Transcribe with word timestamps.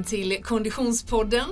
välkommen 0.00 0.04
till 0.04 0.44
Konditionspodden. 0.44 1.46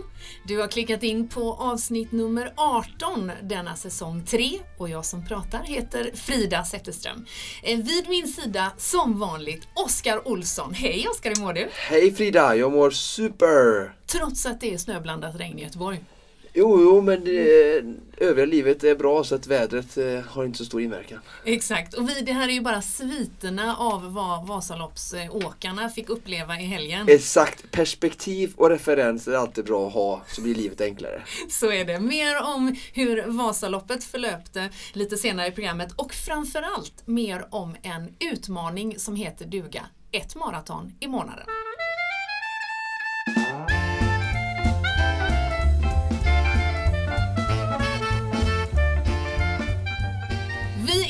Du 0.44 0.58
har 0.58 0.68
klickat 0.68 1.02
in 1.02 1.28
på 1.28 1.54
avsnitt 1.54 2.12
nummer 2.12 2.52
18 2.56 3.32
denna 3.42 3.76
säsong 3.76 4.24
3 4.26 4.58
och 4.78 4.88
jag 4.88 5.04
som 5.04 5.26
pratar 5.26 5.62
heter 5.62 6.10
Frida 6.14 6.64
Zetterström. 6.64 7.26
Eh, 7.62 7.78
vid 7.78 8.08
min 8.08 8.28
sida 8.28 8.72
som 8.76 9.18
vanligt 9.18 9.68
Oskar 9.74 10.28
Olsson. 10.28 10.74
Hej 10.74 11.06
Oskar, 11.08 11.30
hur 11.30 11.42
mår 11.42 11.52
du? 11.52 11.68
Hej 11.72 12.14
Frida, 12.14 12.56
jag 12.56 12.72
mår 12.72 12.90
super! 12.90 13.94
Trots 14.06 14.46
att 14.46 14.60
det 14.60 14.74
är 14.74 14.78
snöblandat 14.78 15.36
regn 15.36 15.58
i 15.58 15.62
Göteborg. 15.62 16.00
Jo, 16.52 16.80
jo, 16.82 17.00
men 17.00 17.24
det, 17.24 17.84
övriga 18.16 18.46
livet 18.46 18.84
är 18.84 18.94
bra 18.94 19.24
så 19.24 19.34
att 19.34 19.46
vädret 19.46 19.96
eh, 19.96 20.20
har 20.20 20.44
inte 20.44 20.58
så 20.58 20.64
stor 20.64 20.82
inverkan. 20.82 21.18
Exakt, 21.44 21.94
och 21.94 22.08
vi, 22.08 22.20
det 22.20 22.32
här 22.32 22.48
är 22.48 22.52
ju 22.52 22.60
bara 22.60 22.82
sviterna 22.82 23.76
av 23.76 24.12
vad 24.12 24.46
Vasaloppsåkarna 24.46 25.88
fick 25.88 26.08
uppleva 26.08 26.60
i 26.60 26.64
helgen. 26.64 27.06
Exakt, 27.08 27.70
perspektiv 27.70 28.52
och 28.56 28.70
referenser 28.70 29.32
är 29.32 29.36
alltid 29.36 29.64
bra 29.64 29.86
att 29.86 29.92
ha 29.92 30.22
så 30.28 30.42
blir 30.42 30.54
livet 30.54 30.80
enklare. 30.80 31.22
Så 31.50 31.72
är 31.72 31.84
det. 31.84 32.00
Mer 32.00 32.42
om 32.42 32.76
hur 32.92 33.24
Vasaloppet 33.26 34.04
förlöpte 34.04 34.70
lite 34.92 35.16
senare 35.16 35.46
i 35.46 35.50
programmet 35.50 35.92
och 35.96 36.14
framförallt 36.14 37.06
mer 37.06 37.46
om 37.50 37.76
en 37.82 38.14
utmaning 38.32 38.98
som 38.98 39.16
heter 39.16 39.46
duga. 39.46 39.86
Ett 40.12 40.34
maraton 40.34 40.92
i 41.00 41.08
månaden. 41.08 41.46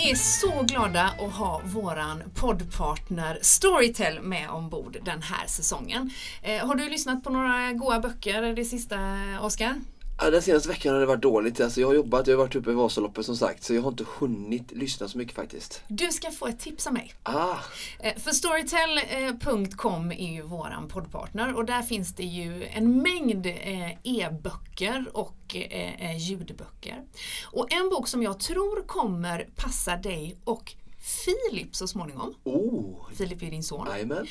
Vi 0.08 0.12
är 0.12 0.16
så 0.16 0.62
glada 0.62 1.02
att 1.02 1.32
ha 1.32 1.60
våran 1.64 2.22
poddpartner 2.34 3.38
Storytel 3.42 4.20
med 4.22 4.50
ombord 4.50 4.96
den 5.02 5.22
här 5.22 5.46
säsongen. 5.46 6.10
Eh, 6.42 6.66
har 6.66 6.74
du 6.74 6.88
lyssnat 6.88 7.24
på 7.24 7.30
några 7.30 7.72
goa 7.72 8.00
böcker 8.00 8.42
det 8.42 8.64
sista, 8.64 8.98
Oskar? 9.40 9.74
Ja, 10.20 10.30
den 10.30 10.42
senaste 10.42 10.68
veckan 10.68 10.92
har 10.92 11.00
det 11.00 11.06
varit 11.06 11.22
dåligt. 11.22 11.60
Alltså, 11.60 11.80
jag 11.80 11.88
har 11.88 11.94
jobbat, 11.94 12.26
jag 12.26 12.36
har 12.36 12.44
varit 12.44 12.54
uppe 12.56 12.70
i 12.70 12.74
Vasaloppet 12.74 13.26
som 13.26 13.36
sagt 13.36 13.64
så 13.64 13.74
jag 13.74 13.82
har 13.82 13.90
inte 13.90 14.04
hunnit 14.18 14.72
lyssna 14.72 15.08
så 15.08 15.18
mycket 15.18 15.34
faktiskt. 15.34 15.82
Du 15.88 16.08
ska 16.12 16.30
få 16.30 16.46
ett 16.46 16.58
tips 16.60 16.86
av 16.86 16.92
mig. 16.92 17.14
Ah, 17.22 17.56
Eh, 18.00 18.16
För 18.16 18.30
Storytel.com 18.30 20.12
är 20.12 20.32
ju 20.32 20.42
våran 20.42 20.88
poddpartner 20.88 21.54
och 21.56 21.64
där 21.64 21.82
finns 21.82 22.14
det 22.14 22.22
ju 22.24 22.64
en 22.64 23.02
mängd 23.02 23.46
eh, 23.46 23.90
e-böcker 23.90 25.04
och 25.12 25.56
eh, 25.56 26.16
ljudböcker. 26.18 27.02
Och 27.52 27.72
en 27.72 27.88
bok 27.90 28.08
som 28.08 28.22
jag 28.22 28.40
tror 28.40 28.82
kommer 28.86 29.48
passa 29.56 29.96
dig 29.96 30.36
och 30.44 30.74
Filip 31.00 31.76
så 31.76 31.88
småningom. 31.88 32.34
oh, 32.44 33.08
Filip 33.14 33.42
är 33.42 33.50
din 33.50 33.62
son. 33.62 33.86
jajamän. 33.90 34.26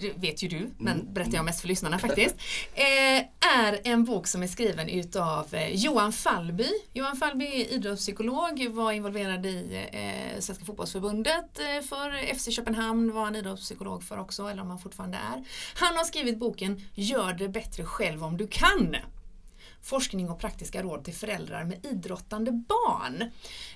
Det 0.00 0.12
vet 0.16 0.42
ju 0.42 0.48
du, 0.48 0.70
men 0.78 1.14
berättar 1.14 1.34
jag 1.34 1.44
mest 1.44 1.60
för 1.60 1.68
lyssnarna 1.68 1.98
faktiskt, 2.08 2.34
eh, 2.74 3.18
är 3.58 3.80
en 3.84 4.04
bok 4.04 4.26
som 4.26 4.42
är 4.42 4.46
skriven 4.46 4.88
utav 4.88 5.54
eh, 5.54 5.74
Johan 5.74 6.12
Fallby. 6.12 6.68
Johan 6.92 7.16
Fallby 7.16 7.44
är 7.44 7.72
idrottspsykolog, 7.72 8.68
var 8.70 8.92
involverad 8.92 9.46
i 9.46 9.86
eh, 9.92 10.40
Svenska 10.40 10.64
fotbollsförbundet 10.64 11.60
för 11.88 12.34
FC 12.34 12.56
Köpenhamn, 12.56 13.12
var 13.12 13.24
han 13.24 13.36
idrottspsykolog 13.36 14.02
för 14.02 14.18
också, 14.18 14.46
eller 14.46 14.62
om 14.62 14.70
han 14.70 14.78
fortfarande 14.78 15.16
är. 15.16 15.44
Han 15.74 15.96
har 15.96 16.04
skrivit 16.04 16.38
boken 16.38 16.80
Gör 16.94 17.32
det 17.32 17.48
bättre 17.48 17.84
själv 17.84 18.24
om 18.24 18.36
du 18.36 18.46
kan. 18.46 18.96
Forskning 19.82 20.30
och 20.30 20.38
praktiska 20.38 20.82
råd 20.82 21.04
till 21.04 21.14
föräldrar 21.14 21.64
med 21.64 21.86
idrottande 21.86 22.52
barn. 22.52 23.30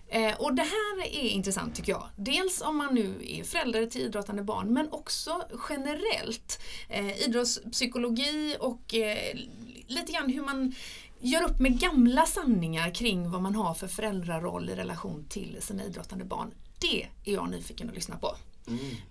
Eh, 0.08 0.34
och 0.40 0.54
det 0.54 0.62
här 0.62 1.06
är 1.06 1.28
intressant 1.28 1.74
tycker 1.74 1.92
jag. 1.92 2.08
Dels 2.16 2.60
om 2.62 2.76
man 2.76 2.94
nu 2.94 3.14
är 3.26 3.44
förälder 3.44 3.86
till 3.86 4.00
idrottande 4.00 4.42
barn 4.42 4.72
men 4.72 4.92
också 4.92 5.42
generellt. 5.68 6.60
Eh, 6.88 7.22
idrottspsykologi 7.26 8.56
och 8.60 8.94
eh, 8.94 9.38
lite 9.86 10.12
grann 10.12 10.30
hur 10.30 10.42
man 10.42 10.74
gör 11.20 11.42
upp 11.42 11.60
med 11.60 11.80
gamla 11.80 12.26
sanningar 12.26 12.94
kring 12.94 13.30
vad 13.30 13.42
man 13.42 13.54
har 13.54 13.74
för 13.74 13.88
föräldraroll 13.88 14.70
i 14.70 14.74
relation 14.74 15.24
till 15.28 15.56
sina 15.60 15.84
idrottande 15.84 16.24
barn. 16.24 16.54
Det 16.78 17.02
är 17.24 17.32
jag 17.32 17.50
nyfiken 17.50 17.88
att 17.88 17.94
lyssna 17.94 18.16
på. 18.16 18.36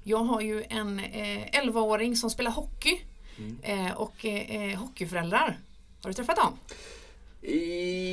Jag 0.04 0.24
har 0.24 0.42
ju 0.42 0.64
en 0.70 1.00
eh, 1.00 1.64
11-åring 1.64 2.16
som 2.16 2.30
spelar 2.30 2.52
hockey 2.52 3.02
eh, 3.62 3.92
och 3.92 4.26
eh, 4.26 4.80
hockeyföräldrar. 4.80 5.60
Har 6.04 6.10
du 6.10 6.14
träffat 6.14 6.36
dem? 6.36 6.58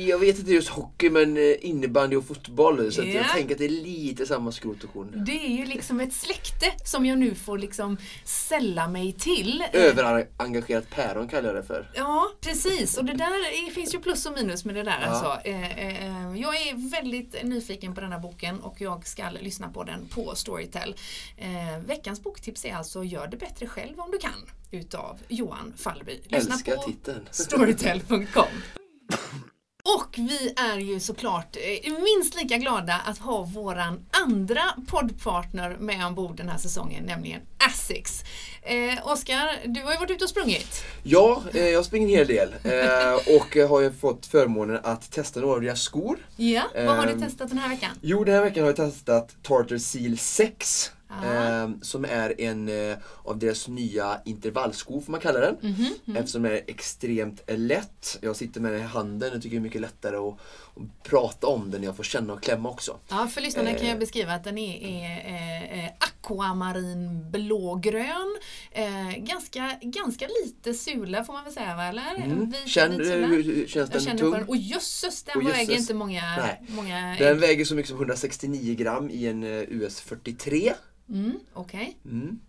Jag 0.07 0.19
vet 0.19 0.39
inte 0.39 0.51
just 0.51 0.69
hockey 0.69 1.09
men 1.09 1.37
eh, 1.37 1.55
innebandy 1.61 2.15
och 2.15 2.25
fotboll 2.25 2.91
så 2.91 3.01
Ja. 3.01 3.05
jag 3.07 3.29
tänker 3.29 3.55
att 3.55 3.59
det 3.59 3.65
är 3.65 3.69
lite 3.69 4.25
samma 4.25 4.51
skrot 4.51 4.83
och 4.83 4.93
korn. 4.93 5.23
Det 5.25 5.45
är 5.45 5.57
ju 5.57 5.65
liksom 5.65 5.99
ett 5.99 6.13
släkte 6.13 6.71
som 6.85 7.05
jag 7.05 7.17
nu 7.17 7.35
får 7.35 7.57
liksom 7.57 7.97
sälla 8.25 8.87
mig 8.87 9.13
till. 9.13 9.63
Överengagerat 9.73 10.89
päron 10.89 11.27
kallar 11.27 11.47
jag 11.47 11.55
det 11.55 11.63
för. 11.63 11.91
Ja, 11.95 12.31
precis. 12.41 12.97
Och 12.97 13.05
det 13.05 13.13
där 13.13 13.67
är, 13.67 13.71
finns 13.71 13.95
ju 13.95 13.99
plus 13.99 14.25
och 14.25 14.33
minus 14.33 14.65
med 14.65 14.75
det 14.75 14.83
där. 14.83 14.99
Ja. 15.01 15.07
Alltså. 15.07 15.49
Eh, 15.49 15.77
eh, 15.79 16.41
jag 16.41 16.55
är 16.61 16.91
väldigt 16.91 17.43
nyfiken 17.43 17.95
på 17.95 18.01
den 18.01 18.11
här 18.11 18.19
boken 18.19 18.59
och 18.59 18.81
jag 18.81 19.07
ska 19.07 19.29
lyssna 19.29 19.69
på 19.69 19.83
den 19.83 20.07
på 20.07 20.35
Storytel. 20.35 20.95
Veckans 21.85 22.23
boktips 22.23 22.65
är 22.65 22.75
alltså 22.75 23.03
Gör 23.03 23.27
det 23.27 23.37
bättre 23.37 23.67
själv 23.67 23.99
om 23.99 24.11
du 24.11 24.17
kan 24.17 24.31
utav 24.71 25.19
Johan 25.27 25.73
Fallby. 25.77 26.19
Lyssna 26.27 26.53
Älskar 26.53 26.75
på 26.75 26.81
titeln. 26.83 27.27
Storytel.com. 27.31 28.45
Och 29.83 30.15
vi 30.17 30.53
är 30.57 30.77
ju 30.77 30.99
såklart 30.99 31.55
eh, 31.83 31.93
minst 31.93 32.35
lika 32.35 32.57
glada 32.57 32.95
att 33.05 33.17
ha 33.17 33.43
våran 33.43 33.99
andra 34.25 34.61
poddpartner 34.87 35.77
med 35.79 36.05
ombord 36.05 36.35
den 36.37 36.49
här 36.49 36.57
säsongen, 36.57 37.03
nämligen 37.03 37.41
Asics. 37.69 38.23
Eh, 38.61 39.07
Oskar, 39.07 39.49
du 39.65 39.81
har 39.83 39.91
ju 39.91 39.97
varit 39.97 40.11
ute 40.11 40.23
och 40.23 40.29
sprungit. 40.29 40.83
Ja, 41.03 41.43
eh, 41.53 41.69
jag 41.69 41.85
springer 41.85 42.07
en 42.07 42.13
hel 42.13 42.27
del 42.27 42.49
eh, 42.63 43.35
och 43.37 43.57
eh, 43.57 43.69
har 43.69 43.81
ju 43.81 43.91
fått 43.91 44.25
förmånen 44.25 44.79
att 44.83 45.11
testa 45.11 45.39
några 45.39 45.53
av 45.55 45.61
deras 45.61 45.81
skor. 45.81 46.17
Ja, 46.35 46.63
vad 46.75 46.85
har 46.85 47.05
du 47.05 47.11
Ehm, 47.11 47.21
testat 47.21 47.49
den 47.49 47.57
här 47.57 47.69
veckan? 47.69 47.91
Jo, 48.01 48.23
den 48.23 48.35
här 48.35 48.41
veckan 48.41 48.63
har 48.63 48.69
jag 48.69 48.75
testat 48.75 49.35
Tartar 49.43 49.77
Seal 49.77 50.17
6. 50.17 50.91
Ah. 51.11 51.25
Eh, 51.63 51.69
som 51.81 52.05
är 52.05 52.41
en 52.41 52.69
eh, 52.91 52.97
av 53.23 53.39
deras 53.39 53.67
nya 53.67 54.21
intervallskor 54.25 55.01
får 55.01 55.11
man 55.11 55.19
kalla 55.21 55.39
den. 55.39 55.55
Mhm, 55.61 56.15
Eftersom 56.17 56.41
den 56.43 56.51
är 56.51 56.61
extremt 56.67 57.41
lätt. 57.47 58.17
Jag 58.21 58.35
sitter 58.35 58.61
med 58.61 58.71
den 58.71 58.81
i 58.81 58.83
handen 58.83 59.33
och 59.35 59.41
tycker 59.41 59.55
det 59.55 59.59
är 59.59 59.63
mycket 59.63 59.81
lättare 59.81 60.15
att, 60.15 60.33
att 60.75 61.03
prata 61.09 61.47
om 61.47 61.71
den 61.71 61.83
jag 61.83 61.95
får 61.95 62.03
känna 62.03 62.33
och 62.33 62.43
klämma 62.43 62.69
också. 62.69 62.97
Ja, 63.09 63.27
för 63.27 63.41
lyssnarna 63.41 63.73
kan 63.73 63.87
jag 63.87 63.93
Eh. 63.95 63.99
beskriva 63.99 64.33
att 64.33 64.43
den 64.43 64.57
är, 64.57 64.77
är 64.87 65.25
eh, 65.27 65.85
eh, 65.85 65.91
aquamarin 65.99 67.31
blågrön. 67.31 68.37
Eh, 68.71 69.17
ganska, 69.17 69.77
ganska 69.81 70.27
lite 70.43 70.73
sula 70.73 71.23
får 71.23 71.33
man 71.33 71.43
väl 71.43 71.53
säga 71.53 71.75
va? 71.75 71.83
Eller? 71.83 72.15
Mm. 72.15 72.49
Vit- 72.49 72.67
Känn, 72.67 72.91
hur 72.91 73.67
känns 73.67 73.89
den 73.89 74.17
tung? 74.17 74.31
den. 74.31 74.43
Och 74.47 74.57
jösses, 74.57 75.23
den 75.23 75.37
Och 75.37 75.49
väger 75.49 75.77
inte 75.77 75.93
många, 75.93 76.21
Nej. 76.37 76.61
många 76.67 77.15
Den 77.19 77.27
ägg. 77.35 77.39
väger 77.39 77.65
så 77.65 77.75
mycket 77.75 77.89
som 77.89 77.97
169 77.97 78.75
gram 78.75 79.09
i 79.09 79.27
en 79.27 79.43
eh, 79.43 79.49
US 79.69 80.01
43. 80.01 80.73
Mm, 81.11 81.39
Okej. 81.53 81.97
Mm. 82.05 82.39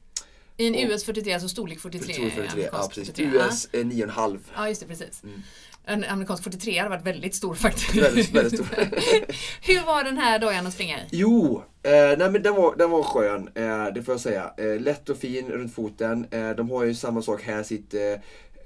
I 0.57 0.67
en 0.67 0.91
US 0.91 1.05
43, 1.05 1.33
alltså 1.33 1.49
storlek 1.49 1.81
43. 1.81 2.15
Storlek 2.15 2.35
43, 2.35 2.69
ja 2.73 2.89
precis. 2.89 3.09
43. 3.15 3.39
Ja. 3.39 3.47
US 3.47 3.69
eh, 3.73 3.81
9,5. 3.85 4.39
Ja, 4.55 4.69
just 4.69 4.81
det, 4.81 4.87
precis. 4.87 5.23
Mm. 5.25 5.43
En 5.85 6.05
amerikansk 6.05 6.45
43 6.45 6.79
hade 6.79 6.91
varit 6.91 7.07
väldigt 7.07 7.35
stor 7.35 7.55
faktiskt. 7.55 7.97
Väldigt, 7.97 8.31
väldigt 8.31 8.55
stor. 8.55 8.77
Hur 9.67 9.87
var 9.87 10.05
den 10.05 10.19
här 10.19 10.39
dojan 10.39 10.67
att 10.67 10.75
springa 10.75 10.99
i? 10.99 11.03
Jo, 11.11 11.63
eh, 11.83 11.93
nej 11.93 12.31
men 12.31 12.43
den 12.43 12.55
var, 12.55 12.77
den 12.77 12.91
var 12.91 13.03
skön, 13.03 13.49
eh, 13.55 13.87
det 13.95 14.03
får 14.03 14.15
jag 14.15 14.21
säga. 14.21 14.53
Eh, 14.57 14.81
lätt 14.81 15.09
och 15.09 15.17
fin 15.17 15.49
runt 15.49 15.75
foten. 15.75 16.27
Eh, 16.31 16.51
de 16.51 16.71
har 16.71 16.85
ju 16.85 16.95
samma 16.95 17.23
sak 17.23 17.43
här, 17.43 17.63
sitt 17.63 17.95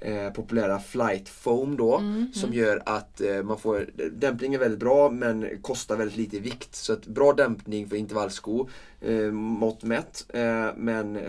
eh, 0.01 0.29
populära 0.29 0.79
flight 0.79 1.29
foam 1.29 1.77
då. 1.77 2.01
Som 2.33 2.53
gör 2.53 2.83
att 2.85 3.21
eh, 3.21 3.43
man 3.43 3.59
får, 3.59 3.89
dämpningen 4.11 4.59
är 4.59 4.63
väldigt 4.63 4.79
bra 4.79 5.09
men 5.11 5.61
kostar 5.61 5.95
väldigt 5.97 6.17
lite 6.17 6.37
i 6.37 6.39
vikt. 6.39 6.75
Så 6.75 6.93
att 6.93 7.05
bra 7.07 7.33
dämpning 7.33 7.89
för 7.89 7.95
intervallsko, 7.95 8.67
eh, 9.01 9.31
mått 9.31 9.83
mätt. 9.83 10.25
Eh, 10.33 10.67
men 10.75 11.19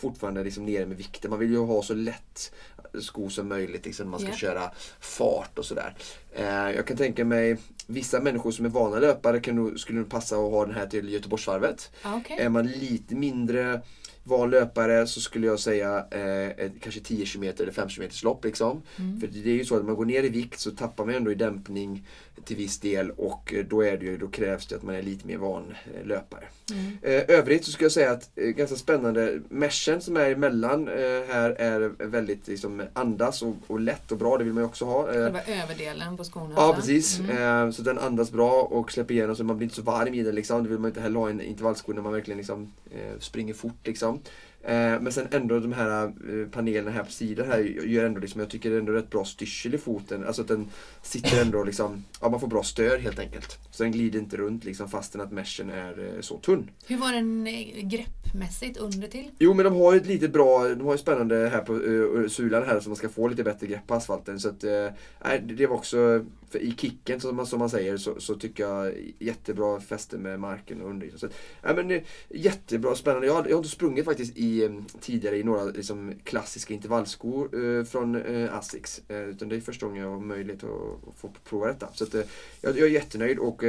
fortfarande 0.00 0.44
liksom 0.44 0.66
nere 0.66 0.86
med 0.86 0.96
vikten. 0.96 1.30
Man 1.30 1.38
vill 1.40 1.50
ju 1.50 1.58
ha 1.58 1.82
så 1.82 1.94
lätt 1.94 2.52
sko 3.00 3.30
som 3.30 3.48
möjligt 3.48 3.84
liksom, 3.86 4.06
när 4.06 4.10
man 4.10 4.20
ska 4.20 4.28
Ja. 4.28 4.34
köra 4.36 4.70
fart 5.00 5.58
och 5.58 5.64
sådär. 5.64 5.94
Eh, 6.34 6.70
jag 6.70 6.86
kan 6.86 6.96
tänka 6.96 7.24
mig 7.24 7.56
vissa 7.86 8.20
människor 8.20 8.50
som 8.50 8.64
är 8.64 8.68
vana 8.68 8.98
löpare 8.98 9.40
kan 9.40 9.78
skulle 9.78 10.04
passa 10.04 10.36
att 10.36 10.50
ha 10.50 10.66
den 10.66 10.74
här 10.74 10.86
till 10.86 11.08
Göteborgsvarvet. 11.12 11.90
Okej. 12.04 12.36
Är 12.38 12.48
man 12.48 12.66
lite 12.66 13.14
mindre 13.14 13.80
van 14.28 14.50
löpare 14.50 15.06
så 15.06 15.20
skulle 15.20 15.46
jag 15.46 15.60
säga 15.60 16.06
eh, 16.10 16.70
kanske 16.80 17.00
10 17.00 17.26
km 17.26 17.42
eller 17.42 17.72
5 17.72 17.88
km 17.88 18.08
lopp. 18.24 18.44
Liksom. 18.44 18.82
Mm. 18.98 19.20
För 19.20 19.26
det 19.26 19.50
är 19.50 19.54
ju 19.54 19.64
så 19.64 19.74
att 19.74 19.80
när 19.80 19.86
man 19.86 19.96
går 19.96 20.04
ner 20.04 20.22
i 20.22 20.28
vikt 20.28 20.60
så 20.60 20.70
tappar 20.70 21.04
man 21.04 21.14
ändå 21.14 21.32
i 21.32 21.34
dämpning 21.34 22.06
till 22.44 22.56
viss 22.56 22.78
del 22.78 23.10
och 23.10 23.54
eh, 23.54 23.64
då, 23.64 23.82
är 23.82 23.96
det 23.96 24.04
ju, 24.04 24.16
då 24.16 24.28
krävs 24.28 24.66
det 24.66 24.76
att 24.76 24.82
man 24.82 24.94
är 24.94 25.02
lite 25.02 25.26
mer 25.26 25.36
van 25.36 25.74
löpare. 26.04 26.44
Mm. 26.72 26.98
Eh, 27.02 27.38
övrigt 27.38 27.64
så 27.64 27.70
skulle 27.70 27.84
jag 27.84 27.92
säga 27.92 28.10
att 28.10 28.30
eh, 28.36 28.44
ganska 28.44 28.76
spännande 28.76 29.40
meshen 29.48 30.00
som 30.00 30.16
är 30.16 30.30
emellan 30.30 30.88
här 31.28 31.50
är 31.50 32.06
väldigt 32.06 32.48
liksom, 32.48 32.82
andas 32.92 33.42
och, 33.42 33.54
och 33.66 33.80
lätt 33.80 34.12
och 34.12 34.18
bra, 34.18 34.38
det 34.38 34.44
vill 34.44 34.52
man 34.52 34.62
ju 34.62 34.66
också 34.66 34.84
ha. 34.84 35.06
Själva 35.06 35.42
överdelen 35.42 36.16
på 36.16 36.24
skorna. 36.24 36.54
Ja 36.56 36.74
precis, 36.76 37.18
Mm. 37.18 37.72
så 37.72 37.82
den 37.82 37.98
andas 37.98 38.30
bra 38.30 38.62
och 38.62 38.92
släpper 38.92 39.14
igenom 39.14 39.36
så 39.36 39.44
man 39.44 39.56
blir 39.56 39.64
inte 39.64 39.76
så 39.76 39.82
varm 39.82 40.14
i 40.14 40.22
den 40.22 40.34
liksom. 40.34 40.62
Det 40.62 40.68
vill 40.68 40.78
man 40.78 40.88
inte 40.88 41.00
heller 41.00 41.20
ha 41.20 41.28
i 41.28 41.32
en 41.32 41.40
intervallsko 41.40 41.92
när 41.92 42.02
man 42.02 42.12
verkligen 42.12 42.38
liksom, 42.38 42.72
springer 43.18 43.54
fort 43.54 43.86
liksom. 43.86 44.20
Eh, 44.62 45.00
men 45.00 45.12
sen 45.12 45.28
ändå 45.30 45.60
de 45.60 45.72
här 45.72 46.04
eh, 46.04 46.48
panelerna 46.50 46.90
här 46.90 47.04
på 47.04 47.10
sidan 47.10 47.46
här 47.46 47.58
gör 47.58 48.04
ändå 48.04 48.20
liksom, 48.20 48.40
jag 48.40 48.50
tycker 48.50 48.70
det 48.70 48.76
är 48.76 48.80
ändå 48.80 48.92
rätt 48.92 49.10
bra 49.10 49.24
styrsel 49.24 49.74
i 49.74 49.78
foten. 49.78 50.24
Alltså 50.24 50.42
att 50.42 50.48
den 50.48 50.68
sitter 51.02 51.42
ändå 51.42 51.64
liksom, 51.64 52.04
ja 52.20 52.28
man 52.28 52.40
får 52.40 52.48
bra 52.48 52.62
stöd 52.62 53.00
helt 53.00 53.18
enkelt. 53.18 53.58
Så 53.70 53.82
den 53.82 53.92
glider 53.92 54.18
inte 54.18 54.36
runt 54.36 54.64
liksom 54.64 54.88
fastän 54.88 55.20
att 55.20 55.32
meshen 55.32 55.70
är 55.70 56.14
eh, 56.14 56.20
så 56.20 56.38
tunn. 56.38 56.70
Hur 56.86 56.96
var 56.96 57.12
den 57.12 57.48
greppmässigt 57.88 58.76
under 58.76 59.08
till? 59.08 59.30
Jo 59.38 59.54
men 59.54 59.64
de 59.64 59.76
har 59.76 59.92
ju 59.92 60.00
ett 60.00 60.06
lite 60.06 60.28
bra, 60.28 60.68
de 60.68 60.80
har 60.80 60.92
ju 60.92 60.98
spännande 60.98 61.48
här 61.48 61.60
på 61.60 61.74
uh, 61.74 62.28
sulan 62.28 62.64
här 62.66 62.80
så 62.80 62.88
man 62.88 62.96
ska 62.96 63.08
få 63.08 63.28
lite 63.28 63.44
bättre 63.44 63.66
grepp 63.66 63.86
på 63.86 63.94
asfalten. 63.94 64.40
Så 64.40 64.48
att, 64.48 64.64
uh, 64.64 65.40
det 65.42 65.66
var 65.66 65.76
också, 65.76 66.24
i 66.54 66.74
kicken 66.76 67.20
som 67.20 67.36
man, 67.36 67.46
som 67.46 67.58
man 67.58 67.70
säger 67.70 67.96
så, 67.96 68.20
så 68.20 68.34
tycker 68.34 68.62
jag 68.62 68.92
jättebra 69.18 69.80
fäste 69.80 70.18
med 70.18 70.40
marken 70.40 70.82
och 70.82 70.90
under. 70.90 71.10
Så 71.16 71.28
ja, 71.62 71.74
men, 71.74 71.90
eh, 71.90 72.02
jättebra, 72.28 72.94
spännande. 72.94 73.26
Jag 73.26 73.34
har, 73.34 73.44
jag 73.44 73.52
har 73.52 73.58
inte 73.58 73.68
sprungit 73.68 74.04
faktiskt 74.04 74.36
i, 74.36 74.64
eh, 74.64 74.70
tidigare 75.00 75.38
i 75.38 75.42
några 75.42 75.64
liksom, 75.64 76.12
klassiska 76.24 76.74
intervallskor 76.74 77.64
eh, 77.64 77.84
från 77.84 78.14
eh, 78.14 78.58
Asics. 78.58 79.02
Eh, 79.08 79.22
utan 79.22 79.48
det 79.48 79.56
är 79.56 79.60
första 79.60 79.86
gången 79.86 80.02
jag 80.02 80.10
har 80.10 80.20
möjlighet 80.20 80.64
att, 80.64 81.08
att 81.08 81.14
få 81.16 81.30
prova 81.48 81.66
detta. 81.66 81.88
Så 81.94 82.04
att, 82.04 82.14
jag, 82.14 82.78
jag 82.78 82.78
är 82.78 82.86
jättenöjd 82.86 83.38
och 83.38 83.62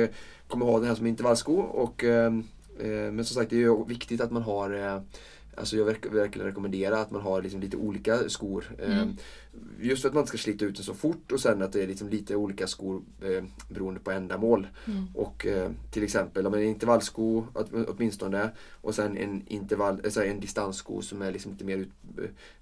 kommer 0.48 0.66
ha 0.66 0.80
den 0.80 0.88
här 0.88 0.96
som 0.96 1.08
intervallsko. 1.08 1.56
Och, 1.56 2.04
men 2.84 3.26
som 3.26 3.36
sagt 3.36 3.50
det 3.50 3.56
är 3.56 3.60
ju 3.60 3.86
viktigt 3.86 4.22
att 4.22 4.32
man 4.32 4.42
har 4.42 5.02
Alltså 5.56 5.78
jag 5.78 5.86
verk, 5.86 6.06
verkligen 6.06 6.48
rekommendera 6.48 7.00
att 7.00 7.12
man 7.12 7.22
har 7.22 7.42
liksom 7.42 7.62
lite 7.62 7.78
olika 7.78 8.30
skor. 8.30 8.76
Mm. 8.80 8.92
Ehm, 8.92 9.18
just 9.80 10.02
för 10.02 10.10
att 10.10 10.16
man 10.16 10.22
inte 10.22 10.30
ska 10.30 10.38
slita 10.38 10.66
ut 10.66 10.76
den 10.76 10.86
så 10.86 10.94
fort 10.94 11.32
och 11.32 11.40
sen 11.40 11.62
att 11.62 11.74
det 11.74 11.84
är 11.84 11.88
liksom 11.88 12.10
lite 12.10 12.36
olika 12.36 12.68
skor 12.68 13.02
eh, 13.22 13.44
beroende 13.70 14.00
på 14.00 14.12
ändamål. 14.12 14.68
Mm. 14.86 15.08
Och 15.16 15.46
eh, 15.46 15.72
till 15.92 16.04
exempel 16.04 16.48
om 16.48 16.54
en 16.54 16.64
intervallsko 16.64 17.44
åtminstone 17.88 18.50
och 18.82 18.96
sen 18.96 19.18
en, 19.18 19.44
intervall, 19.48 20.02
alltså 20.04 20.24
en 20.24 20.40
distanssko 20.40 21.02
som 21.02 21.22
är 21.22 21.32
liksom 21.32 21.52
lite 21.52 21.66
mer 21.66 21.78
ut, 21.78 21.90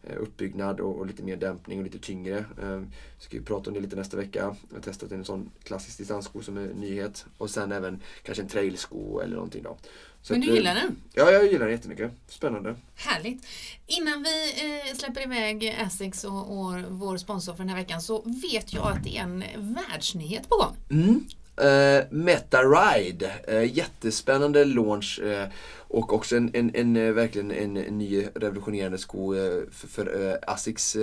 eh, 0.04 0.18
uppbyggnad 0.18 0.80
och, 0.80 0.96
och, 0.96 1.06
lite 1.06 1.24
mer 1.24 1.36
dämpning 1.36 1.80
och 1.80 1.86
lite 1.86 2.00
tyngre. 2.00 2.38
Eh, 2.38 2.82
ska 3.20 3.38
vi 3.38 3.46
prata 3.46 3.70
om 3.70 3.74
det 3.74 3.80
lite 3.80 3.96
nästa 3.96 4.18
vecka. 4.18 4.56
Jag 4.70 4.76
har 4.76 4.82
testat 4.82 5.12
en 5.12 5.26
sån 5.26 5.52
klassisk 5.64 5.98
distanssko 5.98 6.42
som 6.42 6.58
är 6.58 6.74
nyhet. 6.74 7.26
Och 7.38 7.50
sen 7.50 7.72
även 7.72 8.00
kanske 8.24 8.44
en 8.44 8.50
trailsko 8.50 9.20
eller 9.20 9.36
någonting 9.36 9.64
då. 9.64 9.78
Så 10.28 10.34
Men 10.34 10.42
du 10.42 10.56
gillar 10.56 10.76
den? 10.76 10.96
Ja, 11.14 11.32
jag 11.32 11.46
gillar 11.46 11.66
den 11.66 11.76
jättemycket. 11.76 12.12
Spännande. 12.28 12.76
Härligt. 12.96 13.46
Innan 13.88 14.24
vi 14.24 14.52
eh, 14.52 14.96
släpper 14.96 15.22
iväg 15.22 15.64
Essex 15.64 16.24
och, 16.24 16.60
och, 16.60 16.74
vår 16.90 17.18
sponsor 17.18 17.54
för 17.54 17.60
den 17.60 17.70
här 17.70 17.76
veckan 17.76 18.02
så 18.02 18.22
vet 18.52 18.74
jag 18.74 18.88
att 18.88 19.04
det 19.04 19.18
är 19.18 19.22
en 19.22 19.44
världsnyhet 19.58 20.50
på 20.50 20.56
gång. 20.56 20.76
Mm. 20.90 21.26
Uh, 21.62 22.04
Meta 22.12 22.62
Ride, 22.64 23.32
uh, 23.52 23.78
jättespännande 23.78 24.66
launch 24.66 25.20
uh, 25.24 25.44
och 25.78 26.14
också 26.14 26.36
en, 26.36 26.52
en, 26.54 26.76
en, 26.76 27.16
verkligen 27.16 27.52
en, 27.52 27.78
en 27.78 27.98
ny 27.98 28.28
revolutionerande 28.36 28.98
sko 28.98 29.34
för, 29.72 29.88
för 29.88 30.40
Asics 30.48 30.98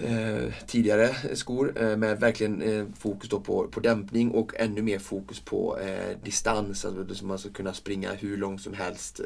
eh, 0.00 0.52
tidigare 0.66 1.14
skor 1.34 1.82
eh, 1.82 1.96
med 1.96 2.20
verkligen 2.20 2.62
eh, 2.62 2.84
fokus 2.98 3.30
på, 3.30 3.68
på 3.70 3.80
dämpning 3.80 4.30
och 4.30 4.52
ännu 4.56 4.82
mer 4.82 4.98
fokus 4.98 5.40
på 5.40 5.78
eh, 5.78 6.18
distans. 6.24 6.84
Alltså, 6.84 7.14
så 7.14 7.26
man 7.26 7.38
ska 7.38 7.50
kunna 7.50 7.74
springa 7.74 8.12
hur 8.12 8.36
långt 8.36 8.62
som 8.62 8.74
helst 8.74 9.20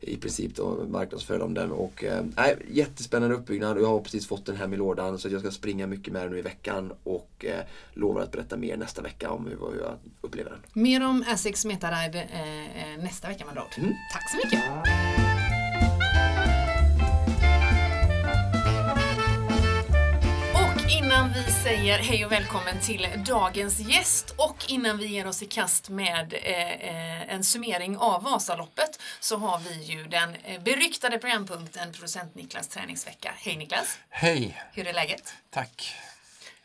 i 0.00 0.16
princip 0.16 0.56
då 0.56 0.86
marknadsföra 0.88 1.44
om 1.44 1.54
den. 1.54 1.72
Och, 1.72 2.04
eh, 2.04 2.24
jättespännande 2.68 3.36
uppbyggnad 3.36 3.76
och 3.76 3.82
jag 3.82 3.88
har 3.88 4.00
precis 4.00 4.26
fått 4.26 4.46
den 4.46 4.56
här 4.56 4.66
med 4.66 4.78
lådan 4.78 5.18
så 5.18 5.28
jag 5.28 5.40
ska 5.40 5.50
springa 5.50 5.86
mycket 5.86 6.12
med 6.12 6.22
den 6.22 6.32
nu 6.32 6.38
i 6.38 6.42
veckan 6.42 6.92
och 7.04 7.44
eh, 7.44 7.64
lovar 7.92 8.22
att 8.22 8.32
berätta 8.32 8.56
mer 8.56 8.76
nästa 8.76 9.02
vecka 9.02 9.30
om 9.30 9.46
hur, 9.46 9.72
hur 9.72 9.80
jag 9.80 9.94
upplever 10.20 10.50
den. 10.50 10.82
Mer 10.82 11.06
om 11.06 11.24
Asics 11.28 11.64
Metaride 11.64 12.22
eh, 12.22 13.02
nästa 13.02 13.28
vecka 13.28 13.44
med 13.44 13.62
mm. 13.78 13.94
Tack 14.12 14.30
så 14.30 14.36
mycket! 14.36 15.35
Vi 21.36 21.52
säger 21.52 21.98
hej 21.98 22.24
och 22.24 22.32
välkommen 22.32 22.80
till 22.80 23.08
dagens 23.26 23.80
gäst 23.80 24.34
och 24.36 24.64
innan 24.68 24.98
vi 24.98 25.06
ger 25.06 25.26
oss 25.26 25.42
i 25.42 25.46
kast 25.46 25.88
med 25.88 26.34
eh, 26.42 26.72
eh, 26.72 27.34
en 27.34 27.44
summering 27.44 27.96
av 27.96 28.22
Vasaloppet 28.22 29.00
så 29.20 29.36
har 29.36 29.58
vi 29.58 29.82
ju 29.82 30.04
den 30.04 30.34
eh, 30.44 30.62
beryktade 30.62 31.18
programpunkten 31.18 31.92
Producent 31.92 32.34
Niklas 32.34 32.68
träningsvecka. 32.68 33.34
Hej 33.36 33.56
Niklas! 33.56 33.98
Hej! 34.08 34.62
Hur 34.72 34.86
är 34.86 34.92
läget? 34.92 35.34
Tack! 35.50 35.96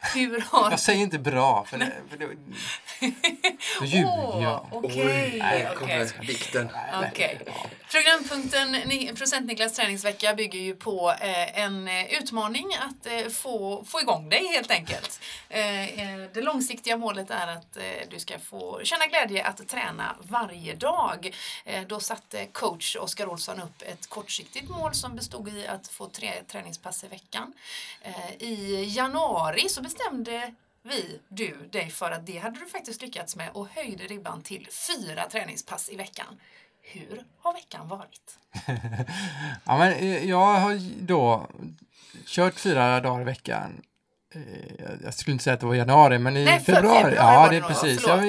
Hur 0.02 0.40
har... 0.50 0.72
Jag 0.72 0.80
säger 0.80 1.02
inte 1.02 1.20
bra, 1.20 1.66
för, 1.66 1.78
det, 1.78 1.92
för 2.10 2.18
det, 2.18 2.26
då 3.80 3.86
ljuger 3.86 4.08
oh, 4.08 4.44
jag. 4.44 4.68
Okej, 4.72 5.42
okay, 5.42 5.76
okay. 5.76 6.28
vikten. 6.28 6.70
Okay. 7.12 7.38
Programpunkten 7.92 8.78
Procent 9.16 9.48
Niklas 9.48 9.74
träningsvecka 9.74 10.34
bygger 10.34 10.60
ju 10.60 10.76
på 10.76 11.12
eh, 11.22 11.60
en 11.60 11.88
eh, 11.88 12.14
utmaning 12.14 12.68
att 12.80 13.06
eh, 13.06 13.30
få, 13.30 13.84
få 13.88 14.02
igång 14.02 14.30
dig 14.30 14.48
helt 14.48 14.72
enkelt. 14.72 15.20
Det 16.34 16.42
långsiktiga 16.42 16.98
målet 16.98 17.32
är 17.32 17.48
att 17.48 17.78
eh, 17.78 17.84
du 18.10 18.20
ska 18.20 18.40
få 18.40 18.80
känna 18.84 19.06
glädje 19.08 19.46
att 19.46 19.68
träna 19.68 20.16
varje 20.20 20.76
dag. 20.76 21.36
Eh, 21.66 21.84
då 21.88 22.00
satte 22.00 22.46
coach 22.46 22.96
Oskar 22.96 23.28
Olsson 23.28 23.62
upp 23.62 23.82
ett 23.82 24.10
kortsiktigt 24.10 24.70
mål 24.70 24.94
som 24.94 25.16
bestod 25.16 25.50
i 25.50 25.68
att 25.68 25.88
få 25.88 26.08
tre 26.10 26.32
träningspass 26.48 27.04
i 27.04 27.08
veckan. 27.08 27.54
I 28.40 28.84
januari 28.84 29.70
så 29.70 29.82
bestämde 29.92 30.54
vi, 30.84 31.20
du, 31.30 31.70
dig 31.72 31.90
för 31.90 32.12
att 32.12 32.26
det 32.26 32.38
hade 32.38 32.60
du 32.60 32.66
faktiskt 32.66 33.02
lyckats 33.02 33.36
med 33.36 33.50
och 33.54 33.68
höjde 33.68 34.04
ribban 34.04 34.42
till 34.42 34.68
fyra 34.88 35.30
träningspass 35.32 35.90
i 35.90 35.96
veckan. 35.96 36.40
Hur 36.82 37.24
har 37.40 37.54
veckan 37.54 37.88
varit? 37.88 38.38
ja, 39.66 39.78
men 39.78 39.94
eh, 39.94 40.30
jag 40.30 40.54
har 40.54 41.02
då 41.02 41.48
kört 42.26 42.60
fyra 42.60 43.00
dagar 43.00 43.22
i 43.22 43.24
veckan. 43.24 43.82
Eh, 44.36 44.42
jag 45.04 45.14
skulle 45.14 45.32
inte 45.32 45.44
säga 45.44 45.54
att 45.54 45.60
det 45.60 45.66
var 45.66 45.76
januari, 45.76 46.20
men 46.20 46.38
i 46.38 46.46
Nej, 46.46 46.60
februari. 46.60 47.04
februari. 47.04 47.16
Ja, 47.16 47.50
det 47.50 47.58
är 47.58 47.62
precis. 47.62 48.04
Ja, 48.08 48.22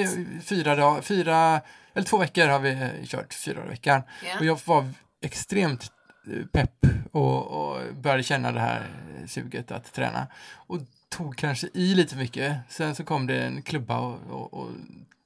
fyra, 0.43 0.75
dagar, 0.75 1.01
fyra, 1.01 1.61
eller 1.93 2.05
två 2.07 2.17
veckor 2.17 2.47
har 2.47 2.59
vi 2.59 2.71
eh, 2.71 3.05
kört 3.05 3.33
fyra 3.33 3.55
dagar 3.55 3.67
i 3.67 3.69
veckan. 3.69 4.01
Yeah. 4.23 4.39
Och 4.39 4.45
jag 4.45 4.59
var 4.65 4.89
extremt 5.21 5.91
pepp 6.51 6.85
och, 7.11 7.47
och 7.47 7.95
började 7.95 8.23
känna 8.23 8.51
det 8.51 8.59
här 8.59 8.87
suget 9.27 9.71
att 9.71 9.93
träna. 9.93 10.27
Och 10.67 10.79
tog 11.17 11.37
kanske 11.37 11.67
i 11.73 11.95
lite 11.95 12.15
mycket. 12.15 12.57
Sen 12.69 12.95
så 12.95 13.03
kom 13.03 13.27
det 13.27 13.43
en 13.43 13.61
klubba 13.61 13.97
och, 13.97 14.19
och, 14.29 14.53
och 14.53 14.69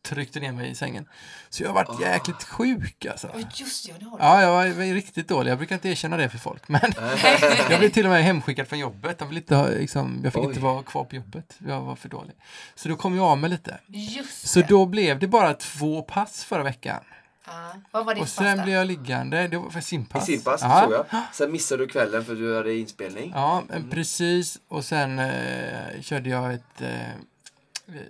tryckte 0.08 0.40
ner 0.40 0.52
mig 0.52 0.70
i 0.70 0.76
sängen. 0.76 1.06
Så 1.50 1.64
jag 1.64 1.70
har 1.70 1.76
varit 1.76 1.90
oh. 1.90 2.02
jäkligt 2.02 2.44
sjuk 2.44 3.06
alltså. 3.06 3.28
Oh, 3.28 3.42
just 3.54 3.88
ja, 3.88 3.96
det 4.00 4.06
har. 4.06 4.20
Ja, 4.20 4.42
jag 4.42 4.74
var 4.74 4.94
riktigt 4.94 5.28
dålig. 5.28 5.52
Jag 5.52 5.58
brukar 5.58 5.76
inte 5.76 5.90
erkänna 5.90 6.18
det 6.18 6.30
för 6.30 6.38
folk. 6.38 6.68
Men 6.68 6.82
jag 7.70 7.80
blev 7.80 7.90
till 7.90 8.06
och 8.06 8.12
med 8.12 8.24
hemskickad 8.24 8.68
från 8.68 8.80
jobbet. 8.80 9.18
Jag, 9.20 9.34
inte 9.34 9.56
ha, 9.56 9.68
liksom, 9.68 10.22
jag 10.24 10.34
fick 10.34 10.42
Oj. 10.42 10.48
inte 10.48 10.60
vara 10.60 10.84
kvar 10.84 11.04
på 11.04 11.16
jobbet. 11.16 11.58
Jag 11.68 11.82
var 11.82 11.96
för 11.96 12.10
dålig. 12.10 12.36
Så 12.76 12.90
då 12.90 12.96
kom 12.96 13.16
jag 13.16 13.26
av 13.26 13.38
mig 13.38 13.50
lite. 13.50 13.80
Just 13.88 14.48
så 14.48 14.62
då 14.62 14.86
blev 14.86 15.20
det 15.20 15.28
bara 15.28 15.54
två 15.54 16.02
pass 16.02 16.44
förra 16.44 16.64
veckan. 16.64 17.04
Ah, 17.50 17.74
vad 17.92 18.06
var 18.06 18.14
ditt 18.14 18.24
och 18.24 18.30
sen 18.30 18.64
blev 18.64 18.76
jag 18.76 18.88
liggande, 18.88 19.48
det 19.48 19.58
var 19.58 19.70
för 19.70 19.82
simpass. 19.82 20.26
Simpass, 20.26 20.62
det 20.62 20.82
såg 20.84 20.92
jag. 20.92 21.06
Sen 21.34 21.52
missade 21.52 21.84
du 21.84 21.88
kvällen 21.88 22.26
för 22.26 22.36
du 22.36 22.56
hade 22.56 22.74
inspelning. 22.76 23.32
Ja, 23.36 23.64
mm. 23.70 23.90
precis. 23.90 24.60
Och 24.68 24.86
sen 24.86 25.20
eh, 25.20 26.02
körde 26.02 26.30
jag 26.30 26.54
ett, 26.54 26.82
eh, 26.82 27.12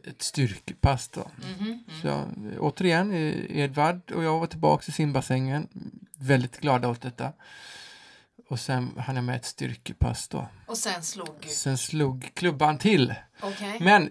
ett 0.03 0.21
styrkepass 0.21 1.07
då. 1.07 1.27
Mm 1.43 1.59
-hmm. 1.59 2.01
Så 2.01 2.25
återigen, 2.59 3.13
Edvard 3.49 4.11
och 4.11 4.23
jag 4.23 4.39
var 4.39 4.47
tillbaka 4.47 4.83
i 4.87 4.91
simbassängen. 4.91 5.67
Väldigt 6.17 6.59
glada 6.59 6.89
åt 6.89 7.01
detta. 7.01 7.33
Och 8.49 8.59
sen 8.59 8.93
hann 8.97 9.15
jag 9.15 9.25
med 9.25 9.35
ett 9.35 9.45
styrkepass 9.45 10.27
då. 10.27 10.47
Och 10.65 10.77
sen 10.77 11.03
slog? 11.03 11.45
Sen 11.47 11.77
slog 11.77 12.31
klubban 12.33 12.77
till. 12.77 13.13
Okay. 13.41 13.79
Men 13.79 14.09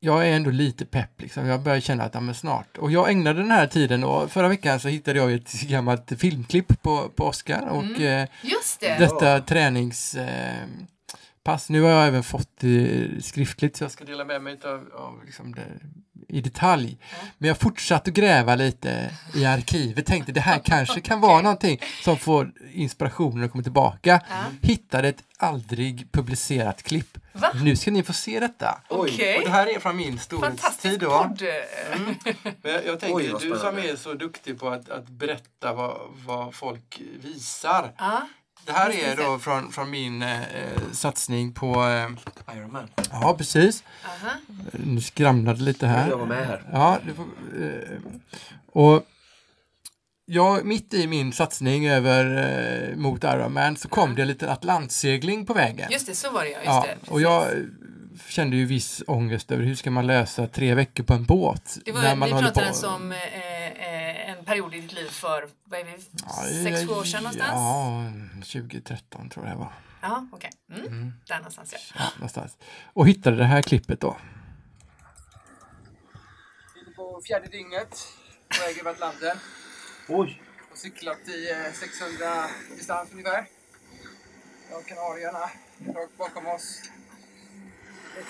jag 0.00 0.28
är 0.28 0.32
ändå 0.32 0.50
lite 0.50 0.84
pepp 0.84 1.20
liksom. 1.20 1.46
Jag 1.46 1.62
börjar 1.62 1.80
känna 1.80 2.04
att, 2.04 2.14
ja 2.14 2.20
men 2.20 2.34
snart. 2.34 2.78
Och 2.78 2.90
jag 2.90 3.10
ägnade 3.10 3.40
den 3.40 3.50
här 3.50 3.66
tiden 3.66 4.04
och 4.04 4.30
förra 4.30 4.48
veckan 4.48 4.80
så 4.80 4.88
hittade 4.88 5.18
jag 5.18 5.32
ett 5.32 5.52
gammalt 5.62 6.12
filmklipp 6.18 6.82
på, 6.82 7.08
på 7.08 7.24
Oscar 7.24 7.68
och 7.68 7.82
mm. 7.82 8.02
eh, 8.02 8.28
det. 8.80 8.98
detta 8.98 9.40
träningspass. 9.40 10.22
Eh, 11.44 11.58
nu 11.68 11.82
har 11.82 11.90
jag 11.90 12.06
även 12.06 12.22
fått 12.22 12.50
det 12.60 13.08
skriftligt 13.20 13.76
så 13.76 13.84
jag 13.84 13.90
ska 13.90 14.04
dela 14.04 14.24
med 14.24 14.42
mig 14.42 14.58
av, 14.64 14.90
av 14.94 15.24
liksom 15.24 15.54
det, 15.54 15.66
i 16.28 16.40
detalj. 16.40 16.86
Mm. 16.86 17.32
Men 17.38 17.48
jag 17.48 17.58
fortsatte 17.58 18.10
gräva 18.10 18.54
lite 18.54 19.10
i 19.34 19.44
arkivet, 19.44 20.06
tänkte 20.06 20.32
det 20.32 20.40
här 20.40 20.58
kanske 20.64 21.00
kan 21.00 21.20
vara 21.20 21.42
någonting 21.42 21.80
som 22.04 22.16
får 22.16 22.52
inspirationen 22.72 23.44
att 23.44 23.50
komma 23.50 23.62
tillbaka. 23.62 24.12
Mm. 24.12 24.58
Hittade 24.62 25.08
ett 25.08 25.22
aldrig 25.36 26.12
publicerat 26.12 26.82
klipp. 26.82 27.18
Va? 27.38 27.50
Nu 27.54 27.76
ska 27.76 27.90
ni 27.90 28.02
få 28.02 28.12
se 28.12 28.40
detta. 28.40 28.80
Okay. 28.88 29.36
Och 29.36 29.44
det 29.44 29.50
här 29.50 29.76
är 29.76 29.80
från 29.80 29.96
min 29.96 30.18
storhetstid. 30.18 31.02
Mm. 31.02 31.34
Men 32.62 32.72
jag, 32.72 32.86
jag 32.86 33.00
tänker, 33.00 33.16
Oj, 33.16 33.34
du 33.40 33.58
som 33.58 33.78
är 33.78 33.96
så 33.96 34.14
duktig 34.14 34.60
på 34.60 34.68
att, 34.68 34.88
att 34.88 35.08
berätta 35.08 35.72
vad, 35.72 35.96
vad 36.26 36.54
folk 36.54 37.00
visar. 37.22 37.92
Ah. 37.96 38.20
Det 38.64 38.72
här 38.72 38.90
är 38.90 39.16
då 39.16 39.38
från, 39.38 39.72
från 39.72 39.90
min 39.90 40.22
eh, 40.22 40.38
satsning 40.92 41.52
på... 41.52 41.66
Eh, 41.66 42.56
Iron 42.56 42.72
Man. 42.72 42.88
Ja, 43.10 43.34
precis. 43.38 43.84
Aha. 44.04 44.32
Nu 44.72 45.00
skramlade 45.00 45.62
lite 45.62 45.86
här. 45.86 46.08
Jag 46.08 46.18
var 46.18 46.26
med 46.26 46.46
här. 46.46 46.62
Ja, 46.72 46.98
du 47.06 47.14
får, 47.14 47.24
eh, 47.62 47.98
och 48.72 49.06
ja, 50.28 50.60
mitt 50.64 50.94
i 50.94 51.06
min 51.06 51.32
satsning 51.32 51.88
över 51.88 52.24
eh, 52.90 52.96
mot 52.96 53.24
Ironman 53.24 53.76
så 53.76 53.88
kom 53.88 54.14
det 54.14 54.22
en 54.22 54.28
liten 54.28 54.48
atlantsegling 54.48 55.46
på 55.46 55.54
vägen. 55.54 55.88
Just 55.92 56.06
det, 56.06 56.14
så 56.14 56.30
var 56.30 56.44
det 56.44 56.50
ja. 56.50 56.56
Just 56.58 56.66
Ja, 56.66 56.86
det, 57.02 57.10
och 57.10 57.20
jag 57.20 57.42
eh, 57.52 57.58
kände 58.28 58.56
ju 58.56 58.64
viss 58.66 59.02
ångest 59.06 59.50
över 59.52 59.64
hur 59.64 59.74
ska 59.74 59.90
man 59.90 60.06
lösa 60.06 60.46
tre 60.46 60.74
veckor 60.74 61.04
på 61.04 61.14
en 61.14 61.24
båt. 61.24 61.78
Det 61.84 61.92
var, 61.92 62.02
när 62.02 62.16
man 62.16 62.28
vi 62.28 62.32
pratade 62.32 62.52
på- 62.52 62.60
alltså 62.60 62.88
om 62.88 63.12
eh, 63.12 63.18
eh, 63.66 64.30
en 64.30 64.44
period 64.44 64.74
i 64.74 64.80
ditt 64.80 64.92
liv 64.92 65.08
för, 65.08 65.48
vad 65.64 65.80
är 65.80 65.84
det, 65.84 65.90
Ja, 66.26 66.28
sex, 66.64 66.80
jag- 66.80 66.88
sju 66.88 66.94
år 66.94 67.04
sedan 67.04 67.22
någonstans? 67.22 67.50
Ja, 67.54 68.02
2013 68.44 69.28
tror 69.30 69.46
jag 69.46 69.54
det 69.54 69.58
var. 69.58 69.72
Ja, 70.02 70.26
okej. 70.32 70.50
Mm. 70.76 71.12
Där 71.28 71.36
någonstans 71.36 71.72
ja. 71.72 71.78
Ja, 71.98 72.04
någonstans. 72.16 72.56
Och 72.92 73.08
hittade 73.08 73.36
det 73.36 73.44
här 73.44 73.62
klippet 73.62 74.00
då. 74.00 74.16
På 76.96 77.20
fjärde 77.26 77.46
dygnet, 77.48 78.06
på 78.48 78.62
väg 78.66 78.78
över 78.80 78.90
Atlanten. 78.90 79.36
Oj! 80.10 80.42
Och 80.72 80.78
cyklat 80.78 81.28
i 81.28 81.50
eh, 81.50 81.72
600 81.72 82.26
distans 82.76 83.08
ungefär. 83.12 83.46
Jag 84.70 84.78
Och 84.78 84.86
Kanarierna 84.86 85.50
rakt 85.94 86.16
bakom 86.18 86.46
oss. 86.46 86.82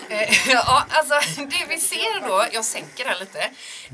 Eh, 0.09 0.49
ja, 0.49 0.87
alltså 0.89 1.43
det 1.43 1.67
vi 1.69 1.81
ser 1.81 2.29
då, 2.29 2.45
jag 2.53 2.65
sänker 2.65 3.05
här 3.05 3.21
lite. 3.21 3.41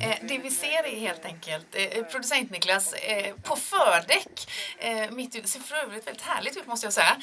Eh, 0.01 0.17
det 0.23 0.39
vi 0.39 0.51
ser 0.51 0.87
är 0.87 1.01
helt 1.01 1.25
enkelt 1.25 1.67
eh, 1.73 2.03
producent 2.03 2.51
Niklas 2.51 2.93
eh, 2.93 3.35
på 3.35 3.57
fördäck. 3.57 4.51
Mitt 5.11 5.37
ute, 5.37 5.49
ser 5.49 5.61
för 5.61 5.77
övrigt 5.77 6.07
väldigt 6.07 6.23
härligt 6.23 6.57
ut 6.57 6.67
måste 6.67 6.87
jag 6.87 6.93
säga. 6.93 7.17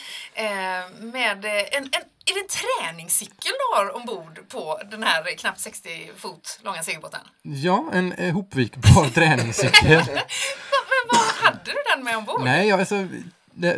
Med 0.99 1.45
en, 1.45 1.83
en, 1.83 1.89
är 2.25 2.33
det 2.33 2.39
en 2.39 2.47
träningscykel 2.47 3.51
du 3.51 3.77
har 3.77 3.95
ombord 3.95 4.49
på 4.49 4.81
den 4.91 5.03
här 5.03 5.35
knappt 5.37 5.59
60 5.59 6.11
fot 6.17 6.59
långa 6.63 6.83
segelbåten? 6.83 7.19
Ja, 7.41 7.89
en 7.93 8.11
eh, 8.11 8.33
hopvikbar 8.33 9.09
träningscykel. 9.13 10.03
Men 10.07 11.09
vad 11.11 11.21
hade 11.21 11.59
du 11.63 11.77
den 11.95 12.03
med 12.03 12.17
ombord? 12.17 12.41
Nej, 12.43 12.71
alltså, 12.71 13.07
det, 13.45 13.77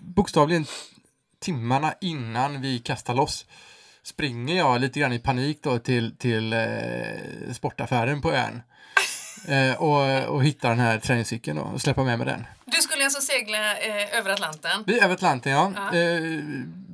bokstavligen 0.00 0.66
timmarna 1.38 1.94
innan 2.00 2.60
vi 2.60 2.78
kastar 2.78 3.14
loss 3.14 3.46
springer 4.04 4.56
jag 4.56 4.80
lite 4.80 5.00
grann 5.00 5.12
i 5.12 5.18
panik 5.18 5.58
då 5.62 5.78
till, 5.78 6.16
till 6.16 6.52
eh, 6.52 7.52
sportaffären 7.52 8.22
på 8.22 8.32
ön. 8.32 8.62
Eh, 9.48 9.74
och, 9.74 10.34
och 10.34 10.44
hittar 10.44 10.68
den 10.68 10.78
här 10.78 10.98
träningscykeln 10.98 11.56
då, 11.56 11.62
och 11.62 11.80
släpper 11.80 12.04
med 12.04 12.18
mig 12.18 12.26
den. 12.26 12.46
Du 12.64 12.76
skulle 12.82 13.04
alltså 13.04 13.20
segla 13.20 13.78
eh, 13.78 14.18
över 14.18 14.30
Atlanten. 14.30 14.84
Vi 14.86 15.00
över 15.00 15.14
Atlanten, 15.14 15.52
ja. 15.52 15.72
Ja. 15.76 15.98
Eh, 15.98 16.20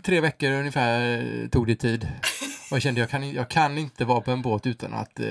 tre 0.03 0.21
veckor 0.21 0.51
ungefär 0.51 1.19
eh, 1.19 1.49
tog 1.49 1.67
det 1.67 1.77
tid. 1.77 2.09
Och 2.71 2.77
jag 2.77 2.83
kände 2.83 3.01
jag 3.01 3.11
kan, 3.11 3.33
jag 3.33 3.51
kan 3.51 3.79
inte 3.79 4.05
vara 4.05 4.21
på 4.21 4.31
en 4.31 4.43
båt 4.43 4.67
utan 4.67 4.95
att 4.95 5.21
eh, 5.21 5.27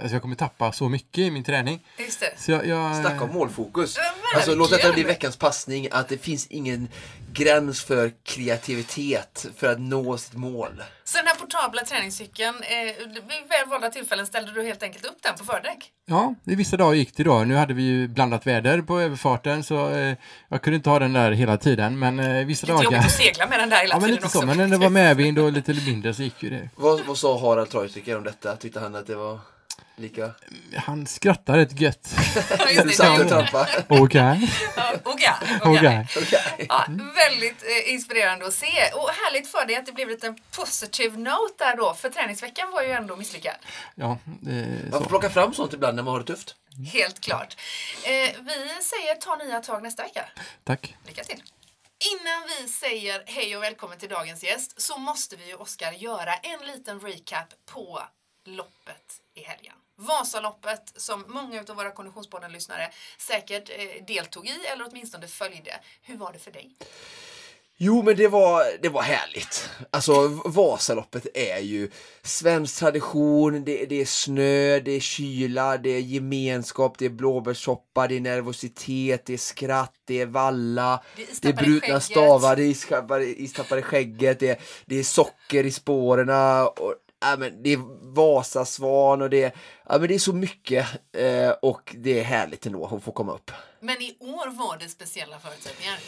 alltså 0.00 0.14
jag 0.14 0.22
kommer 0.22 0.36
tappa 0.36 0.72
så 0.72 0.88
mycket 0.88 1.18
i 1.18 1.30
min 1.30 1.44
träning. 1.44 1.86
Just 1.98 2.20
det. 2.20 2.32
Så 2.36 2.50
jag, 2.50 2.66
jag, 2.66 2.96
Snacka 2.96 3.24
om 3.24 3.30
målfokus. 3.32 3.96
Alltså 4.34 4.54
låt 4.54 4.70
detta 4.70 4.92
bli 4.92 5.02
veckans 5.02 5.36
passning, 5.36 5.88
att 5.90 6.08
det 6.08 6.18
finns 6.18 6.46
ingen 6.46 6.88
gräns 7.32 7.84
för 7.84 8.12
kreativitet 8.22 9.46
för 9.56 9.66
att 9.72 9.80
nå 9.80 10.18
sitt 10.18 10.34
mål. 10.34 10.82
Så 11.08 11.16
den 11.18 11.26
här 11.26 11.34
portabla 11.34 11.84
träningscykeln, 11.84 12.56
eh, 12.62 13.06
vid 13.06 13.48
väl 13.48 13.68
valda 13.68 13.90
tillfällen 13.90 14.26
ställde 14.26 14.52
du 14.52 14.62
helt 14.62 14.82
enkelt 14.82 15.04
upp 15.06 15.22
den 15.22 15.34
på 15.38 15.44
fördäck? 15.44 15.90
Ja, 16.06 16.34
i 16.44 16.54
vissa 16.54 16.76
dagar 16.76 16.94
gick 16.94 17.16
det 17.16 17.22
då. 17.24 17.38
Nu 17.38 17.54
hade 17.54 17.74
vi 17.74 17.82
ju 17.82 18.08
blandat 18.08 18.46
väder 18.46 18.82
på 18.82 19.00
överfarten 19.00 19.64
så 19.64 19.90
eh, 19.90 20.14
jag 20.48 20.62
kunde 20.62 20.76
inte 20.76 20.90
ha 20.90 20.98
den 20.98 21.12
där 21.12 21.30
hela 21.30 21.56
tiden. 21.56 21.98
Men 21.98 22.18
eh, 22.20 22.46
vissa 22.46 22.66
Lite 22.66 22.72
jobbigt 22.72 22.90
dagar... 22.90 22.98
att 23.06 23.12
segla 23.12 23.46
med 23.46 23.60
den 23.60 23.68
där 23.70 23.76
hela 23.76 23.94
Ja, 23.94 24.00
men 24.00 24.08
tiden 24.08 24.14
lite 24.14 24.26
också. 24.26 24.40
så. 24.40 24.46
Men 24.46 24.56
när 24.56 24.68
det 24.68 24.76
var 24.76 24.90
medvind 24.90 25.38
och 25.38 25.52
lite 25.52 25.74
mindre 25.74 26.14
så 26.14 26.22
gick 26.22 26.42
ju 26.42 26.50
det. 26.50 26.70
Vad, 26.76 27.00
vad 27.00 27.18
sa 27.18 27.38
Harald 27.40 27.70
Treutiger 27.70 28.16
om 28.16 28.24
detta? 28.24 28.56
Tyckte 28.56 28.80
han 28.80 28.94
att 28.94 29.06
det 29.06 29.16
var 29.16 29.38
lika... 29.98 30.30
Han 30.76 31.06
skrattar 31.06 31.56
rätt 31.56 31.80
gött. 31.80 32.14
Du 32.84 32.90
satt 32.92 33.20
och 33.20 33.28
trampade? 33.28 33.84
Okej. 33.88 34.50
Okej. 35.04 35.32
Okej. 35.62 36.06
okej. 36.16 36.66
Ja, 36.68 36.84
väldigt 37.14 37.62
eh, 37.62 37.92
inspirerande 37.92 38.46
att 38.46 38.54
se. 38.54 38.90
Och 38.94 39.08
härligt 39.08 39.48
för 39.50 39.66
dig 39.66 39.76
att 39.76 39.86
det 39.86 39.92
blev 39.92 40.08
lite 40.08 40.26
en 40.26 40.38
positive 40.56 41.16
note 41.16 41.64
där 41.64 41.76
då. 41.76 41.94
För 41.94 42.10
träningsveckan 42.10 42.70
var 42.70 42.82
ju 42.82 42.90
ändå 42.90 43.16
misslyckad. 43.16 43.56
Ja, 43.94 44.18
det 44.24 44.50
är 44.52 44.82
Man 44.82 44.92
får 44.92 45.00
så. 45.00 45.08
plocka 45.08 45.30
fram 45.30 45.54
sånt 45.54 45.72
ibland 45.72 45.96
när 45.96 46.02
man 46.02 46.12
har 46.12 46.20
det 46.20 46.26
tufft. 46.26 46.54
Helt 46.92 47.20
klart. 47.20 47.56
Eh, 48.04 48.10
vi 48.42 48.82
säger 48.82 49.14
ta 49.14 49.36
nya 49.36 49.60
tag 49.60 49.82
nästa 49.82 50.02
vecka. 50.02 50.24
Tack. 50.64 50.96
Lycka 51.06 51.24
till! 51.24 51.42
Innan 52.20 52.42
vi 52.48 52.68
säger 52.68 53.22
hej 53.26 53.56
och 53.56 53.62
välkommen 53.62 53.98
till 53.98 54.08
dagens 54.08 54.44
gäst 54.44 54.80
så 54.80 54.98
måste 54.98 55.36
vi 55.36 55.46
ju, 55.48 55.54
Oskar, 55.54 55.92
göra 55.92 56.34
en 56.34 56.66
liten 56.66 57.00
recap 57.00 57.46
på 57.66 58.02
loppet 58.44 59.20
i 59.34 59.42
helgen. 59.42 59.74
Vasaloppet 59.98 60.92
som 60.96 61.24
många 61.28 61.64
av 61.68 61.76
våra 61.76 61.90
Konditionspodden-lyssnare 61.90 62.90
säkert 63.18 63.70
eh, 63.70 64.04
deltog 64.06 64.46
i 64.46 64.66
eller 64.72 64.88
åtminstone 64.90 65.26
följde. 65.26 65.80
Hur 66.02 66.16
var 66.16 66.32
det 66.32 66.38
för 66.38 66.50
dig? 66.50 66.70
Jo, 67.80 68.02
men 68.02 68.16
det 68.16 68.28
var, 68.28 68.64
det 68.82 68.88
var 68.88 69.02
härligt. 69.02 69.70
Alltså, 69.90 70.28
Vasaloppet 70.44 71.26
är 71.34 71.58
ju 71.58 71.90
svensk 72.22 72.78
tradition. 72.78 73.64
Det, 73.64 73.86
det 73.86 74.00
är 74.00 74.04
snö, 74.04 74.80
det 74.80 74.90
är 74.90 75.00
kyla, 75.00 75.78
det 75.78 75.90
är 75.90 76.00
gemenskap, 76.00 76.98
det 76.98 77.04
är 77.04 77.10
blåbärssoppa, 77.10 78.08
det 78.08 78.16
är 78.16 78.20
nervositet, 78.20 79.26
det 79.26 79.32
är 79.32 79.38
skratt, 79.38 79.94
det 80.04 80.20
är 80.20 80.26
valla, 80.26 81.02
Det 81.40 81.48
är 81.48 81.52
brutna 81.52 82.00
stavar, 82.00 82.56
det 82.56 82.62
är 82.62 82.66
istappar, 82.66 83.20
istappar 83.20 83.76
i 83.76 83.82
skägget, 83.82 84.40
det 84.40 84.48
är, 84.48 84.58
det 84.86 84.98
är 84.98 85.04
socker 85.04 85.66
i 85.66 85.70
spåren. 85.70 86.28
Och, 86.78 86.94
ja, 87.20 87.36
men 87.38 87.62
det 87.62 87.72
är 87.72 87.78
Vasasvan 88.14 89.22
och 89.22 89.30
det 89.30 89.42
är, 89.42 89.52
ja, 89.88 89.98
men 89.98 90.08
det 90.08 90.14
är 90.14 90.18
så 90.18 90.32
mycket 90.32 90.86
eh, 91.12 91.50
och 91.62 91.96
det 91.98 92.20
är 92.20 92.24
härligt 92.24 92.66
ändå 92.66 92.86
att 92.86 93.02
få 93.04 93.12
komma 93.12 93.34
upp. 93.34 93.50
Men 93.80 94.02
i 94.02 94.16
år 94.20 94.58
var 94.58 94.78
det 94.78 94.88
speciella 94.88 95.38
förutsättningar. 95.38 95.98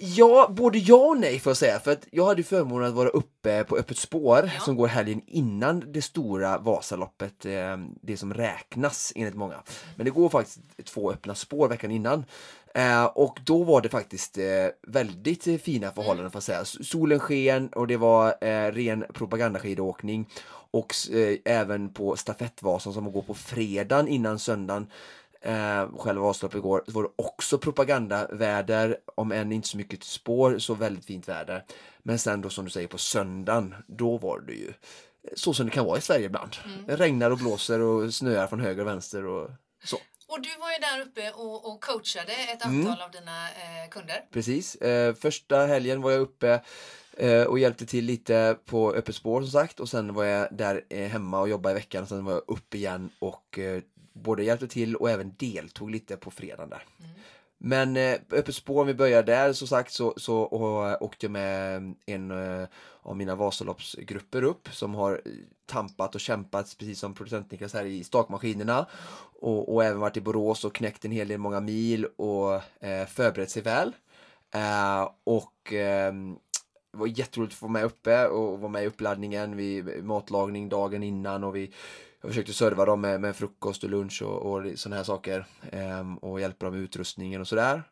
Ja, 0.00 0.48
både 0.50 0.78
ja 0.78 0.96
och 0.96 1.18
nej 1.20 1.38
får 1.40 1.50
jag 1.50 1.56
säga. 1.56 1.80
För 1.80 1.92
att 1.92 2.06
jag 2.10 2.26
hade 2.26 2.42
förmånen 2.42 2.88
att 2.88 2.94
vara 2.94 3.08
uppe 3.08 3.64
på 3.64 3.76
Öppet 3.76 3.98
spår 3.98 4.50
Ja. 4.54 4.60
som 4.60 4.76
går 4.76 4.86
helgen 4.86 5.22
innan 5.26 5.92
det 5.92 6.02
stora 6.02 6.58
Vasaloppet, 6.58 7.44
eh, 7.44 7.76
det 8.02 8.16
som 8.16 8.34
räknas 8.34 9.12
enligt 9.16 9.34
många. 9.34 9.62
Men 9.96 10.04
det 10.04 10.10
går 10.10 10.28
faktiskt 10.28 10.58
två 10.84 11.12
öppna 11.12 11.34
spår 11.34 11.68
veckan 11.68 11.90
innan. 11.90 12.24
Eh, 12.78 13.04
och 13.04 13.38
då 13.44 13.64
var 13.64 13.80
det 13.80 13.88
faktiskt 13.88 14.38
eh, 14.38 14.44
väldigt 14.86 15.46
eh, 15.46 15.56
fina 15.56 15.90
förhållanden 15.90 16.30
får 16.30 16.36
jag 16.36 16.42
säga. 16.42 16.64
Solen 16.64 17.20
sken 17.20 17.68
och 17.68 17.86
det 17.86 17.96
var 17.96 18.34
eh, 18.40 18.72
ren 18.72 19.04
propagandaskidåkning. 19.14 20.28
Och 20.70 20.94
eh, 21.12 21.38
även 21.44 21.92
på 21.92 22.16
stafettvasan 22.16 22.92
som 22.92 23.12
går 23.12 23.22
på 23.22 23.34
fredagen 23.34 24.08
innan 24.08 24.38
söndagen 24.38 24.86
eh, 25.40 25.96
själva 25.96 26.22
Vasaloppet 26.22 26.58
igår, 26.58 26.82
så 26.86 26.92
var 26.92 27.02
det 27.02 27.08
också 27.16 27.58
propagandaväder, 27.58 28.96
om 29.14 29.32
än 29.32 29.52
inte 29.52 29.68
så 29.68 29.76
mycket 29.76 30.04
spår, 30.04 30.58
så 30.58 30.74
väldigt 30.74 31.04
fint 31.04 31.28
väder. 31.28 31.64
Men 32.02 32.18
sen 32.18 32.40
då 32.40 32.50
som 32.50 32.64
du 32.64 32.70
säger 32.70 32.88
på 32.88 32.98
söndagen, 32.98 33.74
då 33.86 34.18
var 34.18 34.40
det 34.40 34.52
ju 34.52 34.72
så 35.34 35.54
som 35.54 35.66
det 35.66 35.72
kan 35.72 35.84
vara 35.84 35.98
i 35.98 36.00
Sverige 36.00 36.26
ibland. 36.26 36.56
Det 36.86 36.96
regnar 36.96 37.30
och 37.30 37.38
blåser 37.38 37.80
och 37.80 38.14
snöar 38.14 38.46
från 38.46 38.60
höger 38.60 38.82
och 38.82 38.88
vänster 38.88 39.26
och 39.26 39.50
så. 39.84 39.96
Och 40.28 40.40
du 40.42 40.48
var 40.60 40.70
ju 40.72 40.78
där 40.78 41.00
uppe 41.06 41.30
och, 41.30 41.72
och 41.72 41.80
coachade 41.84 42.32
ett 42.32 42.64
Mm. 42.64 42.86
antal 42.86 43.02
av 43.02 43.10
dina 43.10 43.48
eh, 43.48 43.88
kunder. 43.90 44.24
Precis. 44.32 44.74
Eh, 44.76 45.14
första 45.14 45.66
helgen 45.66 46.02
var 46.02 46.10
jag 46.10 46.20
uppe 46.20 46.60
eh, 47.16 47.42
och 47.42 47.58
hjälpte 47.58 47.86
till 47.86 48.04
lite 48.04 48.56
på 48.64 48.92
Öppet 48.92 49.14
spår 49.14 49.42
som 49.42 49.50
sagt 49.50 49.80
och 49.80 49.88
sen 49.88 50.14
var 50.14 50.24
jag 50.24 50.48
där 50.50 50.84
eh, 50.88 51.08
hemma 51.08 51.40
och 51.40 51.48
jobbade 51.48 51.72
i 51.72 51.78
veckan 51.78 52.02
och 52.02 52.08
sen 52.08 52.24
var 52.24 52.32
jag 52.32 52.42
upp 52.46 52.74
igen 52.74 53.10
och 53.18 53.58
eh, 53.58 53.82
både 54.12 54.44
hjälpte 54.44 54.68
till 54.68 54.96
och 54.96 55.10
även 55.10 55.34
deltog 55.36 55.90
lite 55.90 56.16
på 56.16 56.30
fredagen 56.30 56.70
där. 56.70 56.82
Men 57.58 57.96
eh, 57.96 58.18
Öppet 58.32 58.54
spår, 58.54 58.80
om 58.80 58.86
vi 58.86 58.94
börjar 58.94 59.22
där 59.22 59.52
som 59.52 59.68
sagt 59.68 59.92
så, 59.92 60.14
så 60.16 60.38
och, 60.40 61.02
åkte 61.02 61.26
jag 61.26 61.30
med 61.30 61.94
en 62.06 62.30
av 63.08 63.16
mina 63.16 63.34
Vasaloppsgrupper 63.34 64.42
upp 64.42 64.68
som 64.72 64.94
har 64.94 65.20
tampat 65.66 66.14
och 66.14 66.20
kämpat 66.20 66.76
precis 66.78 66.98
som 66.98 67.14
producent 67.14 67.50
Niklas 67.50 67.74
här 67.74 67.84
i 67.84 68.04
stakmaskinerna 68.04 68.86
och, 69.40 69.74
och 69.74 69.84
även 69.84 70.00
varit 70.00 70.16
i 70.16 70.20
Borås 70.20 70.64
och 70.64 70.74
knäckt 70.74 71.04
en 71.04 71.10
hel 71.10 71.28
del 71.28 71.38
många 71.38 71.60
mil 71.60 72.04
och 72.04 72.54
eh, 72.84 73.06
förberett 73.06 73.50
sig 73.50 73.62
väl. 73.62 73.92
Eh, 74.54 75.10
och 75.24 75.72
eh, 75.72 76.12
det 76.92 76.98
var 76.98 77.06
jätteroligt 77.06 77.52
att 77.52 77.58
få 77.58 77.66
vara 77.66 77.72
med 77.72 77.84
uppe 77.84 78.26
och 78.26 78.60
vara 78.60 78.72
med 78.72 78.84
i 78.84 78.86
uppladdningen, 78.86 79.56
vid 79.56 80.04
matlagning 80.04 80.68
dagen 80.68 81.02
innan 81.02 81.44
och 81.44 81.56
vi 81.56 81.72
jag 82.20 82.30
försökte 82.30 82.52
serva 82.52 82.84
dem 82.84 83.00
med, 83.00 83.20
med 83.20 83.36
frukost 83.36 83.84
och 83.84 83.90
lunch 83.90 84.22
och, 84.22 84.52
och 84.52 84.78
sådana 84.78 84.96
här 84.96 85.04
saker 85.04 85.46
eh, 85.72 86.14
och 86.20 86.40
hjälpa 86.40 86.66
dem 86.66 86.74
med 86.74 86.82
utrustningen 86.82 87.40
och 87.40 87.48
sådär. 87.48 87.82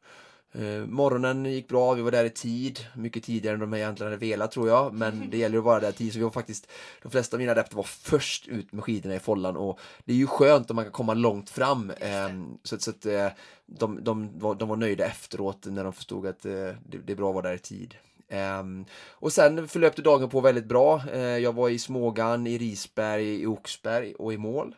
Eh, 0.58 0.86
morgonen 0.86 1.44
gick 1.44 1.68
bra, 1.68 1.94
vi 1.94 2.02
var 2.02 2.10
där 2.10 2.24
i 2.24 2.30
tid, 2.30 2.80
mycket 2.94 3.24
tidigare 3.24 3.54
än 3.54 3.60
de 3.60 3.74
egentligen 3.74 4.12
hade 4.12 4.26
velat 4.26 4.52
tror 4.52 4.68
jag, 4.68 4.94
men 4.94 5.26
det 5.30 5.38
gäller 5.38 5.58
att 5.58 5.64
vara 5.64 5.80
där 5.80 5.90
i 5.90 5.92
tid 5.92 6.12
så 6.12 6.18
vi 6.18 6.24
var 6.24 6.30
faktiskt, 6.30 6.68
de 7.02 7.10
flesta 7.10 7.36
av 7.36 7.40
mina 7.40 7.52
adepter 7.52 7.76
var 7.76 7.82
först 7.82 8.48
ut 8.48 8.72
med 8.72 8.84
skidorna 8.84 9.14
i 9.14 9.18
follan 9.18 9.56
och 9.56 9.80
det 10.04 10.12
är 10.12 10.16
ju 10.16 10.26
skönt 10.26 10.70
om 10.70 10.76
man 10.76 10.84
kan 10.84 10.92
komma 10.92 11.14
långt 11.14 11.50
fram. 11.50 11.92
ehm, 12.00 12.58
så 12.62 12.74
att, 12.74 12.82
så 12.82 12.90
att 12.90 13.06
eh, 13.06 13.28
de, 13.66 14.04
de, 14.04 14.38
var, 14.38 14.54
de 14.54 14.68
var 14.68 14.76
nöjda 14.76 15.06
efteråt 15.06 15.66
när 15.66 15.84
de 15.84 15.92
förstod 15.92 16.26
att 16.26 16.44
eh, 16.44 16.52
det, 16.52 16.98
det 17.04 17.12
är 17.12 17.16
bra 17.16 17.28
att 17.28 17.34
vara 17.34 17.48
där 17.48 17.54
i 17.54 17.58
tid. 17.58 17.94
Ehm, 18.28 18.84
och 19.10 19.32
sen 19.32 19.68
förlöpte 19.68 20.02
dagen 20.02 20.28
på 20.28 20.40
väldigt 20.40 20.66
bra. 20.66 21.02
Eh, 21.12 21.20
jag 21.20 21.52
var 21.52 21.68
i 21.68 21.78
Smågan, 21.78 22.46
i 22.46 22.58
Risberg, 22.58 23.42
i 23.42 23.46
Oxberg 23.46 24.14
och 24.14 24.32
i 24.32 24.38
mål. 24.38 24.74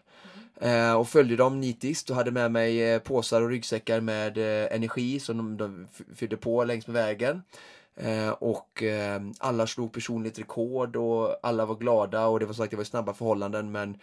Eh, 0.60 0.94
och 0.94 1.08
följde 1.08 1.36
dem 1.36 1.60
nitiskt 1.60 2.10
och 2.10 2.16
hade 2.16 2.30
med 2.30 2.52
mig 2.52 2.82
eh, 2.82 2.98
påsar 2.98 3.42
och 3.42 3.48
ryggsäckar 3.48 4.00
med 4.00 4.38
eh, 4.38 4.74
energi 4.76 5.20
som 5.20 5.36
de, 5.36 5.56
de 5.56 5.86
fyllde 6.14 6.36
på 6.36 6.64
längs 6.64 6.86
med 6.86 6.94
vägen. 6.94 7.42
Och 8.38 8.82
alla 9.38 9.66
slog 9.66 9.92
personligt 9.92 10.38
rekord 10.38 10.96
och 10.96 11.36
alla 11.42 11.66
var 11.66 11.74
glada 11.74 12.26
och 12.26 12.40
det 12.40 12.46
var 12.46 12.52
sagt 12.52 12.70
det 12.70 12.76
var 12.76 12.84
snabba 12.84 13.14
förhållanden 13.14 13.72
men 13.72 13.98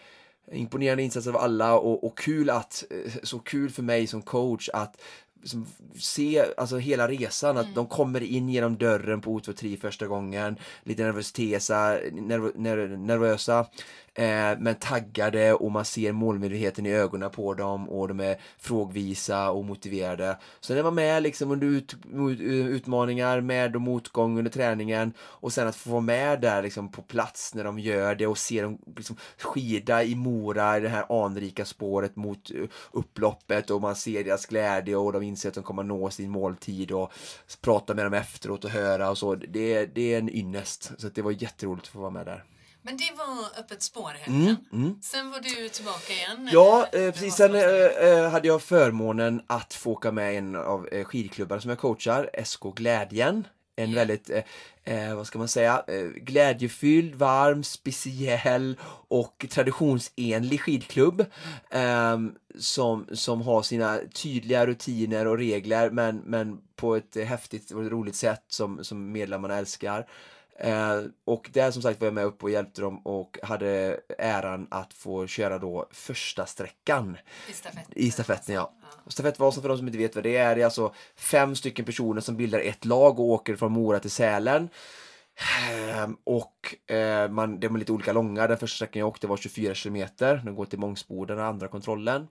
imponerande 0.51 1.03
insatser 1.03 1.31
av 1.31 1.37
alla 1.37 1.79
och, 1.79 2.03
och 2.03 2.17
kul 2.17 2.49
att, 2.49 2.83
så 3.23 3.39
kul 3.39 3.69
för 3.69 3.83
mig 3.83 4.07
som 4.07 4.21
coach 4.21 4.69
att 4.69 5.01
liksom, 5.41 5.65
se 5.99 6.45
alltså 6.57 6.77
hela 6.77 7.07
resan, 7.07 7.57
att 7.57 7.63
mm. 7.63 7.75
de 7.75 7.87
kommer 7.87 8.23
in 8.23 8.49
genom 8.49 8.77
dörren 8.77 9.21
på 9.21 9.39
O2 9.39 9.77
första 9.77 10.07
gången, 10.07 10.55
lite 10.83 11.03
nervösa, 11.03 11.99
nerv, 12.11 12.51
nerv, 12.55 12.99
nervösa 12.99 13.65
eh, 14.15 14.57
men 14.59 14.75
taggade 14.75 15.53
och 15.53 15.71
man 15.71 15.85
ser 15.85 16.11
målmedvetenheten 16.11 16.85
i 16.85 16.91
ögonen 16.91 17.31
på 17.31 17.53
dem 17.53 17.89
och 17.89 18.07
de 18.07 18.19
är 18.19 18.37
frågvisa 18.57 19.51
och 19.51 19.65
motiverade. 19.65 20.37
Så 20.59 20.73
är 20.73 20.83
man 20.83 20.95
med 20.95 21.23
liksom 21.23 21.51
under 21.51 21.67
ut, 21.67 21.95
eh, 22.13 22.67
utmaningar, 22.67 23.41
med 23.41 23.75
och 23.75 23.81
motgång 23.81 24.37
under 24.37 24.51
träningen 24.51 25.13
och 25.19 25.53
sen 25.53 25.67
att 25.67 25.75
få 25.75 25.89
vara 25.89 26.01
med 26.01 26.41
där 26.41 26.63
liksom 26.63 26.91
på 26.91 27.01
plats 27.01 27.55
när 27.55 27.63
de 27.63 27.79
gör 27.79 28.15
det 28.15 28.27
och 28.27 28.37
se 28.37 28.61
dem 28.61 28.77
liksom 28.97 29.15
skida 29.37 30.03
i 30.03 30.15
Mora 30.15 30.77
i 30.77 30.79
det 30.79 30.89
här 30.89 31.25
anrika 31.25 31.65
spåret 31.65 32.15
mot 32.15 32.51
eh, 32.51 32.63
upploppet 32.91 33.69
och 33.69 33.81
man 33.81 33.95
ser 33.95 34.23
deras 34.23 34.45
glädje 34.45 34.95
och 34.95 35.13
de 35.13 35.23
inser 35.23 35.49
att 35.49 35.55
de 35.55 35.63
kommer 35.63 35.83
nå 35.83 36.09
sin 36.09 36.31
måltid 36.31 36.91
och 36.91 37.11
prata 37.61 37.93
med 37.93 38.05
dem 38.05 38.13
efteråt 38.13 38.65
och 38.65 38.69
höra 38.69 39.09
och 39.09 39.17
så. 39.17 39.35
Det, 39.35 39.85
det 39.85 40.13
är 40.13 40.19
en 40.19 40.29
ynnest. 40.29 40.91
Så 40.97 41.09
det 41.09 41.21
var 41.21 41.31
jätteroligt 41.31 41.85
att 41.85 41.93
få 41.93 41.99
vara 41.99 42.11
med 42.11 42.25
där. 42.25 42.43
Men 42.85 42.97
det 42.97 43.11
var 43.17 43.59
öppet 43.59 43.81
spår 43.81 44.11
mm, 44.25 44.55
mm. 44.73 44.99
Sen 45.01 45.31
var 45.31 45.39
du 45.39 45.69
tillbaka 45.69 46.13
igen? 46.13 46.49
Ja, 46.51 46.87
eh, 46.93 47.11
precis. 47.11 47.35
Sen 47.35 47.55
eh, 47.55 47.61
eh, 47.61 48.29
hade 48.29 48.47
jag 48.47 48.61
förmånen 48.61 49.41
att 49.47 49.73
få 49.73 49.91
åka 49.91 50.11
med 50.11 50.37
en 50.37 50.55
av 50.55 50.87
eh, 50.87 51.05
skidklubbarna 51.05 51.61
som 51.61 51.69
jag 51.69 51.79
coachar, 51.79 52.29
SK 52.45 52.63
Glädjen. 52.75 53.47
En 53.75 53.89
yeah. 53.89 53.95
väldigt, 53.95 54.29
eh, 54.29 54.43
eh, 54.83 55.15
vad 55.15 55.27
ska 55.27 55.39
man 55.39 55.47
säga, 55.47 55.83
eh, 55.87 56.05
glädjefylld, 56.05 57.15
varm, 57.15 57.63
speciell 57.63 58.77
och 59.07 59.45
traditionsenlig 59.49 60.61
skidklubb. 60.61 61.25
Ehm, 61.69 62.35
som, 62.59 63.07
som 63.11 63.41
har 63.41 63.61
sina 63.61 63.99
tydliga 64.13 64.67
rutiner 64.67 65.27
och 65.27 65.37
regler 65.37 65.89
men, 65.89 66.17
men 66.25 66.57
på 66.75 66.95
ett 66.95 67.17
häftigt 67.25 67.71
och 67.71 67.91
roligt 67.91 68.15
sätt 68.15 68.43
som, 68.47 68.83
som 68.83 69.11
medlemmarna 69.11 69.57
älskar. 69.57 70.07
Eh, 70.59 71.01
och 71.25 71.49
där 71.53 71.71
som 71.71 71.81
sagt 71.81 71.99
var 71.99 72.07
jag 72.07 72.13
med 72.13 72.25
upp 72.25 72.43
och 72.43 72.49
hjälpte 72.49 72.81
dem 72.81 72.99
och 72.99 73.39
hade 73.43 73.99
äran 74.17 74.67
att 74.71 74.93
få 74.93 75.27
köra 75.27 75.59
då 75.59 75.87
första 75.91 76.45
sträckan. 76.45 77.17
I 77.49 77.53
stafetten? 77.53 77.93
I 77.95 78.11
stafetten 78.11 78.55
ja. 78.55 78.73
ja. 78.81 79.11
Stafettvasan 79.11 79.61
för 79.61 79.69
de 79.69 79.77
som 79.77 79.87
inte 79.87 79.99
vet 79.99 80.15
vad 80.15 80.23
det 80.23 80.37
är, 80.37 80.55
det 80.55 80.61
är 80.61 80.65
alltså 80.65 80.93
fem 81.15 81.55
stycken 81.55 81.85
personer 81.85 82.21
som 82.21 82.37
bildar 82.37 82.59
ett 82.59 82.85
lag 82.85 83.19
och 83.19 83.25
åker 83.25 83.55
från 83.55 83.71
Mora 83.71 83.99
till 83.99 84.11
Sälen. 84.11 84.69
Ehm, 85.69 86.17
och 86.23 86.75
eh, 86.95 87.29
man, 87.29 87.59
de 87.59 87.75
är 87.75 87.79
lite 87.79 87.91
olika 87.91 88.13
långa. 88.13 88.47
Den 88.47 88.57
första 88.57 88.75
sträckan 88.75 88.99
jag 88.99 89.07
åkte 89.07 89.27
var 89.27 89.37
24 89.37 89.73
kilometer. 89.73 90.41
Den 90.45 90.55
går 90.55 90.65
till 90.65 90.79
Mångsboden, 90.79 91.37
den 91.37 91.45
andra 91.45 91.67
kontrollen. 91.67 92.27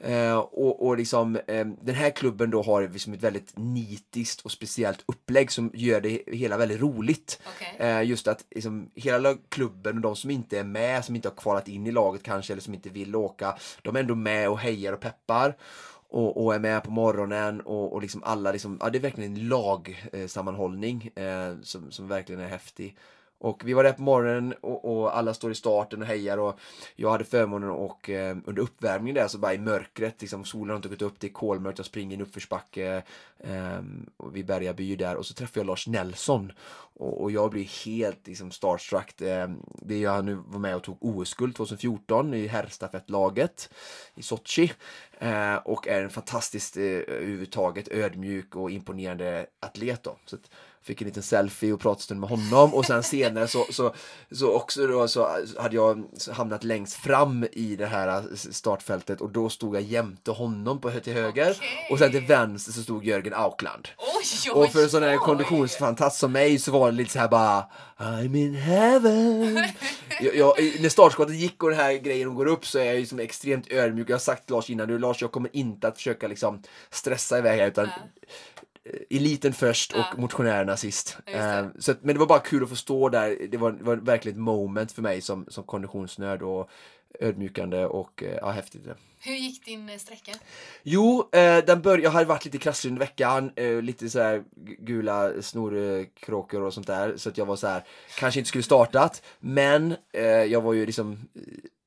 Eh, 0.00 0.38
och, 0.38 0.86
och 0.86 0.96
liksom, 0.96 1.36
eh, 1.36 1.66
den 1.82 1.94
här 1.94 2.10
klubben 2.10 2.50
då 2.50 2.62
har 2.62 2.88
liksom 2.88 3.12
ett 3.12 3.22
väldigt 3.22 3.52
nitiskt 3.56 4.40
och 4.40 4.52
speciellt 4.52 5.04
upplägg 5.06 5.52
som 5.52 5.70
gör 5.74 6.00
det 6.00 6.22
hela 6.26 6.56
väldigt 6.56 6.80
roligt. 6.80 7.40
Okay. 7.56 7.88
Eh, 7.88 8.02
just 8.02 8.28
att 8.28 8.44
liksom, 8.50 8.90
hela 8.94 9.36
klubben 9.48 9.96
och 9.96 10.02
de 10.02 10.16
som 10.16 10.30
inte 10.30 10.58
är 10.58 10.64
med, 10.64 11.04
som 11.04 11.16
inte 11.16 11.28
har 11.28 11.36
kvalat 11.36 11.68
in 11.68 11.86
i 11.86 11.90
laget 11.90 12.22
kanske 12.22 12.52
eller 12.52 12.62
som 12.62 12.74
inte 12.74 12.88
vill 12.88 13.16
åka, 13.16 13.58
de 13.82 13.96
är 13.96 14.00
ändå 14.00 14.14
med 14.14 14.48
och 14.48 14.58
hejar 14.58 14.92
och 14.92 15.00
peppar 15.00 15.54
och, 16.08 16.44
och, 16.44 16.54
är 16.54 16.58
med 16.58 16.84
på 16.84 16.90
morgonen 16.90 17.60
och, 17.60 17.92
och 17.92 18.02
liksom 18.02 18.22
alla 18.22 18.52
liksom, 18.52 18.78
ja 18.80 18.90
det 18.90 18.98
är 18.98 19.02
verkligen 19.02 19.36
en 19.36 19.48
lagsammanhållning 19.48 21.10
eh, 21.14 21.60
som, 21.62 21.90
som 21.90 22.08
verkligen 22.08 22.40
är 22.40 22.48
häftig. 22.48 22.96
Och 23.40 23.62
vi 23.64 23.72
var 23.72 23.84
där 23.84 23.92
på 23.92 24.02
morgonen 24.02 24.54
och, 24.60 24.84
och, 24.84 25.16
alla 25.16 25.34
står 25.34 25.50
i 25.50 25.54
starten 25.54 26.02
och 26.02 26.08
hejar 26.08 26.38
och 26.38 26.60
jag 26.96 27.10
hade 27.10 27.24
förmånen 27.24 27.70
och 27.70 28.10
eh, 28.10 28.36
under 28.44 28.62
uppvärmningen 28.62 29.14
där 29.14 29.28
så 29.28 29.38
bara 29.38 29.54
i 29.54 29.58
mörkret, 29.58 30.20
liksom 30.20 30.44
solen 30.44 30.68
har 30.68 30.76
inte 30.76 30.88
gått 30.88 31.02
upp, 31.02 31.20
det 31.20 31.26
är 31.26 31.32
kolmörkt, 31.32 31.78
jag 31.78 31.86
springer 31.86 32.12
i 32.12 32.14
en 32.14 32.26
uppförsbacke 32.26 33.02
eh, 33.38 33.80
vid 34.32 34.46
Bergaby 34.46 34.96
där 34.96 35.16
och 35.16 35.26
så 35.26 35.34
träffar 35.34 35.60
jag 35.60 35.66
Lars 35.66 35.86
Nelson 35.86 36.52
och, 36.98 37.22
och 37.22 37.30
jag 37.30 37.50
blir 37.50 37.84
helt 37.86 38.26
liksom 38.26 38.50
starstruck. 38.50 39.20
Eh, 39.20 39.48
det 39.74 39.94
är 39.94 40.02
jag 40.02 40.24
nu 40.24 40.34
var 40.46 40.58
med 40.58 40.76
och 40.76 40.82
tog 40.82 40.96
OS-guld 41.00 41.56
2014 41.56 42.34
i 42.34 42.46
herrstafettlaget 42.46 43.70
i 44.14 44.22
Sochi 44.22 44.72
eh, 45.18 45.54
och 45.54 45.88
är 45.88 46.02
en 46.02 46.10
fantastiskt 46.10 46.76
eh, 46.76 46.82
överhuvudtaget 46.84 47.88
ödmjuk 47.88 48.56
och 48.56 48.70
imponerande 48.70 49.46
atlet 49.60 50.02
då. 50.02 50.16
Så 50.24 50.36
att, 50.36 50.50
fick 50.88 51.02
en 51.02 51.06
liten 51.06 51.22
selfie 51.22 51.72
och 51.72 51.80
pratade 51.80 52.20
med 52.20 52.30
honom 52.30 52.74
och 52.74 52.84
sen 52.84 53.02
senare 53.02 53.48
så, 53.48 53.66
så, 53.70 53.94
så 54.30 54.52
också 54.52 54.86
då 54.86 55.08
så 55.08 55.28
hade 55.58 55.76
jag 55.76 56.04
hamnat 56.32 56.64
längst 56.64 56.94
fram 56.94 57.46
i 57.52 57.76
det 57.76 57.86
här 57.86 58.24
startfältet 58.50 59.20
och 59.20 59.30
då 59.30 59.48
stod 59.48 59.76
jag 59.76 59.82
jämte 59.82 60.30
honom 60.30 60.80
på 60.80 60.90
till 60.90 61.12
höger 61.12 61.50
okay. 61.50 61.68
och 61.90 61.98
sen 61.98 62.10
till 62.10 62.26
vänster 62.26 62.72
så 62.72 62.82
stod 62.82 63.04
Jörgen 63.04 63.34
Aukland. 63.34 63.88
Oj, 63.98 64.52
oj, 64.54 64.64
och 64.64 64.72
för 64.72 64.82
en 64.82 64.90
sån 64.90 65.02
här 65.02 65.16
konditionsfantast 65.16 66.18
som 66.18 66.32
mig 66.32 66.58
så 66.58 66.72
var 66.72 66.90
det 66.90 66.96
lite 66.96 67.12
så 67.12 67.18
här 67.18 67.28
bara 67.28 67.64
I'm 67.98 68.36
in 68.36 68.54
heaven. 68.54 69.54
jag, 70.20 70.36
jag, 70.36 70.52
när 70.80 70.88
startskottet 70.88 71.36
gick 71.36 71.62
och 71.62 71.70
den 71.70 71.78
här 71.78 71.92
grejen 71.92 72.34
går 72.34 72.46
upp 72.46 72.66
så 72.66 72.78
är 72.78 72.84
jag 72.84 72.98
ju 72.98 73.06
som 73.06 73.20
extremt 73.20 73.72
ödmjuk. 73.72 74.10
Jag 74.10 74.14
har 74.14 74.20
sagt 74.20 74.46
till 74.46 74.54
Lars 74.54 74.70
innan 74.70 74.88
nu 74.88 74.98
Lars 74.98 75.22
jag 75.22 75.32
kommer 75.32 75.56
inte 75.56 75.88
att 75.88 75.96
försöka 75.96 76.28
liksom 76.28 76.62
stressa 76.90 77.38
iväg 77.38 77.60
här 77.60 77.68
utan 77.68 77.88
eliten 79.10 79.52
först 79.52 79.92
och 79.92 79.98
ja. 79.98 80.14
motionärerna 80.16 80.76
sist. 80.76 81.16
Eh, 81.26 81.66
så 81.78 81.94
men 82.00 82.14
det 82.14 82.18
var 82.18 82.26
bara 82.26 82.38
kul 82.38 82.62
att 82.62 82.68
få 82.68 82.76
stå 82.76 83.08
där. 83.08 83.48
Det 83.50 83.56
var, 83.56 83.70
var 83.72 83.96
verkligen 83.96 84.38
ett 84.38 84.42
moment 84.42 84.92
för 84.92 85.02
mig 85.02 85.20
som, 85.20 85.46
som 85.48 85.64
konditionsnörd 85.64 86.42
och 86.42 86.70
ödmjukande 87.20 87.84
och 87.84 88.22
eh, 88.22 88.36
ja, 88.40 88.50
häftigt. 88.50 88.82
Hur 89.20 89.34
gick 89.34 89.64
din 89.64 89.88
eh, 89.88 89.98
sträcka? 89.98 90.32
Jo, 90.82 91.28
eh, 91.32 91.64
den 91.64 91.82
bör, 91.82 91.98
jag 91.98 92.10
hade 92.10 92.24
varit 92.24 92.44
lite 92.44 92.58
krasslig 92.58 92.90
under 92.90 93.00
veckan, 93.00 93.52
eh, 93.56 93.82
lite 93.82 94.10
så 94.10 94.20
här 94.20 94.44
gula 94.78 95.42
snorkråkor 95.42 96.62
och 96.62 96.74
sånt 96.74 96.86
där, 96.86 97.16
så 97.16 97.28
att 97.28 97.38
jag 97.38 97.46
var 97.46 97.56
så 97.56 97.66
här, 97.66 97.84
kanske 98.18 98.40
inte 98.40 98.48
skulle 98.48 98.64
startat, 98.64 99.22
men 99.40 99.96
eh, 100.12 100.22
jag 100.24 100.60
var 100.60 100.72
ju 100.72 100.86
liksom 100.86 101.12
eh, 101.12 101.42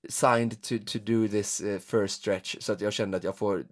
signed 0.09 0.61
to, 0.61 0.75
to 0.85 0.99
do 0.99 1.27
this 1.27 1.63
first 1.85 2.21
stretch, 2.21 2.55
så 2.59 2.73
att 2.73 2.81
jag 2.81 2.93
kände 2.93 3.17
att 3.17 3.23
jag 3.23 3.37
får 3.37 3.57
Eh, 3.59 3.65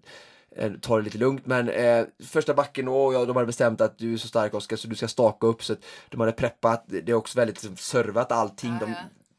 ta 0.81 0.97
det 0.97 1.03
lite 1.03 1.17
lugnt. 1.17 1.45
Men 1.45 1.69
eh, 1.69 2.05
första 2.23 2.53
backen, 2.53 2.87
och 2.87 3.13
ja, 3.13 3.25
de 3.25 3.35
hade 3.35 3.45
bestämt 3.45 3.81
att 3.81 3.97
du 3.97 4.13
är 4.13 4.17
så 4.17 4.27
stark 4.27 4.53
Oskar 4.53 4.77
så 4.77 4.87
du 4.87 4.95
ska 4.95 5.07
staka 5.07 5.47
upp. 5.47 5.63
Så 5.63 5.75
de 6.09 6.19
hade 6.19 6.31
preppat, 6.31 6.83
det 6.87 7.09
är 7.09 7.13
också 7.13 7.37
väldigt 7.39 7.63
liksom, 7.63 7.77
servat 7.77 8.31
allting. 8.31 8.77
Ja. 8.79 8.85
De, 8.85 8.95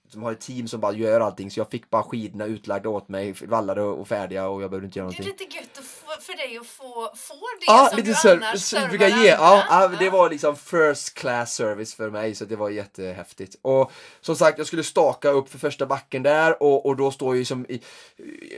som 0.08 0.22
har 0.22 0.32
ett 0.32 0.40
team 0.40 0.68
som 0.68 0.80
bara 0.80 0.92
gör 0.92 1.20
allting 1.20 1.50
så 1.50 1.60
jag 1.60 1.70
fick 1.70 1.90
bara 1.90 2.02
skidorna 2.02 2.44
utlagda 2.44 2.88
åt 2.88 3.08
mig, 3.08 3.32
vallade 3.32 3.82
och 3.82 4.08
färdiga 4.08 4.48
och 4.48 4.62
jag 4.62 4.70
behövde 4.70 4.86
inte 4.86 4.98
göra 4.98 5.04
någonting. 5.04 5.34
Det 5.38 5.44
är 5.44 5.46
lite 5.46 5.56
gött 5.56 5.76
för 6.20 6.36
dig 6.36 6.58
att 6.58 6.66
få, 6.66 7.10
få 7.16 7.34
det 7.34 7.66
ja, 7.66 7.86
som 7.88 7.96
lite 7.96 8.10
du 8.10 8.14
ser, 8.14 8.36
annars 8.36 8.60
servar 8.60 9.06
ge. 9.06 9.28
Ja, 9.28 9.64
ja, 9.68 9.88
det 9.98 10.10
var 10.10 10.30
liksom 10.30 10.56
first 10.56 11.14
class 11.14 11.54
service 11.54 11.94
för 11.94 12.10
mig 12.10 12.34
så 12.34 12.44
det 12.44 12.56
var 12.56 12.70
jättehäftigt. 12.70 13.56
Och 13.62 13.92
som 14.20 14.36
sagt, 14.36 14.58
jag 14.58 14.66
skulle 14.66 14.84
staka 14.84 15.30
upp 15.30 15.48
för 15.48 15.58
första 15.58 15.86
backen 15.86 16.22
där 16.22 16.62
och, 16.62 16.86
och 16.86 16.96
då 16.96 17.10
står 17.10 17.36
ju 17.36 17.44
som 17.44 17.66
i, 17.68 17.80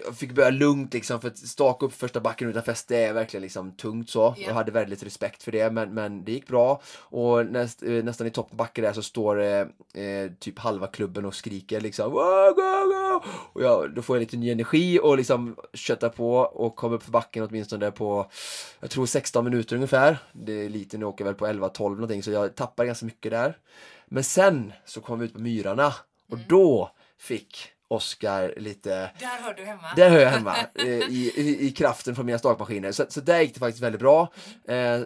jag 0.05 0.17
fick 0.17 0.33
börja 0.33 0.51
lugnt 0.51 0.95
liksom 0.95 1.21
för 1.21 1.29
att 1.29 1.39
staka 1.39 1.87
upp 1.87 1.95
första 1.95 2.21
backen 2.21 2.49
utan 2.49 2.63
fäste 2.63 2.97
är 2.97 3.13
verkligen 3.13 3.43
liksom 3.43 3.77
tungt 3.77 4.11
så. 4.11 4.35
Yeah. 4.37 4.49
Jag 4.49 4.55
hade 4.55 4.73
väldigt 4.73 5.03
respekt 5.03 5.43
för 5.43 5.53
det 5.53 5.71
men, 5.71 5.95
men 5.95 6.25
det 6.25 6.33
gick 6.33 6.47
bra 6.47 6.83
och 6.99 7.47
näst, 7.47 7.83
nästan 7.83 8.27
i 8.27 8.31
toppbacken 8.31 8.85
där 8.85 8.93
så 8.93 9.03
står 9.03 9.43
eh, 9.43 9.67
typ 10.41 10.59
halva 10.59 10.87
klubben 10.87 11.25
och 11.25 11.35
skriker 11.35 11.81
liksom 11.81 12.13
go, 12.13 12.53
go! 12.57 13.21
Och 13.53 13.63
jag, 13.63 13.95
då 13.95 14.03
får 14.03 14.17
jag 14.17 14.21
lite 14.21 14.37
ny 14.37 14.51
energi 14.51 15.01
och 15.03 15.17
liksom 15.17 15.57
köttar 15.75 16.09
på 16.09 16.37
och 16.37 16.77
kommer 16.77 16.97
upp 16.97 17.03
för 17.03 17.11
backen 17.11 17.42
åtminstone 17.43 17.91
på, 17.91 18.31
jag 18.81 18.91
tror 18.91 19.07
16 19.07 19.45
minuter 19.45 19.77
ungefär. 19.77 20.19
Det 20.33 20.53
är 20.53 20.69
lite, 20.69 20.99
nu 20.99 21.05
åker 21.05 21.25
väl 21.25 21.35
på 21.35 21.47
11-12 21.47 21.91
någonting 21.91 22.23
så 22.23 22.31
jag 22.31 22.55
tappar 22.55 22.85
ganska 22.85 23.07
mycket 23.07 23.31
där. 23.31 23.59
Men 24.07 24.25
sen 24.25 24.73
så 24.85 25.01
kom 25.01 25.19
vi 25.19 25.25
ut 25.25 25.35
på 25.35 25.41
myrarna 25.41 25.95
och 26.29 26.37
mm. 26.37 26.47
då 26.49 26.91
fick 27.19 27.73
Oscar 27.93 28.55
lite... 28.57 29.11
Där 29.19 29.43
hör 29.43 29.55
du 29.55 29.65
hemma. 29.65 29.95
Där 29.97 30.11
hör 30.11 30.21
jag 30.21 30.31
hemma. 30.31 30.57
I, 30.75 31.33
i, 31.37 31.67
I, 31.67 31.71
kraften 31.71 32.15
från 32.15 32.27
mina 32.27 32.39
stakmaskiner. 32.39 32.93
Så, 32.93 33.05
så 33.09 33.21
där 33.21 33.41
gick 33.41 33.55
det 33.55 33.61
faktiskt 33.61 33.83
väldigt 33.83 34.01
bra. 34.01 34.33
Eh, 34.69 35.01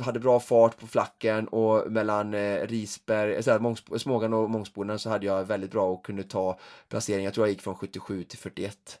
hade 0.00 0.20
bra 0.20 0.40
fart 0.40 0.78
på 0.78 0.86
flacken 0.86 1.48
och 1.48 1.92
mellan 1.92 2.34
eh, 2.34 2.66
Risberg, 2.66 3.42
så 3.42 3.58
Mångs, 3.58 3.82
Smågan 3.98 4.32
och 4.32 4.50
Mångsboden 4.50 4.98
så 4.98 5.10
hade 5.10 5.26
jag 5.26 5.44
väldigt 5.44 5.70
bra 5.70 5.86
och 5.86 6.04
kunde 6.04 6.22
ta 6.22 6.58
placering. 6.88 7.24
Jag 7.24 7.34
tror 7.34 7.46
jag 7.46 7.52
gick 7.52 7.62
från 7.62 7.74
77 7.74 8.24
till 8.24 8.38
41. 8.38 9.00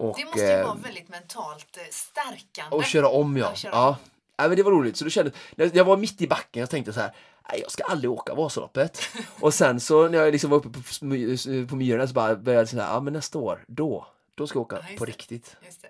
Och, 0.00 0.16
det 0.16 0.24
måste 0.24 0.40
ju 0.40 0.50
eh, 0.50 0.66
vara 0.66 0.74
väldigt 0.74 1.08
mentalt 1.08 1.76
eh, 1.76 1.82
stärkande. 1.90 2.76
Och 2.76 2.84
köra 2.84 3.08
om 3.08 3.36
ja. 3.36 3.54
Köra 3.54 3.72
ja. 3.72 3.88
Om. 3.88 3.96
ja. 4.36 4.48
men 4.48 4.56
det 4.56 4.62
var 4.62 4.72
roligt. 4.72 4.96
Så 4.96 5.04
då 5.04 5.10
kände, 5.10 5.32
när 5.56 5.70
jag 5.74 5.84
var 5.84 5.96
mitt 5.96 6.22
i 6.22 6.28
backen, 6.28 6.60
jag 6.60 6.70
tänkte 6.70 6.92
så 6.92 7.00
här 7.00 7.14
nej, 7.48 7.60
jag 7.60 7.70
ska 7.70 7.84
aldrig 7.84 8.10
åka 8.10 8.34
Vasaloppet. 8.34 9.00
och 9.40 9.54
sen 9.54 9.80
så 9.80 10.08
när 10.08 10.18
jag 10.18 10.32
liksom 10.32 10.50
var 10.50 10.58
uppe 10.58 10.68
på, 10.68 10.82
på 11.68 11.76
Myrorna 11.76 12.06
så 12.06 12.14
bara 12.14 12.36
började 12.36 12.60
jag 12.60 12.68
säga, 12.68 12.88
ja 12.92 13.00
men 13.00 13.12
nästa 13.12 13.38
år, 13.38 13.64
då, 13.66 14.06
de 14.40 14.48
ska 14.48 14.60
åka 14.60 14.76
Ja, 14.76 14.82
just 14.88 14.98
på 14.98 15.04
det. 15.04 15.10
riktigt. 15.10 15.56
Just 15.64 15.82
det. 15.82 15.88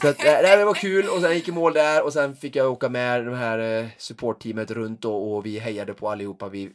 Så 0.00 0.08
att, 0.08 0.24
äh, 0.24 0.58
det 0.58 0.64
var 0.64 0.74
kul 0.74 1.08
och 1.08 1.20
sen 1.20 1.34
gick 1.34 1.48
i 1.48 1.52
mål 1.52 1.72
där 1.72 2.04
och 2.04 2.12
sen 2.12 2.36
fick 2.36 2.56
jag 2.56 2.72
åka 2.72 2.88
med 2.88 3.26
det 3.26 3.36
här 3.36 3.58
eh, 3.58 3.86
supportteamet 3.98 4.70
runt 4.70 5.04
och, 5.04 5.34
och 5.34 5.46
vi 5.46 5.58
hejade 5.58 5.94
på 5.94 6.10
allihopa 6.10 6.48
vid 6.48 6.72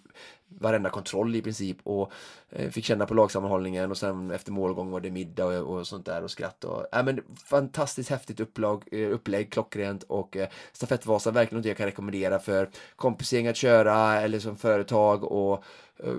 varenda 0.60 0.90
kontroll 0.90 1.36
i 1.36 1.42
princip 1.42 1.78
och 1.84 2.12
eh, 2.50 2.70
fick 2.70 2.86
känna 2.86 3.06
på 3.06 3.14
lagsammanhållningen 3.14 3.92
och 3.92 3.98
sen 3.98 4.32
efter 4.32 4.52
målgång 4.52 4.92
var 4.92 5.00
det 5.00 5.12
middag 5.12 5.46
och, 5.46 5.78
och 5.78 5.88
sånt 5.88 6.06
där 6.06 6.24
och 6.24 6.32
skratt 6.32 6.64
och 6.64 6.96
äh, 6.96 7.04
men 7.04 7.24
fantastiskt 7.46 8.10
häftigt 8.10 8.40
upplag, 8.40 8.84
eh, 8.92 9.10
upplägg, 9.10 9.52
klockrent 9.52 10.04
och 10.04 10.38
eh, 10.38 10.50
stafettvasa 10.72 11.32
verkligen 11.32 11.60
något 11.60 11.68
jag 11.68 11.78
kan 11.78 11.86
rekommendera 11.86 12.40
för 12.40 12.70
kompisgäng 12.96 13.48
att 13.48 13.58
köra 13.58 14.22
eller 14.22 14.40
som 14.40 14.58
företag 14.58 15.24
och, 15.24 15.64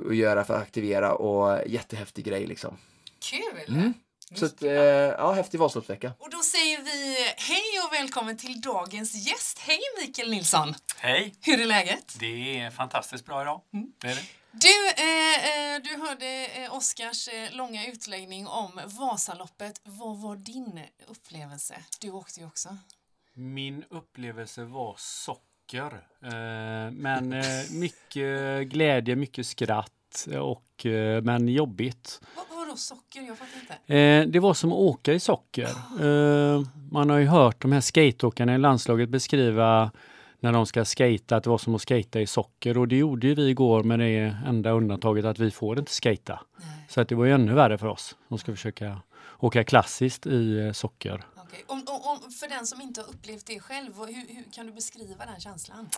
och 0.06 0.14
göra 0.14 0.44
för 0.44 0.54
att 0.54 0.62
aktivera 0.62 1.14
och 1.14 1.58
jättehäftig 1.66 2.24
grej 2.24 2.46
liksom. 2.46 2.76
Kul! 3.30 3.76
Mm. 3.76 3.94
Så 4.34 4.46
att, 4.46 4.62
eh, 4.62 4.72
ja, 4.72 5.32
häftig 5.32 5.60
Vasaloppsvecka. 5.60 6.12
Och 6.18 6.30
då 6.30 6.38
säger 6.38 6.82
vi 6.82 7.16
hej 7.36 7.86
och 7.86 7.92
välkommen 7.92 8.36
till 8.36 8.60
dagens 8.60 9.14
gäst. 9.14 9.58
Hej 9.58 9.80
Mikael 10.00 10.30
Nilsson! 10.30 10.74
Hej! 10.96 11.34
Hur 11.40 11.60
är 11.60 11.66
läget? 11.66 12.16
Det 12.20 12.58
är 12.58 12.70
fantastiskt 12.70 13.26
bra 13.26 13.42
idag. 13.42 13.60
Det 14.00 14.08
är 14.08 14.14
det. 14.14 14.22
Du, 14.54 14.88
eh, 15.02 15.74
eh, 15.74 15.82
du 15.82 16.06
hörde 16.08 16.46
eh, 16.46 16.74
Oskars 16.74 17.28
eh, 17.28 17.52
långa 17.56 17.86
utläggning 17.86 18.46
om 18.46 18.80
Vasaloppet. 18.86 19.80
Vad 19.84 20.18
var 20.18 20.36
din 20.36 20.80
upplevelse? 21.06 21.74
Du 22.00 22.10
åkte 22.10 22.40
ju 22.40 22.46
också. 22.46 22.76
Min 23.34 23.84
upplevelse 23.90 24.64
var 24.64 24.94
socker. 24.98 26.06
Eh, 26.22 26.90
men 26.92 27.32
eh, 27.32 27.70
mycket 27.70 28.68
glädje, 28.68 29.16
mycket 29.16 29.46
skratt 29.46 30.26
och 30.40 30.86
eh, 30.86 31.22
men 31.22 31.48
jobbigt. 31.48 32.20
Vad 32.36 32.51
vad 32.72 32.76
var 32.76 32.76
då 32.76 32.76
socker? 32.76 33.22
Jag 33.22 33.38
fattar 33.38 33.60
inte. 33.60 33.94
Eh, 33.94 34.26
det 34.26 34.40
var 34.40 34.54
som 34.54 34.72
att 34.72 34.78
åka 34.78 35.12
i 35.12 35.20
socker. 35.20 35.68
Eh, 36.00 36.62
man 36.90 37.10
har 37.10 37.18
ju 37.18 37.26
hört 37.26 37.62
de 37.62 37.72
här 37.72 37.80
skateåkarna 37.80 38.54
i 38.54 38.58
landslaget 38.58 39.08
beskriva 39.08 39.90
när 40.40 40.52
de 40.52 40.66
ska 40.66 40.84
skata 40.84 41.36
att 41.36 41.44
det 41.44 41.50
var 41.50 41.58
som 41.58 41.74
att 41.74 41.82
skata 41.82 42.20
i 42.20 42.26
socker 42.26 42.78
och 42.78 42.88
det 42.88 42.96
gjorde 42.96 43.26
ju 43.26 43.34
vi 43.34 43.48
igår 43.48 43.82
med 43.82 43.98
det 43.98 44.36
enda 44.46 44.70
undantaget 44.70 45.24
att 45.24 45.38
vi 45.38 45.50
får 45.50 45.78
inte 45.78 45.92
skata. 45.92 46.40
Nej. 46.56 46.86
Så 46.88 47.00
att 47.00 47.08
det 47.08 47.14
var 47.14 47.24
ju 47.24 47.32
ännu 47.32 47.54
värre 47.54 47.78
för 47.78 47.86
oss 47.86 48.16
som 48.28 48.38
ska 48.38 48.52
försöka 48.52 49.00
åka 49.38 49.64
klassiskt 49.64 50.26
i 50.26 50.58
eh, 50.58 50.72
socker. 50.72 51.24
Okej. 51.36 51.64
Om, 51.66 51.84
om, 51.86 52.00
om, 52.24 52.30
för 52.30 52.48
den 52.48 52.66
som 52.66 52.80
inte 52.80 53.00
har 53.00 53.08
upplevt 53.08 53.46
det 53.46 53.60
själv, 53.60 53.96
hur, 53.96 54.34
hur 54.34 54.52
kan 54.52 54.66
du 54.66 54.72
beskriva 54.72 55.26
den 55.26 55.40
känslan? 55.40 55.88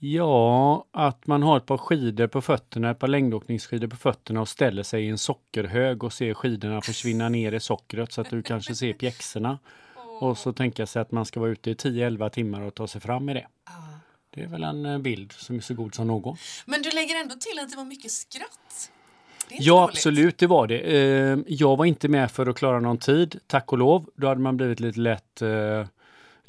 Ja, 0.00 0.84
att 0.90 1.26
man 1.26 1.42
har 1.42 1.56
ett 1.56 1.66
par 1.66 1.78
skidor 1.78 2.26
på 2.26 2.40
fötterna, 2.40 2.90
ett 2.90 2.98
par 2.98 3.08
längdåkningsskidor 3.08 3.88
på 3.88 3.96
fötterna 3.96 4.40
och 4.40 4.48
ställer 4.48 4.82
sig 4.82 5.04
i 5.04 5.08
en 5.08 5.18
sockerhög 5.18 6.04
och 6.04 6.12
ser 6.12 6.34
skidorna 6.34 6.80
försvinna 6.80 7.28
ner 7.28 7.52
i 7.52 7.60
sockret 7.60 8.12
så 8.12 8.20
att 8.20 8.30
du 8.30 8.42
kanske 8.42 8.74
ser 8.74 8.92
pjäxorna. 8.92 9.58
Och 10.20 10.38
så 10.38 10.52
tänka 10.52 10.86
sig 10.86 11.02
att 11.02 11.12
man 11.12 11.24
ska 11.26 11.40
vara 11.40 11.50
ute 11.50 11.70
i 11.70 11.74
10-11 11.74 12.28
timmar 12.28 12.60
och 12.60 12.74
ta 12.74 12.86
sig 12.86 13.00
fram 13.00 13.28
i 13.28 13.34
det. 13.34 13.46
Det 14.34 14.42
är 14.42 14.46
väl 14.46 14.62
en 14.64 14.86
eh, 14.86 14.98
bild 14.98 15.32
som 15.32 15.56
är 15.56 15.60
så 15.60 15.74
god 15.74 15.94
som 15.94 16.06
någon. 16.06 16.36
Men 16.66 16.82
du 16.82 16.90
lägger 16.90 17.20
ändå 17.20 17.34
till 17.34 17.58
att 17.62 17.70
det 17.70 17.76
var 17.76 17.84
mycket 17.84 18.10
skratt. 18.10 18.90
Ja, 19.50 19.74
dåligt. 19.80 19.88
absolut, 19.90 20.38
det 20.38 20.46
var 20.46 20.66
det. 20.66 20.78
Eh, 20.78 21.38
Jag 21.46 21.76
var 21.76 21.84
inte 21.84 22.08
med 22.08 22.30
för 22.30 22.46
att 22.46 22.56
klara 22.56 22.80
någon 22.80 22.98
tid, 22.98 23.40
tack 23.46 23.72
och 23.72 23.78
lov. 23.78 24.10
Då 24.16 24.26
hade 24.28 24.40
man 24.40 24.56
blivit 24.56 24.80
lite 24.80 25.00
lätt 25.00 25.42
eh, 25.42 25.86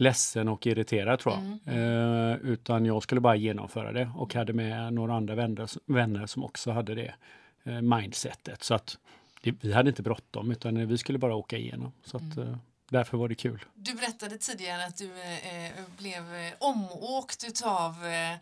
ledsen 0.02 0.48
och 0.48 0.68
irriterad 0.68 1.20
tror 1.20 1.36
jag. 1.36 1.76
Eh, 1.76 2.36
Utan 2.42 2.86
jag 2.86 3.04
skulle 3.04 3.22
bara 3.22 3.36
genomföra 3.36 3.92
det 3.92 4.10
och 4.16 4.34
hade 4.34 4.54
med 4.54 4.94
några 4.94 5.14
andra 5.14 5.36
vänner, 5.36 5.70
vänner 5.86 6.26
som 6.26 6.44
också 6.44 6.72
hade 6.72 6.96
det 6.96 7.14
eh, 7.64 7.82
mindsetet. 7.82 8.64
Så 8.64 8.74
att 8.74 8.98
det, 9.42 9.56
vi 9.62 9.74
hade 9.74 9.90
inte 9.90 10.02
bråttom 10.02 10.52
utan 10.52 10.88
vi 10.88 10.98
skulle 10.98 11.18
bara 11.20 11.36
åka 11.36 11.58
igenom. 11.58 11.92
Så 12.06 12.18
att, 12.18 12.38
eh, 12.38 12.56
därför 12.90 13.18
var 13.18 13.30
det 13.30 13.36
kul. 13.36 13.60
Du 13.76 13.94
berättade 13.94 14.38
tidigare 14.38 14.86
att 14.86 14.98
du 14.98 15.06
eh, 15.06 15.72
blev 15.98 16.18
eh, 16.36 16.54
omåkt 16.60 17.44
utav 17.48 18.06
eh, 18.06 18.32
eh, 18.34 18.38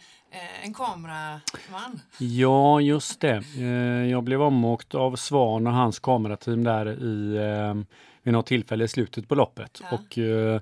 en 0.66 0.74
kameraman. 0.74 2.02
Ja, 2.20 2.82
just 2.82 3.22
det. 3.22 3.44
Eh, 3.58 3.66
Jag 4.12 4.24
blev 4.24 4.42
omåkt 4.42 4.96
av 4.96 5.16
Svan 5.16 5.68
och 5.68 5.74
hans 5.74 6.00
kamerateam 6.00 6.64
där 6.64 7.04
i, 7.04 7.36
eh, 7.38 7.74
vid 8.24 8.34
något 8.34 8.46
tillfälle 8.46 8.84
i 8.84 8.88
slutet 8.88 9.28
på 9.28 9.36
loppet. 9.36 9.82
Ja. 9.92 9.98
Och 9.98 10.18
eh, 10.18 10.62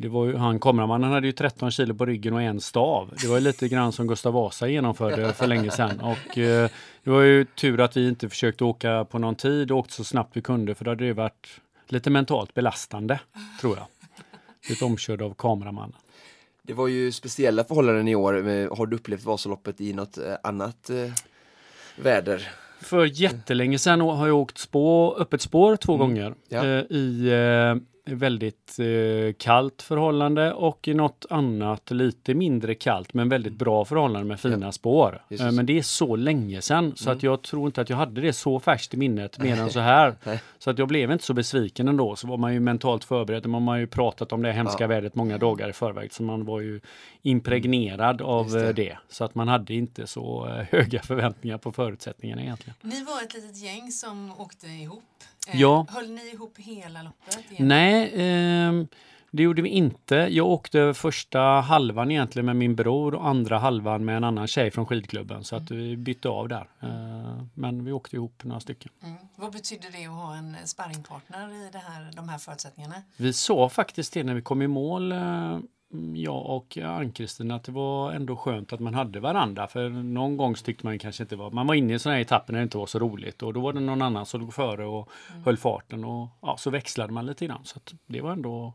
det 0.00 0.08
var 0.08 0.26
ju, 0.26 0.36
han 0.36 0.60
kameramannen 0.60 1.12
hade 1.12 1.26
ju 1.26 1.32
13 1.32 1.70
kilo 1.70 1.94
på 1.94 2.06
ryggen 2.06 2.34
och 2.34 2.42
en 2.42 2.60
stav. 2.60 3.14
Det 3.22 3.28
var 3.28 3.34
ju 3.36 3.40
lite 3.44 3.68
grann 3.68 3.92
som 3.92 4.06
Gustav 4.06 4.32
Vasa 4.32 4.68
genomförde 4.68 5.32
för 5.32 5.46
länge 5.46 5.70
sedan. 5.70 6.00
Och 6.00 6.38
eh, 6.38 6.70
det 7.04 7.10
var 7.10 7.20
ju 7.22 7.44
tur 7.44 7.80
att 7.80 7.96
vi 7.96 8.08
inte 8.08 8.28
försökte 8.28 8.64
åka 8.64 9.04
på 9.04 9.18
någon 9.18 9.34
tid 9.34 9.70
och 9.70 9.78
åkte 9.78 9.94
så 9.94 10.04
snabbt 10.04 10.36
vi 10.36 10.42
kunde 10.42 10.74
för 10.74 10.84
då 10.84 10.90
hade 10.90 11.06
det 11.06 11.12
varit 11.12 11.60
lite 11.88 12.10
mentalt 12.10 12.54
belastande, 12.54 13.20
tror 13.60 13.76
jag. 13.76 13.86
Lite 14.68 14.84
omkörd 14.84 15.22
av 15.22 15.34
kameramannen. 15.34 15.96
Det 16.62 16.74
var 16.74 16.88
ju 16.88 17.12
speciella 17.12 17.64
förhållanden 17.64 18.08
i 18.08 18.14
år. 18.14 18.42
Men 18.42 18.68
Har 18.78 18.86
du 18.86 18.96
upplevt 18.96 19.24
Vasaloppet 19.24 19.80
i 19.80 19.92
något 19.92 20.18
eh, 20.18 20.34
annat 20.42 20.90
eh, 20.90 20.96
väder? 21.96 22.48
För 22.80 23.04
jättelänge 23.04 23.78
sedan 23.78 24.00
har 24.00 24.26
jag 24.26 24.36
åkt 24.36 24.58
spår, 24.58 25.20
öppet 25.20 25.42
spår 25.42 25.76
två 25.76 25.96
gånger 25.96 26.26
Mm. 26.26 26.36
Ja. 26.48 26.64
eh, 26.64 26.84
i 26.96 27.28
eh, 27.28 27.82
väldigt 28.14 28.76
eh, 28.78 29.32
kallt 29.38 29.82
förhållande 29.82 30.52
och 30.52 30.88
i 30.88 30.94
något 30.94 31.26
annat 31.30 31.90
lite 31.90 32.34
mindre 32.34 32.74
kallt 32.74 33.14
men 33.14 33.28
väldigt 33.28 33.52
bra 33.52 33.84
förhållande 33.84 34.28
med 34.28 34.40
fina 34.40 34.72
spår. 34.72 35.22
Just 35.28 35.44
Eh, 35.44 35.52
men 35.52 35.66
det 35.66 35.78
är 35.78 35.82
så 35.82 36.16
länge 36.16 36.62
sedan 36.62 36.92
så 36.96 37.10
att 37.10 37.22
jag 37.22 37.42
tror 37.42 37.66
inte 37.66 37.80
att 37.80 37.90
jag 37.90 37.96
hade 37.96 38.20
det 38.20 38.32
så 38.32 38.60
färskt 38.60 38.94
i 38.94 38.96
minnet 38.96 39.38
mer 39.38 39.60
än 39.60 39.70
så 39.70 39.80
här. 39.80 40.14
Så 40.60 40.70
att 40.70 40.78
jag 40.78 40.88
blev 40.88 41.10
inte 41.12 41.24
så 41.24 41.34
besviken 41.34 41.88
ändå. 41.88 42.16
Så 42.16 42.26
var 42.26 42.36
man 42.36 42.54
ju 42.54 42.60
mentalt 42.60 43.04
förberedd. 43.04 43.46
Man 43.46 43.68
har 43.68 43.76
ju 43.76 43.86
pratat 43.86 44.32
om 44.32 44.42
det 44.42 44.52
hemska 44.52 44.84
Ja. 44.84 44.88
vädret 44.88 45.14
många 45.14 45.38
dagar 45.38 45.68
i 45.68 45.72
förväg 45.72 46.12
så 46.12 46.22
man 46.22 46.44
var 46.44 46.60
ju 46.60 46.80
impregnerad 47.22 48.22
av 48.22 48.44
Just 48.44 48.54
det. 48.54 48.68
eh, 48.68 48.74
det. 48.74 48.98
Så 49.08 49.24
att 49.24 49.34
man 49.34 49.48
hade 49.48 49.74
inte 49.74 50.06
så 50.06 50.46
eh, 50.46 50.52
höga 50.70 51.02
förväntningar 51.02 51.58
på 51.58 51.72
förutsättningarna 51.72 52.42
egentligen. 52.42 52.74
Ni 52.82 53.04
var 53.04 53.22
ett 53.22 53.34
litet 53.34 53.56
gäng 53.56 53.90
som 53.92 54.32
åkte 54.38 54.66
ihop. 54.66 55.02
Eh, 55.48 55.60
Ja. 55.60 55.86
Höll 55.88 56.10
ni 56.10 56.30
ihop 56.32 56.58
hela 56.58 57.02
loppet? 57.02 57.38
igenom? 57.50 57.68
Nej, 57.68 58.12
ehm, 58.16 58.88
det 59.30 59.42
gjorde 59.42 59.62
vi 59.62 59.68
inte. 59.68 60.14
Jag 60.14 60.46
åkte 60.46 60.94
första 60.94 61.40
halvan 61.40 62.10
egentligen 62.10 62.46
med 62.46 62.56
min 62.56 62.74
bror 62.76 63.14
och 63.14 63.28
andra 63.28 63.58
halvan 63.58 64.04
med 64.04 64.16
en 64.16 64.24
annan 64.24 64.46
tjej 64.46 64.70
från 64.70 64.86
skidklubben. 64.86 65.44
Så 65.44 65.56
att 65.56 65.70
vi 65.70 65.96
bytte 65.96 66.28
av 66.28 66.48
där. 66.48 66.68
Eh, 66.80 67.42
Men 67.54 67.84
vi 67.84 67.92
åkte 67.92 68.16
ihop 68.16 68.44
några 68.44 68.60
stycken. 68.60 68.92
Mm. 69.02 69.16
Vad 69.36 69.52
betyder 69.52 69.90
det 69.90 70.06
att 70.06 70.12
ha 70.12 70.34
en 70.36 70.56
sparringpartner 70.64 71.48
i 71.66 71.68
det 71.72 71.78
här, 71.78 72.10
de 72.16 72.28
här 72.28 72.38
förutsättningarna? 72.38 72.94
Vi 73.16 73.32
sa 73.32 73.68
faktiskt 73.68 74.12
det 74.12 74.24
när 74.24 74.34
vi 74.34 74.42
kom 74.42 74.62
i 74.62 74.66
mål, 74.66 75.12
eh, 75.12 75.58
jag 76.14 76.46
och 76.46 76.78
Ann-Kristin, 76.78 77.50
att 77.50 77.64
det 77.64 77.72
var 77.72 78.12
ändå 78.12 78.36
skönt 78.36 78.72
att 78.72 78.80
man 78.80 78.94
hade 78.94 79.20
varandra. 79.20 79.66
För 79.66 79.88
någon 79.88 80.36
gång 80.36 80.54
tyckte 80.54 80.86
man 80.86 80.98
kanske 80.98 81.22
inte 81.22 81.36
var... 81.36 81.50
Man 81.50 81.66
var 81.66 81.74
inne 81.74 81.94
i 81.94 81.98
sådana 81.98 82.14
här 82.14 82.22
etapper 82.22 82.52
när 82.52 82.60
det 82.60 82.62
inte 82.62 82.78
var 82.78 82.86
så 82.86 82.98
roligt 82.98 83.42
och 83.42 83.54
då 83.54 83.60
var 83.60 83.72
det 83.72 83.80
någon 83.80 84.02
annan 84.02 84.26
som 84.26 84.40
låg 84.40 84.54
före 84.54 84.86
och 84.86 85.08
höll 85.44 85.56
farten 85.56 86.04
och 86.04 86.28
ja, 86.42 86.56
så 86.58 86.70
växlade 86.70 87.12
man 87.12 87.26
lite 87.26 87.46
grann. 87.46 87.64
Så 87.64 87.76
att 87.76 87.94
det 88.06 88.20
var 88.20 88.32
ändå 88.32 88.74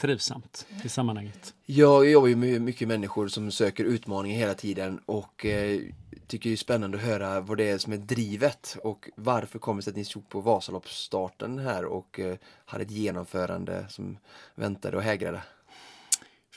trivsamt 0.00 0.66
i 0.84 0.88
sammanhanget. 0.88 1.54
Jag 1.66 2.10
jobbar 2.10 2.28
ju 2.28 2.36
med 2.36 2.62
mycket 2.62 2.88
människor 2.88 3.28
som 3.28 3.50
söker 3.50 3.84
utmaningar 3.84 4.38
hela 4.38 4.54
tiden 4.54 5.00
och 5.06 5.46
eh, 5.46 5.80
tycker 6.26 6.50
det 6.50 6.54
är 6.54 6.56
spännande 6.56 6.98
att 6.98 7.04
höra 7.04 7.40
vad 7.40 7.58
det 7.58 7.70
är 7.70 7.78
som 7.78 7.92
är 7.92 7.96
drivet 7.96 8.76
och 8.82 9.10
varför 9.16 9.58
kommer 9.58 9.78
det 9.78 9.82
sig 9.82 9.90
att 9.90 9.96
ni 9.96 10.04
stod 10.04 10.28
på 10.28 10.40
Vasaloppsstarten 10.40 11.58
här 11.58 11.84
och 11.84 12.20
eh, 12.20 12.36
hade 12.64 12.84
ett 12.84 12.90
genomförande 12.90 13.86
som 13.88 14.18
väntade 14.54 14.96
och 14.96 15.02
hägrade. 15.02 15.42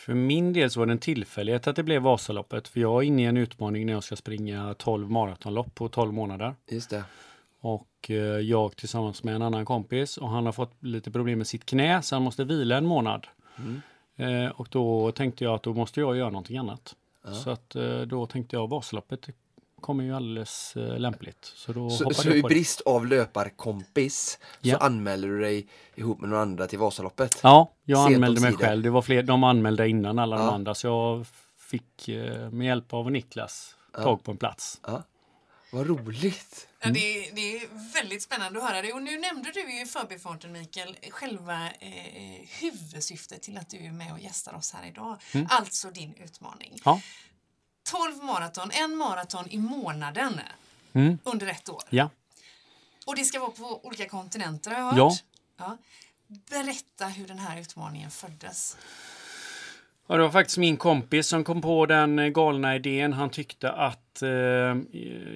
För 0.02 0.14
min 0.14 0.54
del 0.54 0.72
så 0.72 0.80
var 0.80 0.88
det 0.88 0.92
en 0.92 1.00
tillfällighet 1.00 1.68
att 1.68 1.76
det 1.76 1.84
blev 1.84 2.02
Vasaloppet. 2.02 2.68
För 2.68 2.80
jag 2.80 3.04
är 3.04 3.08
inne 3.08 3.22
i 3.22 3.26
en 3.26 3.38
utmaning 3.38 3.86
när 3.86 3.94
jag 3.94 4.04
ska 4.04 4.16
springa 4.16 4.74
12 4.74 5.12
maratonlopp 5.12 5.76
på 5.76 5.90
12 5.90 6.14
månader. 6.14 6.56
Just 6.70 6.90
det. 6.90 7.04
Och 7.60 8.10
eh, 8.10 8.16
jag 8.16 8.76
tillsammans 8.76 9.24
med 9.24 9.36
en 9.36 9.42
annan 9.42 9.66
kompis 9.66 10.18
och 10.18 10.30
han 10.30 10.46
har 10.46 10.52
fått 10.52 10.84
lite 10.84 11.12
problem 11.12 11.38
med 11.38 11.48
sitt 11.48 11.66
knä 11.66 12.02
så 12.02 12.16
han 12.16 12.24
måste 12.24 12.44
vila 12.44 12.78
en 12.78 12.86
månad. 12.86 13.28
Mm. 13.58 13.82
Eh, 14.46 14.52
och 14.52 14.68
då 14.72 15.12
tänkte 15.12 15.44
jag 15.44 15.54
att 15.54 15.64
då 15.64 15.74
måste 15.74 16.00
jag 16.00 16.18
göra 16.18 16.30
någonting 16.30 16.58
annat. 16.58 16.96
Ja. 17.26 17.34
Så 17.34 17.50
att 17.50 17.76
eh, 17.76 18.02
då 18.02 18.26
tänkte 18.26 18.56
jag 18.56 18.70
Vasaloppet 18.70 19.30
kommer 19.82 20.04
ju 20.04 20.15
alldeles 20.15 20.76
eh, 20.76 21.00
lämpligt. 21.00 21.46
Så 21.56 21.74
då 21.74 21.89
Så, 21.89 22.13
så 22.13 22.30
i 22.30 22.41
brist 22.41 22.82
av 22.82 23.06
löparkompis 23.08 24.39
Ja. 24.62 24.78
så 24.80 24.84
anmäler 24.86 25.28
du 25.28 25.41
dig 25.41 25.67
ihop 25.96 26.20
med 26.20 26.30
några 26.30 26.41
andra 26.41 26.67
till 26.67 26.80
Vasaloppet? 26.80 27.39
Ja, 27.44 27.72
jag 27.86 28.04
Sent 28.06 28.15
anmälde 28.15 28.41
mig 28.41 28.54
själv. 28.54 28.84
Det 28.84 28.89
var 28.89 29.02
fler, 29.02 29.24
de 29.24 29.44
anmälde 29.44 29.89
innan 29.89 30.20
alla 30.20 30.38
de 30.38 30.46
Ja. 30.46 30.52
andra 30.52 30.76
så 30.76 30.88
jag 30.88 31.26
fick 31.60 32.08
eh, 32.10 32.50
med 32.50 32.67
hjälp 32.67 32.94
av 32.94 33.12
Niklas 33.12 33.76
Ja. 33.94 34.04
tag 34.04 34.24
på 34.24 34.32
en 34.32 34.38
plats. 34.38 34.80
Ja. 34.88 35.04
Vad 35.74 35.88
roligt! 35.88 36.67
Ja, 36.84 36.89
det, 36.89 37.00
är- 37.00 37.36
det 37.36 37.41
är 37.58 37.94
väldigt 37.94 38.24
spännande 38.24 38.60
att 38.60 38.70
höra 38.70 38.82
det. 38.82 38.94
Och 38.94 39.02
nu 39.02 39.20
nämnde 39.20 39.52
du 39.52 39.82
i 39.82 39.86
förbifarten 39.86 40.52
Mikael 40.52 40.96
själva 41.12 41.65
eh, 41.80 42.48
huvudsyftet 42.62 43.41
till 43.41 43.58
att 43.58 43.70
du 43.70 43.78
är 43.86 43.91
med 43.91 44.13
och 44.13 44.20
gästar 44.20 44.54
oss 44.56 44.74
här 44.74 44.88
idag. 44.88 45.17
Alltså 45.50 45.89
din 45.91 46.13
utmaning. 46.24 46.74
Ja. 46.86 47.02
12 47.92 48.24
maraton, 48.24 48.72
en 48.72 48.96
maraton 48.98 49.48
i 49.50 49.58
månaden 49.58 50.40
Mm. 50.94 51.18
under 51.24 51.48
ett 51.48 51.70
år. 51.70 51.84
Ja. 51.90 52.10
Och 53.06 53.16
det 53.16 53.26
ska 53.26 53.40
vara 53.40 53.52
på 53.52 53.86
olika 53.86 54.10
kontinenter 54.10 54.72
har 54.72 54.78
jag 54.78 54.86
hört. 54.86 54.98
Ja. 54.98 55.16
Ja. 55.58 55.78
Berätta 56.28 57.06
hur 57.08 57.28
den 57.28 57.40
här 57.40 57.58
utmaningen 57.58 58.12
föddes. 58.12 58.78
Ja, 60.08 60.18
det 60.18 60.24
var 60.24 60.30
faktiskt 60.30 60.58
min 60.58 60.78
kompis 60.78 61.28
som 61.28 61.44
kom 61.44 61.62
på 61.62 61.86
den 61.86 62.20
eh, 62.20 62.28
galna 62.28 62.76
idén. 62.76 63.14
Han 63.14 63.30
tyckte 63.30 63.72
att 63.72 64.22
eh, 64.22 64.30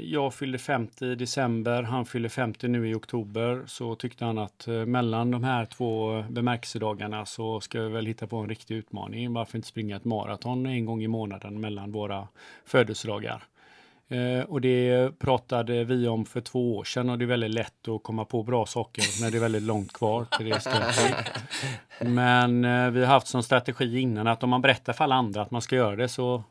jag 0.02 0.34
fyllde 0.34 0.58
50 0.58 1.06
i 1.06 1.16
december, 1.16 1.84
han 1.84 2.06
fyller 2.06 2.30
50 2.30 2.68
nu 2.68 2.90
i 2.90 2.94
oktober. 2.94 3.64
Så 3.68 3.96
tyckte 3.96 4.26
han 4.26 4.38
att 4.38 4.68
eh, 4.68 4.86
mellan 4.86 5.32
de 5.32 5.44
här 5.44 5.66
två 5.66 6.24
bemärkelsedagarna 6.30 7.26
så 7.26 7.62
ska 7.62 7.82
vi 7.82 7.90
väl 7.90 8.06
hitta 8.06 8.28
på 8.28 8.38
en 8.38 8.50
riktig 8.50 8.76
utmaning. 8.76 9.34
Varför 9.34 9.58
inte 9.58 9.68
springa 9.68 9.96
ett 9.96 10.06
maraton 10.06 10.66
en 10.66 10.86
gång 10.86 11.04
i 11.04 11.08
månaden 11.08 11.62
mellan 11.62 11.92
våra 11.92 12.28
födelsedagar? 12.66 13.44
Eh, 14.10 14.44
och 14.44 14.62
det 14.62 15.12
pratade 15.20 15.84
vi 15.84 16.08
om 16.08 16.26
för 16.26 16.42
två 16.42 16.76
år 16.78 16.84
sedan 16.84 17.10
och 17.10 17.18
det 17.18 17.26
är 17.26 17.28
väldigt 17.28 17.52
lätt 17.52 17.88
att 17.88 18.04
komma 18.04 18.26
på 18.26 18.44
bra 18.44 18.66
saker 18.66 19.04
när 19.22 19.32
det 19.32 19.38
är 19.38 19.42
väldigt 19.42 19.64
långt 19.64 19.94
kvar 19.94 20.26
till 20.38 20.46
det 20.46 20.60
Men 22.10 22.66
eh, 22.66 22.90
vi 22.90 23.00
har 23.00 23.08
haft 23.08 23.28
som 23.28 23.44
strategi 23.44 24.00
innan 24.00 24.28
att 24.28 24.44
om 24.44 24.50
man 24.50 24.62
berättar 24.62 24.94
för 24.94 25.04
alla 25.04 25.16
andra 25.16 25.42
att 25.42 25.52
man 25.52 25.62
ska 25.62 25.76
göra 25.76 25.96
det 25.96 26.08
så 26.08 26.44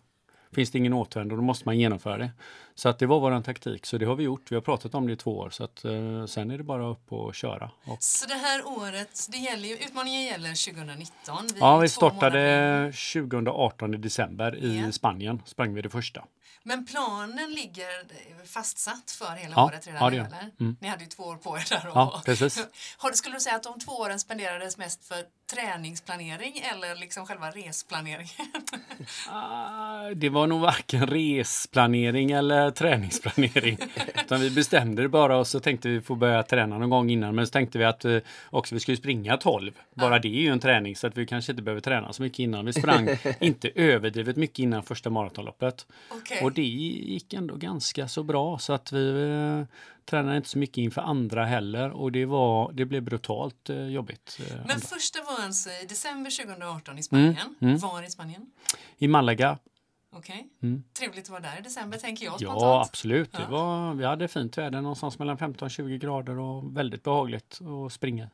finns 0.54 0.70
det 0.70 0.78
ingen 0.78 0.92
återvändo, 0.92 1.36
då 1.36 1.42
måste 1.42 1.68
man 1.68 1.78
genomföra 1.78 2.18
det. 2.18 2.30
Så 2.76 2.88
att 2.88 2.98
det 2.98 3.06
var 3.06 3.20
vår 3.20 3.42
taktik, 3.42 3.86
så 3.86 3.98
det 3.98 4.06
har 4.06 4.16
vi 4.16 4.24
gjort. 4.24 4.52
Vi 4.52 4.54
har 4.54 4.62
pratat 4.62 4.94
om 4.94 5.06
det 5.06 5.12
i 5.12 5.16
två 5.16 5.38
år, 5.38 5.50
så 5.50 5.64
att 5.64 5.84
eh, 5.84 6.26
sen 6.26 6.50
är 6.50 6.58
det 6.58 6.64
bara 6.64 6.86
upp 6.86 7.12
och 7.12 7.34
köra. 7.34 7.70
Och... 7.84 8.02
Så 8.02 8.26
det 8.26 8.34
här 8.34 8.66
året, 8.66 9.26
det 9.30 9.38
gäller 9.38 9.68
ju, 9.68 9.74
utmaningen 9.74 10.22
gäller 10.22 10.72
2019? 10.72 11.46
Vi 11.54 11.60
ja, 11.60 11.78
vi 11.78 11.88
startade 11.88 12.92
2018 13.14 13.94
i 13.94 13.96
december 13.96 14.56
i 14.56 14.76
yeah. 14.76 14.90
Spanien, 14.90 15.42
sprang 15.46 15.74
vi 15.74 15.82
det 15.82 15.90
första. 15.90 16.24
Men 16.66 16.86
planen 16.86 17.50
ligger 17.52 17.88
fastsatt 18.46 19.10
för 19.10 19.36
hela 19.36 19.54
ja, 19.56 19.64
året 19.64 19.86
redan 19.86 20.02
ja, 20.02 20.10
det 20.10 20.16
nu, 20.16 20.36
eller? 20.36 20.50
Mm. 20.60 20.76
Ni 20.80 20.88
hade 20.88 21.04
ju 21.04 21.10
två 21.10 21.22
år 21.22 21.36
på 21.36 21.56
er 21.56 21.66
där. 21.68 21.88
Och, 21.88 21.96
ja, 21.96 22.22
precis. 22.24 22.66
Skulle 23.14 23.36
du 23.36 23.40
säga 23.40 23.56
att 23.56 23.62
de 23.62 23.78
två 23.80 23.92
åren 23.92 24.20
spenderades 24.20 24.78
mest 24.78 25.04
för 25.04 25.24
träningsplanering 25.52 26.58
eller 26.58 26.94
liksom 26.94 27.26
själva 27.26 27.50
resplaneringen? 27.50 28.52
uh, 29.28 30.10
det 30.16 30.28
var 30.28 30.46
nog 30.46 30.60
varken 30.60 31.06
resplanering 31.06 32.30
eller 32.30 32.63
träningsplanering. 32.70 33.78
Utan 34.24 34.40
vi 34.40 34.50
bestämde 34.50 35.02
det 35.02 35.08
bara 35.08 35.36
och 35.36 35.46
så 35.46 35.60
tänkte 35.60 35.88
vi 35.88 36.00
få 36.00 36.14
börja 36.14 36.42
träna 36.42 36.78
någon 36.78 36.90
gång 36.90 37.10
innan. 37.10 37.34
Men 37.34 37.46
så 37.46 37.50
tänkte 37.50 37.78
vi 37.78 37.84
att 37.84 38.04
uh, 38.04 38.18
också 38.50 38.74
vi 38.74 38.80
skulle 38.80 38.96
springa 38.96 39.36
12. 39.36 39.72
Bara 39.94 40.18
det 40.18 40.28
är 40.28 40.40
ju 40.40 40.48
en 40.48 40.60
träning 40.60 40.96
så 40.96 41.06
att 41.06 41.16
vi 41.16 41.26
kanske 41.26 41.52
inte 41.52 41.62
behöver 41.62 41.80
träna 41.80 42.12
så 42.12 42.22
mycket 42.22 42.38
innan. 42.38 42.66
Vi 42.66 42.72
sprang 42.72 43.08
inte 43.40 43.70
överdrivet 43.74 44.36
mycket 44.36 44.58
innan 44.58 44.82
första 44.82 45.10
maratonloppet. 45.10 45.86
Okay. 46.10 46.40
Och 46.40 46.52
det 46.52 46.62
gick 46.62 47.32
ändå 47.32 47.56
ganska 47.56 48.08
så 48.08 48.22
bra 48.22 48.58
så 48.58 48.72
att 48.72 48.92
vi 48.92 49.10
uh, 49.10 49.64
tränade 50.04 50.36
inte 50.36 50.48
så 50.48 50.58
mycket 50.58 50.78
inför 50.78 51.00
andra 51.00 51.44
heller 51.44 51.90
och 51.90 52.12
det, 52.12 52.24
var, 52.24 52.72
det 52.72 52.84
blev 52.84 53.02
brutalt 53.02 53.70
uh, 53.70 53.88
jobbigt. 53.88 54.40
Uh, 54.40 54.56
Men 54.66 54.80
första 54.80 55.18
var 55.22 55.44
alltså 55.44 55.70
i 55.70 55.86
december 55.88 56.44
2018 56.44 56.98
i 56.98 57.02
Spanien. 57.02 57.36
Mm, 57.36 57.54
mm. 57.60 57.78
Var 57.78 58.02
i 58.02 58.10
Spanien? 58.10 58.46
I 58.98 59.08
Malaga. 59.08 59.58
Okej. 60.14 60.48
Okay. 60.58 60.68
Mm. 60.70 60.84
Trevligt 60.98 61.24
att 61.24 61.30
vara 61.30 61.40
där 61.40 61.58
i 61.58 61.62
december 61.62 61.98
tänker 61.98 62.24
jag 62.24 62.40
spontant. 62.40 62.62
Ja, 62.62 62.82
absolut. 62.88 63.30
Ja. 63.32 63.48
Var, 63.50 63.94
vi 63.94 64.04
hade 64.04 64.28
fint 64.28 64.58
väder 64.58 64.80
någonstans 64.80 65.18
mellan 65.18 65.38
15-20 65.38 65.98
grader 65.98 66.38
och 66.38 66.76
väldigt 66.76 67.02
behagligt 67.02 67.60
att 67.86 67.92
springa. 67.92 68.30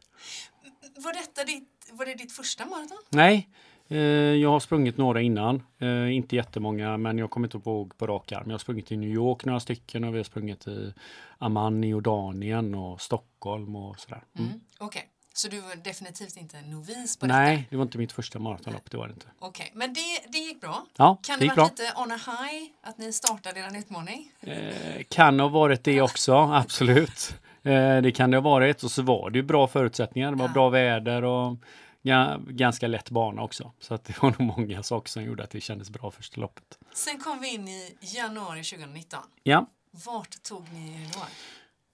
Var, 0.96 1.12
detta 1.12 1.44
ditt, 1.44 1.90
var 1.92 2.06
det 2.06 2.14
ditt 2.14 2.32
första 2.32 2.66
maraton? 2.66 2.98
Nej, 3.08 3.48
Eh, 3.90 3.98
jag 4.36 4.50
har 4.50 4.60
sprungit 4.60 4.96
några 4.96 5.20
innan, 5.20 5.62
eh, 5.78 6.16
inte 6.16 6.36
jättemånga 6.36 6.96
men 6.96 7.18
jag 7.18 7.30
kommer 7.30 7.46
inte 7.46 7.70
ihåg 7.70 7.96
på 7.96 8.06
rak 8.06 8.32
arm. 8.32 8.44
Jag 8.46 8.54
har 8.54 8.58
sprungit 8.58 8.92
i 8.92 8.96
New 8.96 9.10
York 9.10 9.44
några 9.44 9.60
stycken 9.60 10.04
och 10.04 10.14
vi 10.14 10.18
har 10.18 10.24
sprungit 10.24 10.66
i 10.66 10.94
Amman 11.38 11.84
i 11.84 11.88
Jordanien 11.88 12.74
och 12.74 13.00
Stockholm 13.00 13.76
och 13.76 14.00
sådär. 14.00 14.24
Mm. 14.38 14.50
Mm, 14.50 14.60
Okej, 14.78 14.86
okay. 14.86 15.02
Så 15.34 15.48
du 15.48 15.60
var 15.60 15.76
definitivt 15.76 16.36
inte 16.36 16.60
novis 16.60 17.16
på 17.16 17.26
detta? 17.26 17.38
Nej, 17.38 17.66
det 17.70 17.76
var 17.76 17.82
inte 17.82 17.98
mitt 17.98 18.12
första 18.12 18.38
maratonlopp, 18.38 18.90
det 18.90 18.96
var 18.96 19.06
det 19.06 19.12
inte. 19.12 19.26
Okej, 19.38 19.64
okay. 19.64 19.78
men 19.78 19.94
det, 19.94 20.20
det 20.28 20.38
gick 20.38 20.60
bra? 20.60 20.86
Ja, 20.96 21.18
kan 21.22 21.38
det 21.38 21.44
gick 21.44 21.54
bra. 21.54 21.64
lite 21.64 21.92
on 21.96 22.12
a 22.12 22.20
high, 22.26 22.70
att 22.80 22.98
ni 22.98 23.12
startade 23.12 23.60
er 23.60 23.78
utmaning? 23.78 24.32
Eh, 24.40 25.02
kan 25.08 25.40
ha 25.40 25.48
varit 25.48 25.84
det 25.84 26.02
också, 26.02 26.34
absolut. 26.52 27.34
Eh, 27.62 28.02
det 28.02 28.12
kan 28.12 28.30
det 28.30 28.36
ha 28.36 28.42
varit 28.42 28.82
och 28.82 28.90
så 28.90 29.02
var 29.02 29.30
det 29.30 29.38
ju 29.38 29.42
bra 29.42 29.68
förutsättningar, 29.68 30.30
det 30.30 30.36
var 30.36 30.48
ja. 30.48 30.52
bra 30.52 30.68
väder 30.68 31.24
och 31.24 31.56
ja, 32.02 32.40
ganska 32.48 32.86
lätt 32.86 33.10
bana 33.10 33.42
också. 33.42 33.72
Så 33.80 33.94
att 33.94 34.04
det 34.04 34.22
var 34.22 34.34
nog 34.38 34.58
många 34.58 34.82
saker 34.82 35.08
som 35.10 35.22
gjorde 35.22 35.44
att 35.44 35.50
det 35.50 35.60
kändes 35.60 35.90
bra 35.90 36.10
första 36.10 36.40
loppet. 36.40 36.78
Sen 36.92 37.18
kom 37.18 37.40
vi 37.40 37.54
in 37.54 37.68
i 37.68 37.96
januari 38.00 38.62
2019. 38.62 39.20
Ja. 39.42 39.66
Vart 39.90 40.42
tog 40.42 40.72
ni 40.72 40.94
er 40.94 41.08
då? 41.14 41.20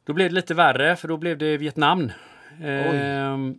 Då 0.04 0.12
blev 0.12 0.28
det 0.28 0.34
lite 0.34 0.54
värre 0.54 0.96
för 0.96 1.08
då 1.08 1.16
blev 1.16 1.38
det 1.38 1.56
Vietnam. 1.56 2.12
Ehm, 2.62 3.58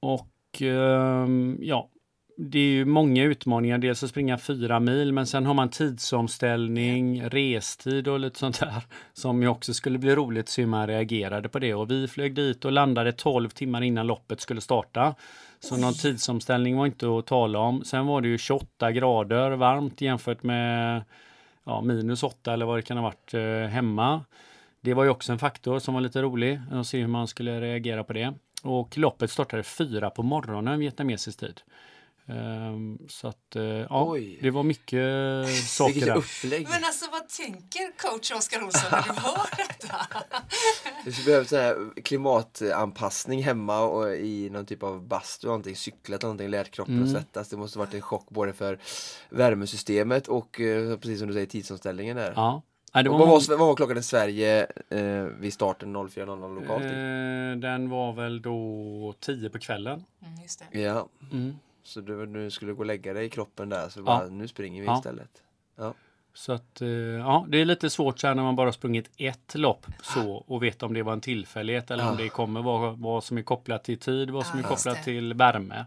och 0.00 0.62
ehm, 0.62 1.58
ja, 1.60 1.90
det 2.36 2.58
är 2.58 2.70
ju 2.70 2.84
många 2.84 3.22
utmaningar. 3.22 3.78
Dels 3.78 4.02
att 4.02 4.10
springa 4.10 4.38
fyra 4.38 4.80
mil, 4.80 5.12
men 5.12 5.26
sen 5.26 5.46
har 5.46 5.54
man 5.54 5.68
tidsomställning, 5.68 7.22
restid 7.22 8.08
och 8.08 8.20
lite 8.20 8.38
sånt 8.38 8.60
där 8.60 8.82
som 9.12 9.42
ju 9.42 9.48
också 9.48 9.74
skulle 9.74 9.98
bli 9.98 10.14
roligt 10.14 10.48
se 10.48 10.62
hur 10.62 10.68
man 10.68 10.86
reagerade 10.86 11.48
på 11.48 11.58
det. 11.58 11.74
Och 11.74 11.90
vi 11.90 12.08
flög 12.08 12.34
dit 12.34 12.64
och 12.64 12.72
landade 12.72 13.12
12 13.12 13.48
timmar 13.48 13.82
innan 13.82 14.06
loppet 14.06 14.40
skulle 14.40 14.60
starta. 14.60 15.14
Så 15.60 15.76
någon 15.76 15.94
tidsomställning 15.94 16.76
var 16.76 16.86
inte 16.86 17.18
att 17.18 17.26
tala 17.26 17.58
om. 17.58 17.84
Sen 17.84 18.06
var 18.06 18.20
det 18.20 18.28
ju 18.28 18.38
28 18.38 18.92
grader 18.92 19.50
varmt 19.50 20.00
jämfört 20.00 20.42
med 20.42 21.02
ja, 21.64 21.80
minus 21.80 22.22
8 22.22 22.52
eller 22.52 22.66
vad 22.66 22.78
det 22.78 22.82
kan 22.82 22.96
ha 22.96 23.04
varit 23.04 23.34
eh, 23.34 23.70
hemma. 23.70 24.24
Det 24.86 24.94
var 24.94 25.04
ju 25.04 25.10
också 25.10 25.32
en 25.32 25.38
faktor 25.38 25.78
som 25.78 25.94
var 25.94 26.00
lite 26.00 26.22
rolig 26.22 26.60
att 26.70 26.86
se 26.86 27.00
hur 27.00 27.06
man 27.06 27.28
skulle 27.28 27.60
reagera 27.60 28.04
på 28.04 28.12
det. 28.12 28.34
Och 28.62 28.98
loppet 28.98 29.30
startade 29.30 29.62
fyra 29.62 30.10
på 30.10 30.22
morgonen 30.22 30.78
vietnamesisk 30.78 31.38
tid. 31.38 31.60
Um, 32.26 32.98
så 33.08 33.28
att, 33.28 33.56
uh, 33.56 33.62
ja, 33.64 34.10
Oj. 34.10 34.38
det 34.42 34.50
var 34.50 34.62
mycket 34.62 35.04
saker 35.66 36.06
där. 36.06 36.16
Upplägg. 36.16 36.68
Men 36.68 36.84
alltså 36.84 37.10
vad 37.10 37.28
tänker 37.28 37.98
coach 37.98 38.32
Oskar 38.32 38.64
Olsson 38.64 38.88
när 38.92 39.02
du 39.02 39.12
hör 39.20 39.56
detta? 39.56 39.96
Det 41.04 41.12
skulle 41.12 41.26
behövas 41.26 41.48
så 41.48 41.56
här 41.56 42.02
klimatanpassning 42.02 43.42
hemma 43.42 43.80
och 43.80 44.14
i 44.16 44.50
någon 44.50 44.66
typ 44.66 44.82
av 44.82 45.06
bastu, 45.08 45.46
någonting, 45.46 45.76
cyklat 45.76 46.22
någonting, 46.22 46.48
lärt 46.48 46.70
kroppen 46.70 46.94
mm. 46.94 47.04
att 47.04 47.12
svettas. 47.12 47.48
Det 47.48 47.56
måste 47.56 47.78
varit 47.78 47.94
en 47.94 48.02
chock 48.02 48.28
både 48.30 48.52
för 48.52 48.78
värmesystemet 49.30 50.28
och 50.28 50.60
uh, 50.60 50.96
precis 50.96 51.18
som 51.18 51.28
du 51.28 51.34
säger 51.34 51.46
tidsomställningen 51.46 52.16
där. 52.16 52.32
Ja. 52.36 52.62
Nej, 52.96 53.04
det 53.04 53.10
var 53.10 53.18
vad, 53.18 53.28
var, 53.28 53.56
vad 53.56 53.68
var 53.68 53.74
klockan 53.74 53.98
i 53.98 54.02
Sverige 54.02 54.66
eh, 54.88 55.24
vid 55.24 55.52
starten 55.52 55.96
04.00 55.96 56.60
lokalt? 56.60 56.84
Eh, 56.84 57.70
den 57.70 57.90
var 57.90 58.12
väl 58.12 58.42
då 58.42 59.14
10 59.20 59.50
på 59.50 59.58
kvällen. 59.58 60.04
Mm, 60.22 60.42
just 60.42 60.62
det. 60.70 60.80
Ja. 60.80 61.08
Mm. 61.32 61.56
Så 61.82 62.00
du, 62.00 62.26
du 62.26 62.50
skulle 62.50 62.72
gå 62.72 62.78
och 62.78 62.86
lägga 62.86 63.12
dig 63.12 63.26
i 63.26 63.28
kroppen 63.30 63.68
där 63.68 63.88
så 63.88 64.02
bara, 64.02 64.22
ja. 64.22 64.28
nu 64.30 64.48
springer 64.48 64.80
vi 64.80 64.86
ja. 64.86 64.96
istället. 64.96 65.42
Ja. 65.76 65.94
Så 66.34 66.52
att, 66.52 66.80
eh, 66.80 66.88
ja, 66.88 67.46
det 67.48 67.58
är 67.58 67.64
lite 67.64 67.90
svårt 67.90 68.18
så 68.18 68.26
här 68.26 68.34
när 68.34 68.42
man 68.42 68.56
bara 68.56 68.72
sprungit 68.72 69.10
ett 69.16 69.54
lopp 69.54 69.86
så 70.02 70.30
och 70.36 70.62
vet 70.62 70.82
om 70.82 70.94
det 70.94 71.02
var 71.02 71.12
en 71.12 71.20
tillfällighet 71.20 71.90
eller 71.90 72.04
ja. 72.04 72.10
om 72.10 72.16
det 72.16 72.28
kommer 72.28 72.62
vara 72.62 72.90
vad 72.90 73.24
som 73.24 73.38
är 73.38 73.42
kopplat 73.42 73.84
till 73.84 73.98
tid, 73.98 74.30
vad 74.30 74.46
som 74.46 74.58
är 74.58 74.62
kopplat 74.62 75.04
till 75.04 75.34
värme. 75.34 75.86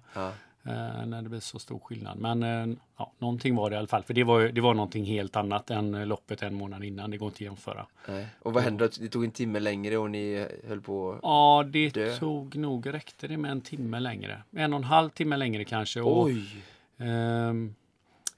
Eh, 0.69 1.05
när 1.05 1.21
det 1.21 1.29
blir 1.29 1.39
så 1.39 1.59
stor 1.59 1.79
skillnad. 1.79 2.17
Men 2.17 2.43
eh, 2.43 2.77
ja, 2.97 3.11
någonting 3.17 3.55
var 3.55 3.69
det 3.69 3.73
i 3.73 3.79
alla 3.79 3.87
fall. 3.87 4.03
För 4.03 4.13
det 4.13 4.23
var, 4.23 4.41
det 4.41 4.61
var 4.61 4.73
någonting 4.73 5.05
helt 5.05 5.35
annat 5.35 5.69
än 5.69 6.07
loppet 6.07 6.43
en 6.43 6.55
månad 6.55 6.83
innan. 6.83 7.11
Det 7.11 7.17
går 7.17 7.27
inte 7.27 7.35
att 7.37 7.41
jämföra. 7.41 7.85
Nej. 8.07 8.27
Och 8.39 8.53
vad 8.53 8.63
hände? 8.63 8.89
Det 8.99 9.09
tog 9.09 9.23
en 9.23 9.31
timme 9.31 9.59
längre 9.59 9.97
och 9.97 10.11
ni 10.11 10.47
höll 10.67 10.81
på 10.81 11.19
Ja, 11.23 11.65
det 11.67 11.89
dö. 11.89 12.17
tog 12.17 12.55
nog, 12.55 12.93
räckte 12.93 13.27
det 13.27 13.37
med 13.37 13.51
en 13.51 13.61
timme 13.61 13.99
längre. 13.99 14.43
En 14.51 14.73
och 14.73 14.77
en 14.77 14.83
halv 14.83 15.09
timme 15.09 15.37
längre 15.37 15.65
kanske. 15.65 16.01
Och, 16.01 16.23
Oj! 16.23 16.63
Eh, 16.97 17.53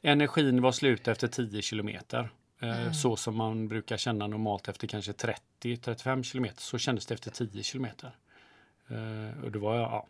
energin 0.01 0.61
var 0.61 0.71
slut 0.71 1.07
efter 1.07 1.27
10 1.27 1.61
kilometer. 1.61 2.29
Eh, 2.59 2.81
mm. 2.81 2.93
Så 2.93 3.15
som 3.15 3.35
man 3.35 3.67
brukar 3.67 3.97
känna 3.97 4.27
normalt 4.27 4.67
efter 4.67 4.87
kanske 4.87 5.11
30-35 5.11 6.23
kilometer. 6.23 6.61
Så 6.61 6.77
kändes 6.77 7.05
det 7.05 7.13
efter 7.13 7.31
10 7.31 7.63
kilometer. 7.63 8.11
Eh, 8.87 9.43
och 9.43 9.51
det 9.51 9.59
var, 9.59 9.75
ja, 9.75 10.07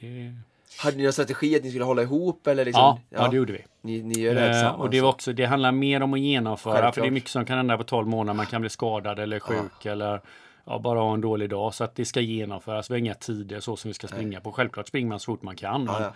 det 0.00 0.36
hade 0.78 0.96
ni 0.96 1.02
någon 1.02 1.12
strategi 1.12 1.56
att 1.56 1.62
ni 1.62 1.68
skulle 1.68 1.84
hålla 1.84 2.02
ihop? 2.02 2.46
Eller 2.46 2.64
liksom, 2.64 2.82
ja, 2.82 3.00
ja, 3.08 3.28
det 3.28 3.36
gjorde 3.36 3.52
vi. 3.52 3.64
Ni, 3.80 4.02
ni 4.02 4.20
gör 4.20 4.34
det 4.34 4.60
eh, 4.60 4.80
Och 4.80 4.90
det, 4.90 5.00
var 5.00 5.08
också, 5.08 5.32
det 5.32 5.44
handlar 5.44 5.72
mer 5.72 6.02
om 6.02 6.14
att 6.14 6.20
genomföra. 6.20 6.72
Självklart. 6.72 6.94
För 6.94 7.00
det 7.00 7.08
är 7.08 7.10
mycket 7.10 7.30
som 7.30 7.44
kan 7.44 7.56
hända 7.56 7.78
på 7.78 7.84
12 7.84 8.08
månader. 8.08 8.36
Man 8.36 8.46
kan 8.46 8.60
bli 8.60 8.70
skadad 8.70 9.18
eller 9.18 9.40
sjuk 9.40 9.72
ja. 9.82 9.92
eller 9.92 10.20
ja, 10.64 10.78
bara 10.78 11.00
ha 11.00 11.14
en 11.14 11.20
dålig 11.20 11.50
dag. 11.50 11.74
Så 11.74 11.84
att 11.84 11.94
det 11.94 12.04
ska 12.04 12.20
genomföras. 12.20 12.90
Vi 12.90 12.94
har 12.94 12.98
inga 12.98 13.14
tider 13.14 13.60
så 13.60 13.76
som 13.76 13.88
vi 13.88 13.94
ska 13.94 14.08
springa 14.08 14.28
Nej. 14.28 14.40
på. 14.40 14.52
Självklart 14.52 14.88
springer 14.88 15.08
man 15.08 15.20
så 15.20 15.32
fort 15.32 15.42
man 15.42 15.56
kan. 15.56 15.84
Ja, 15.84 16.12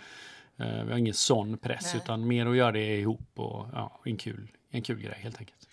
men, 0.55 0.77
eh, 0.77 0.83
vi 0.83 0.91
har 0.91 0.97
ingen 0.97 1.13
sån 1.13 1.57
press 1.57 1.93
Nej. 1.93 2.01
utan 2.03 2.27
mer 2.27 2.45
att 2.45 2.57
göra 2.57 2.71
det 2.71 2.97
ihop 2.97 3.31
och 3.35 3.67
ja, 3.73 3.99
en, 4.05 4.17
kul, 4.17 4.47
en 4.71 4.81
kul 4.81 4.99
grej 4.99 5.17
helt 5.19 5.39
enkelt. 5.39 5.67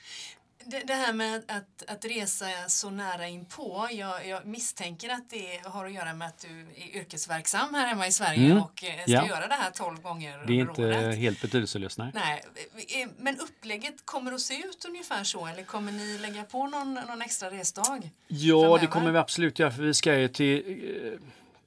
Det, 0.66 0.83
det, 0.87 0.94
här 0.94 1.12
med 1.12 1.42
att, 1.48 1.85
att 1.87 2.05
resa 2.05 2.46
så 2.68 2.90
nära 2.90 3.29
inpå, 3.29 3.88
jag, 3.92 4.29
jag 4.29 4.46
misstänker 4.46 5.09
att 5.09 5.31
det 5.31 5.61
har 5.64 5.87
att 5.87 5.92
göra 5.92 6.14
med 6.14 6.29
att 6.29 6.38
du 6.38 6.61
är 6.77 6.96
yrkesverksam 7.00 7.74
här 7.74 7.87
hemma 7.87 8.07
i 8.07 8.12
Sverige 8.12 8.46
mm. 8.46 8.62
och 8.62 8.85
eh, 8.85 9.03
ska 9.03 9.12
ja. 9.12 9.29
göra 9.29 9.46
det 9.46 9.55
här 9.55 9.70
12 9.70 10.03
gånger 10.03 10.44
Det 10.46 10.53
är 10.53 10.61
inte 10.61 10.83
året. 10.83 11.18
helt 11.18 11.42
betydelselöst, 11.42 11.98
nej. 11.98 12.11
nej. 12.14 12.44
Eh, 12.74 13.09
men 13.18 13.38
upplägget 13.38 14.07
kommer 14.07 14.33
att 14.33 14.40
se 14.40 14.55
ut 14.55 14.85
ungefär 14.88 15.24
så 15.24 15.46
eller 15.46 15.62
kommer 15.62 15.92
ni 15.92 16.18
lägga 16.18 16.42
på 16.42 16.66
någon, 16.66 16.94
någon 16.94 17.22
extra 17.22 17.50
resdag? 17.50 18.11
Ja, 18.29 18.61
framöver? 18.61 18.79
det 18.79 18.87
kommer 18.87 19.12
vi 19.12 19.18
absolut 19.18 19.59
göra 19.59 19.70
för 19.70 19.83
vi 19.83 19.94
ska 19.94 20.18
ju 20.18 20.29
till 20.29 21.18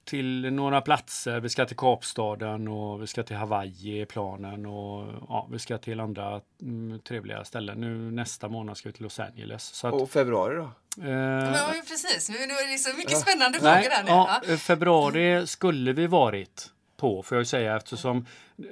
till 0.07 0.53
några 0.53 0.81
platser. 0.81 1.39
Vi 1.39 1.49
ska 1.49 1.65
till 1.65 1.77
Kapstaden 1.77 2.67
och 2.67 3.01
vi 3.01 3.07
ska 3.07 3.23
till 3.23 3.35
Hawaii 3.35 4.01
i 4.01 4.05
planen 4.05 4.65
och 4.65 5.07
ja, 5.29 5.47
vi 5.51 5.59
ska 5.59 5.77
till 5.77 5.99
andra 5.99 6.41
mm, 6.61 6.99
trevliga 6.99 7.43
ställen. 7.43 7.81
Nu 7.81 8.11
nästa 8.11 8.49
månad 8.49 8.77
ska 8.77 8.89
vi 8.89 8.93
till 8.93 9.03
Los 9.03 9.19
Angeles. 9.19 9.63
Så 9.63 9.87
att, 9.87 9.93
Och 9.93 10.09
februari 10.09 10.55
då? 10.55 10.71
eh, 11.03 11.11
Ja, 11.11 11.73
precis. 11.87 12.29
Nu 12.29 12.35
är 12.35 12.71
det 12.71 12.77
så 12.77 12.97
mycket 12.97 13.17
spännande 13.17 13.59
nej, 13.61 13.83
frågor 13.83 13.95
här 13.95 14.03
nu. 14.03 14.09
ja, 14.09 14.41
Ja. 14.49 14.57
februari 14.57 15.47
skulle 15.47 15.93
vi 15.93 16.07
varit 16.07 16.71
på 16.97 17.23
får 17.23 17.37
jag 17.37 17.47
säga 17.47 17.77
eftersom 17.77 18.25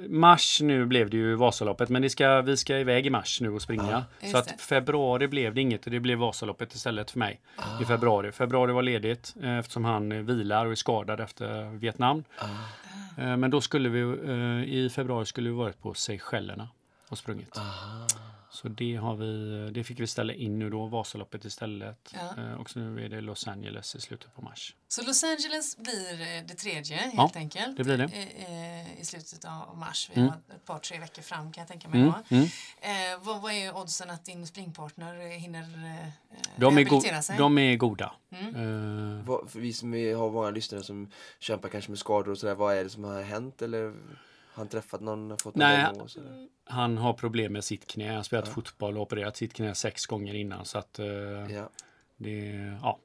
mars 0.07 0.61
nu 0.61 0.85
blev 0.85 1.09
det 1.09 1.17
ju 1.17 1.35
Vasaloppet 1.35 1.89
men 1.89 2.09
ska, 2.09 2.41
vi 2.41 2.57
ska 2.57 2.79
iväg 2.79 3.05
i 3.05 3.09
mars 3.09 3.41
nu 3.41 3.49
och 3.49 3.61
springa. 3.61 4.05
Just 4.21 4.31
så 4.31 4.37
att 4.37 4.61
februari 4.61 5.27
blev 5.27 5.53
det 5.53 5.61
inget 5.61 5.85
och 5.85 5.91
det 5.91 5.99
blev 5.99 6.17
Vasaloppet 6.17 6.73
istället 6.75 7.11
för 7.11 7.19
mig 7.19 7.41
i 7.81 7.85
februari. 7.85 8.31
Februari 8.31 8.71
var 8.71 8.81
ledigt 8.81 9.35
eh, 9.43 9.57
eftersom 9.57 9.85
han 9.85 10.11
eh, 10.11 10.17
vilar 10.21 10.65
och 10.65 10.71
är 10.71 10.75
skadad 10.75 11.19
efter 11.19 11.63
Vietnam. 11.77 12.23
Eh, 13.17 13.37
Men 13.37 13.51
då 13.51 13.61
skulle 13.61 13.89
vi 13.89 13.99
i 14.85 14.89
februari 14.89 15.25
skulle 15.25 15.49
vi 15.49 15.55
varit 15.55 15.81
på 15.81 15.93
Seychellerna 15.93 16.67
och 17.09 17.17
sprungit. 17.17 17.59
Så 18.55 18.67
det, 18.67 18.95
har 18.95 19.15
vi, 19.15 19.69
det 19.73 19.83
fick 19.83 19.99
vi 19.99 20.07
ställa 20.07 20.33
in 20.33 20.59
nu 20.59 20.69
då, 20.69 20.85
Vasaloppet 20.85 21.45
istället. 21.45 22.13
Ja. 22.13 22.43
Eh, 22.43 22.53
Och 22.53 22.69
så 22.69 22.79
nu 22.79 23.05
är 23.05 23.09
det 23.09 23.21
Los 23.21 23.47
Angeles 23.47 23.95
i 23.95 24.01
slutet 24.01 24.35
på 24.35 24.41
mars. 24.41 24.75
Så 24.87 25.01
Los 25.03 25.23
Angeles 25.23 25.77
blir 25.77 26.21
eh, 26.21 26.43
det 26.47 26.53
tredje 26.55 26.97
helt 26.97 27.13
Ja, 27.15 27.31
enkelt. 27.35 27.77
det 27.77 27.83
blir 27.83 27.97
det. 27.97 28.03
eh, 28.03 28.81
eh, 28.81 29.01
I 29.01 29.05
slutet 29.05 29.45
av 29.45 29.77
mars. 29.77 30.09
Vi 30.13 30.21
Mm. 30.21 30.29
har 30.29 30.55
ett 30.55 30.65
par, 30.65 30.79
tre 30.79 30.99
veckor 30.99 31.21
fram 31.21 31.51
kan 31.51 31.61
jag 31.61 31.67
tänka 31.67 31.89
mig. 31.89 31.99
Mm, 32.01 32.13
mm. 32.29 32.43
Eh, 32.81 33.19
vad, 33.25 33.41
vad 33.41 33.51
är 33.51 33.77
oddsen 33.77 34.09
att 34.09 34.25
din 34.25 34.47
springpartner 34.47 35.27
hinner 35.39 35.61
eh, 35.61 36.07
De, 36.57 36.77
rehabilitera 36.77 37.21
sig? 37.21 37.37
de 37.37 37.57
är 37.57 37.75
goda. 37.75 38.13
Mm. 38.31 38.55
Eh, 39.19 39.25
Vad, 39.25 39.49
för 39.51 39.59
vi 39.59 39.73
som 39.73 39.93
är, 39.93 40.15
har 40.15 40.31
många 40.31 40.49
lyssnare 40.49 40.83
som 40.83 41.11
kämpar 41.39 41.69
kanske 41.69 41.91
med 41.91 41.99
skador 41.99 42.31
och 42.31 42.37
sådär, 42.37 42.55
vad 42.55 42.75
är 42.77 42.83
det 42.83 42.89
som 42.89 43.03
har 43.03 43.21
hänt 43.21 43.61
eller 43.61 43.93
han 44.55 44.67
träffat 44.67 45.01
någon, 45.01 45.37
Nej, 45.53 45.75
eller? 45.85 46.47
han 46.65 46.97
har 46.97 47.13
problem 47.13 47.53
med 47.53 47.63
sitt 47.63 47.87
knä. 47.87 48.07
Han 48.07 48.15
har 48.15 48.23
spelat 48.23 48.47
fotboll 48.47 48.97
och 48.97 49.01
opererat 49.03 49.37
sitt 49.37 49.53
knä 49.53 49.75
sex 49.75 50.05
gånger 50.05 50.33
innan. 50.33 50.65
Så 50.65 50.77
att 50.77 50.99
eh, 50.99 51.05
Ja. 51.05 51.69
det, 52.17 52.39
ja, 52.81 52.99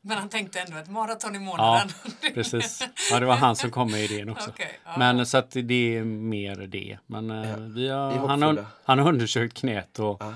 Men 0.00 0.18
han 0.18 0.28
tänkte 0.28 0.60
ändå 0.60 0.76
ett 0.76 0.90
maraton 0.90 1.36
i 1.36 1.38
månaden. 1.38 1.88
precis. 2.34 2.82
Ja, 3.10 3.20
det 3.20 3.26
var 3.26 3.36
han 3.36 3.56
som 3.56 3.70
kom 3.70 3.90
med 3.90 4.00
idén 4.04 4.28
också. 4.28 4.50
Okej, 4.50 4.78
ja. 4.84 4.94
Men 4.98 5.26
så 5.26 5.38
att 5.38 5.50
det 5.50 5.96
är 5.96 6.04
mer 6.04 6.56
det. 6.56 6.98
Men 7.06 7.30
eh, 7.30 7.50
Ja. 7.50 7.56
vi 7.56 7.88
har, 7.88 8.28
han, 8.28 8.42
har, 8.42 8.64
han 8.84 8.98
har 8.98 9.08
undersökt 9.08 9.56
knät 9.56 9.98
och 9.98 10.16
Ja. 10.22 10.34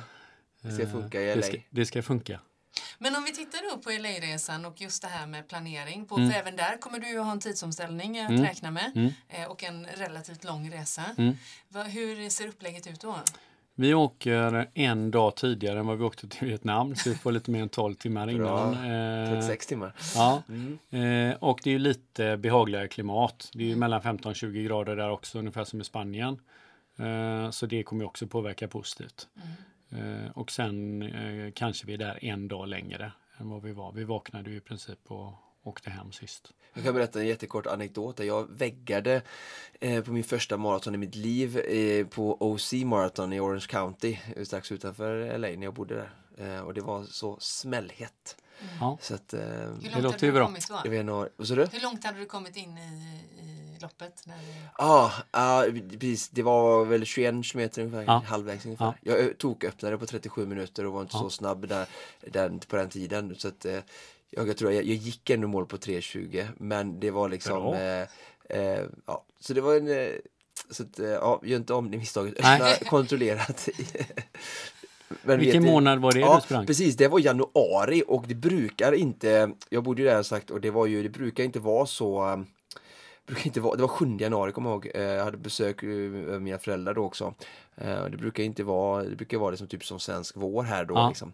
Det 0.63 0.71
ska 0.73 0.83
eh, 0.83 0.91
funka 0.93 1.23
i 1.23 1.27
det 1.27 1.35
LA. 1.37 1.43
ska, 1.43 1.57
det 1.71 1.87
ska 1.87 2.03
funka. 2.03 2.41
Men 2.99 3.17
om 3.17 3.25
vi 3.25 3.33
tittar 3.33 3.71
då 3.71 3.79
på 3.83 3.91
LA-resan 3.91 4.65
och 4.65 4.81
just 4.81 5.03
det 5.03 5.09
här 5.09 5.27
med 5.27 5.49
planering. 5.49 6.07
På, 6.07 6.17
Mm. 6.17 6.31
För 6.31 6.39
även 6.39 6.57
där 6.57 6.77
kommer 6.81 6.99
du 6.99 7.09
ju 7.09 7.19
ha 7.19 7.33
en 7.33 7.41
tidsomställning 7.41 8.19
att 8.21 8.31
Mm. 8.31 8.43
räkna 8.45 8.71
med. 8.71 8.93
Mm. 8.95 9.13
Eh, 9.29 9.45
och 9.51 9.65
en 9.65 9.87
relativt 9.87 10.45
lång 10.45 10.71
resa. 10.71 11.03
Mm. 11.19 11.35
Va, 11.69 11.83
hur 11.83 12.31
ser 12.31 12.49
upplägget 12.49 12.87
ut 12.87 13.01
då? 13.01 13.15
Vi 13.75 13.95
åker 13.95 14.69
en 14.75 15.11
dag 15.11 15.37
tidigare 15.37 15.79
än 15.79 15.87
vad 15.87 15.99
vi 15.99 16.05
åkte 16.05 16.29
till 16.29 16.49
Vietnam. 16.49 16.95
Så 16.97 17.11
vi 17.11 17.17
får 17.17 17.33
lite 17.33 17.51
mer 17.51 17.63
än 17.63 17.69
12 17.69 17.95
timmar 17.95 18.31
innan. 18.31 18.73
Eh, 19.25 19.31
36 19.33 19.67
timmar. 19.67 19.95
Ja, 20.15 20.43
Mm. 20.49 20.79
eh, 21.31 21.37
och 21.37 21.61
det 21.65 21.75
är 21.75 21.79
lite 21.79 22.37
behagligare 22.37 22.89
klimat. 22.89 23.51
Det 23.53 23.63
är 23.65 23.69
ju 23.69 23.77
mellan 23.77 24.03
15 24.03 24.31
och 24.31 24.37
20 24.37 24.63
grader 24.65 24.97
där 24.97 25.11
också, 25.11 25.39
ungefär 25.39 25.65
som 25.65 25.81
i 25.81 25.85
Spanien. 25.85 26.41
Eh, 26.99 27.51
så 27.51 27.67
det 27.67 27.83
kommer 27.83 28.03
ju 28.03 28.07
också 28.07 28.27
påverka 28.27 28.69
positivt. 28.69 29.29
Eh, 29.91 30.31
och 30.35 30.51
sen 30.51 31.03
eh, 31.03 31.53
kanske 31.55 31.87
vi 31.87 31.95
är 31.95 31.99
där 31.99 32.25
en 32.25 32.49
dag 32.49 32.69
längre 32.69 33.13
än 33.39 33.49
vad 33.51 33.63
vi 33.63 33.73
var. 33.73 33.93
Vi 33.93 34.05
vaknade 34.05 34.51
ju 34.51 34.57
i 34.57 34.61
princip 34.61 34.99
och 35.11 35.33
åkte 35.63 35.91
hem 35.91 36.13
sist. 36.13 36.53
Jag 36.75 36.85
kan 36.85 36.95
berätta 36.95 37.21
en 37.21 37.27
jättekort 37.27 37.67
anekdot. 37.67 38.19
Jag 38.21 38.51
väggade 38.51 39.23
eh, 39.81 40.05
på 40.05 40.13
min 40.13 40.25
första 40.25 40.57
maraton 40.57 40.95
i 40.95 40.99
mitt 40.99 41.15
liv 41.15 41.59
eh, 41.59 42.07
på 42.07 42.37
OC 42.53 42.73
Marathon 42.73 43.33
i 43.33 43.41
Orange 43.41 43.67
County 43.69 44.19
strax 44.45 44.73
utanför 44.73 45.39
LA 45.39 45.49
när 45.49 45.63
jag 45.65 45.75
bodde 45.75 45.95
där. 45.95 46.11
Eh, 46.57 46.61
och 46.61 46.75
det 46.75 46.81
var 46.81 47.05
så 47.05 47.37
smällhett. 47.41 48.37
Ja. 48.81 48.99
Så 49.01 49.15
att, 49.15 49.35
eh, 49.35 49.41
Hur 49.41 49.47
Det 49.47 49.91
långt 49.91 50.03
låter 50.03 50.03
hade 50.03 50.27
ju 50.27 50.33
du 50.33 50.33
bra. 50.33 50.47
kommit 50.47 50.69
jag 50.85 50.91
vet 50.91 51.49
sa 51.49 51.55
du? 51.55 51.67
Hur 51.73 51.83
långt 51.83 52.05
hade 52.05 52.19
du 52.19 52.25
kommit 52.27 52.57
in 52.57 52.79
i, 52.79 53.25
i 53.41 53.58
loppet? 53.83 54.23
När. 54.27 54.37
Ja, 54.79 55.13
ah, 55.31 55.65
precis. 55.91 56.29
Det 56.29 56.43
var 56.43 56.85
väl 56.85 57.05
21 57.05 57.45
kilometer 57.45 57.83
ungefär, 57.83 58.05
Ja. 58.07 58.23
halvvägs 58.27 58.65
ungefär. 58.65 58.95
Ja. 59.03 59.17
Jag 59.17 59.39
tog 59.39 59.65
öppnade 59.65 59.99
på 59.99 60.07
37 60.07 60.47
minuter 60.47 60.87
och 60.87 60.93
var 60.93 61.01
inte 61.01 61.17
Ja. 61.17 61.21
så 61.21 61.31
snabb 61.31 61.69
där, 61.69 61.87
den, 62.21 62.59
på 62.59 62.77
den 62.77 62.89
tiden. 62.89 63.35
Så 63.39 63.49
att, 63.49 63.65
eh, 63.65 63.79
jag, 64.31 64.49
jag 64.49 64.57
tror 64.57 64.73
jag, 64.73 64.85
jag 64.85 64.97
gick 64.97 65.31
ändå 65.31 65.49
mål 65.49 65.67
på 65.67 65.77
3.20 65.77 66.49
men 66.57 67.01
det 67.01 67.11
var 67.11 67.29
liksom 67.29 67.75
eh, 67.75 68.03
eh, 68.59 68.83
ja, 69.07 69.25
så 69.41 69.53
det 69.55 69.61
var 69.61 69.75
en 69.75 70.11
så 70.71 70.83
att, 70.83 70.99
ja, 70.99 71.41
gör 71.45 71.57
inte 71.57 71.75
om 71.75 71.91
det 71.91 71.99
misstaget. 71.99 72.35
Öppna 72.39 72.75
kontrollerat. 72.91 73.69
Men 75.23 75.39
Vilken 75.41 75.63
vet 75.63 75.73
månad 75.73 75.99
var 76.01 76.13
det 76.13 76.21
Ja, 76.21 76.35
du 76.37 76.41
sprang? 76.41 76.67
precis. 76.67 76.97
Det 76.97 77.09
var 77.09 77.19
januari 77.21 78.03
och 78.07 78.25
det 78.29 78.35
brukar 78.35 78.93
inte, 78.93 79.51
jag 79.69 79.83
bodde 79.85 80.03
ju 80.03 80.09
där 80.09 80.23
sagt 80.23 80.51
och 80.51 80.61
det 80.61 80.71
var 80.71 80.87
ju, 80.87 81.03
det 81.03 81.09
brukar 81.09 81.45
inte 81.45 81.61
vara 81.61 81.87
så 81.87 82.25
um, 82.25 82.47
brukar 83.29 83.47
inte 83.47 83.61
vara, 83.61 83.77
det 83.77 83.83
var 83.83 83.89
7 83.89 84.17
januari 84.21 84.53
kommer 84.53 84.71
jag 84.71 84.75
ihåg, 84.87 84.91
Eh, 84.95 85.03
jag 85.03 85.25
hade 85.25 85.37
besök 85.37 85.83
eh, 85.83 86.35
av 86.35 86.43
mina 86.43 86.59
föräldrar 86.59 86.95
då 86.95 87.05
också. 87.05 87.35
Eh, 87.77 88.05
Det 88.05 88.17
brukar 88.17 88.43
inte 88.43 88.63
vara, 88.65 89.03
det 89.03 89.17
brukar 89.17 89.39
vara 89.39 89.51
liksom 89.51 89.69
typ 89.69 89.85
som 89.85 90.01
svensk 90.01 90.37
vår 90.37 90.63
här 90.65 90.85
då 90.85 90.95
Ja. 90.95 91.09
liksom. 91.09 91.33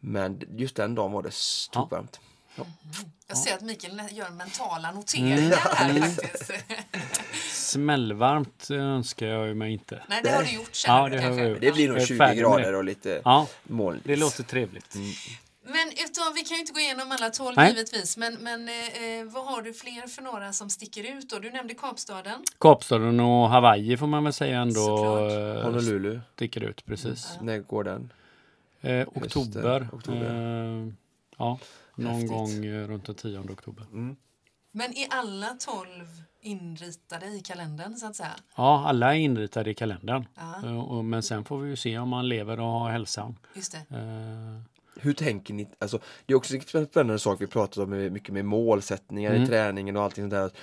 Men 0.00 0.40
just 0.56 0.76
den 0.76 0.94
dagen 0.94 1.12
var 1.12 1.22
det 1.22 1.32
stokvarmt. 1.34 2.20
Jag 3.28 3.38
ser 3.38 3.54
att 3.54 3.60
Mikael 3.62 4.00
gör 4.10 4.30
mentala 4.30 4.92
noteringar 4.92 5.56
här 5.74 6.00
faktiskt. 6.00 6.52
Smällvarmt 7.52 8.70
önskar 8.70 9.26
jag 9.26 9.46
ju 9.48 9.54
mig 9.54 9.72
inte. 9.72 10.02
Nej, 10.08 10.20
det 10.24 10.30
har 10.30 10.42
du 10.42 10.50
gjort 10.54 10.74
känner 10.74 11.10
Ja, 11.10 11.32
det. 11.34 11.54
Det 11.60 11.72
blir 11.72 11.88
nog 11.88 11.96
Jag 11.96 12.02
är 12.02 12.06
20 12.06 12.16
färdig 12.18 12.42
med 12.42 12.50
grader 12.50 12.74
och 12.74 12.84
lite 12.84 13.20
Ja, 13.24 13.46
molnigt. 13.64 14.06
det 14.06 14.16
låter 14.16 14.42
trevligt. 14.42 14.94
Men 15.68 15.88
utav, 16.06 16.34
vi 16.34 16.40
kan 16.44 16.54
ju 16.56 16.60
inte 16.60 16.72
gå 16.72 16.80
igenom 16.80 17.12
alla 17.12 17.30
tolv 17.30 17.56
Nej. 17.56 17.68
givetvis, 17.70 18.16
men, 18.16 18.34
men 18.34 18.68
eh, 18.68 19.04
eh, 19.04 19.24
vad 19.24 19.46
har 19.46 19.62
du 19.62 19.72
fler 19.72 20.06
för 20.06 20.22
några 20.22 20.52
som 20.52 20.70
sticker 20.70 21.04
ut 21.18 21.30
då? 21.30 21.38
Du 21.38 21.50
nämnde 21.50 21.74
Kapstaden. 21.74 22.44
Kapstaden 22.60 23.20
och 23.20 23.48
Hawaii 23.48 23.96
får 23.96 24.06
man 24.06 24.24
väl 24.24 24.32
säga 24.32 24.60
ändå 24.60 24.74
Såklart. 24.74 25.32
eh, 25.32 25.62
Honolulu, 25.64 26.20
sticker 26.34 26.60
ut 26.64 26.84
precis. 26.86 27.38
när 27.40 27.58
går 27.58 27.84
den? 27.84 28.12
Eh, 28.80 29.08
oktober. 29.14 29.88
oktober. 29.92 30.24
Eh, 30.86 30.92
ja, 31.38 31.58
någon 31.94 32.12
Häftigt. 32.12 32.30
gång 32.30 32.64
eh, 32.66 32.88
runt 32.88 33.06
den 33.06 33.14
10 33.14 33.38
oktober. 33.38 33.84
Mm. 33.92 34.16
Men 34.72 34.96
är 34.96 35.06
alla 35.10 35.46
tolv 35.48 36.22
inritade 36.40 37.26
i 37.26 37.40
kalendern 37.40 37.94
så 37.96 38.06
att 38.06 38.16
säga? 38.16 38.32
Ja, 38.56 38.84
alla 38.88 39.14
är 39.14 39.18
inritade 39.18 39.70
i 39.70 39.74
kalendern. 39.74 40.26
Eh, 40.64 40.78
och, 40.78 41.04
men 41.04 41.22
sen 41.22 41.44
får 41.44 41.58
vi 41.58 41.70
ju 41.70 41.76
se 41.76 41.98
om 41.98 42.08
man 42.08 42.28
lever 42.28 42.60
och 42.60 42.66
har 42.66 42.90
hälsan. 42.90 43.38
just 43.54 43.72
det. 43.72 43.96
Hur 45.00 45.12
tänker 45.12 45.54
ni? 45.54 45.68
Alltså, 45.78 45.98
det 46.26 46.32
är 46.32 46.36
också 46.36 46.54
en 46.54 46.86
spännande 46.86 47.18
sak 47.18 47.40
vi 47.40 47.46
pratat 47.46 47.78
om 47.78 48.12
mycket 48.12 48.34
med 48.34 48.44
målsättningar 48.44 49.32
i 49.32 49.36
Mm. 49.36 49.48
träningen 49.48 49.96
och 49.96 50.02
allting 50.02 50.22
sånt 50.24 50.30
där. 50.32 50.44
Att, 50.44 50.54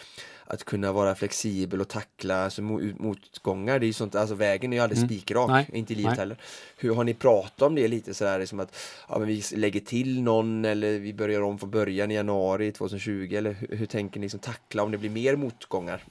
att 0.45 0.63
kunna 0.63 0.91
vara 0.91 1.15
flexibel 1.15 1.81
och 1.81 1.87
tackla 1.87 2.43
alltså, 2.43 2.61
mo- 2.61 2.95
motgångar. 3.01 3.79
Det 3.79 3.85
är 3.87 3.93
sånt, 3.93 4.15
alltså 4.15 4.35
vägen 4.35 4.73
är 4.73 4.77
ju 4.77 4.83
aldrig 4.83 4.97
Mm. 4.97 5.09
spikrak, 5.09 5.49
Nej. 5.49 5.69
inte 5.73 5.93
i 5.93 5.95
livet 5.95 6.09
Nej. 6.11 6.19
heller. 6.19 6.37
Hur 6.77 6.95
har 6.95 7.03
ni 7.03 7.13
pratat 7.13 7.61
om 7.61 7.75
det 7.75 7.87
lite 7.87 8.13
sådär, 8.13 8.39
liksom 8.39 8.59
att 8.59 8.75
ja, 9.09 9.19
men 9.19 9.27
vi 9.27 9.43
lägger 9.55 9.79
till 9.79 10.21
någon 10.21 10.65
eller 10.65 10.99
vi 10.99 11.13
börjar 11.13 11.41
om 11.41 11.59
från 11.59 11.69
början 11.71 12.11
i 12.11 12.13
januari 12.15 12.71
2020 12.71 13.35
eller 13.35 13.51
hur, 13.53 13.77
hur 13.77 13.85
tänker 13.85 14.19
ni 14.19 14.25
liksom 14.25 14.39
tackla 14.39 14.83
om 14.83 14.91
det 14.91 14.97
blir 14.97 15.09
mer 15.09 15.35
motgångar? 15.35 16.03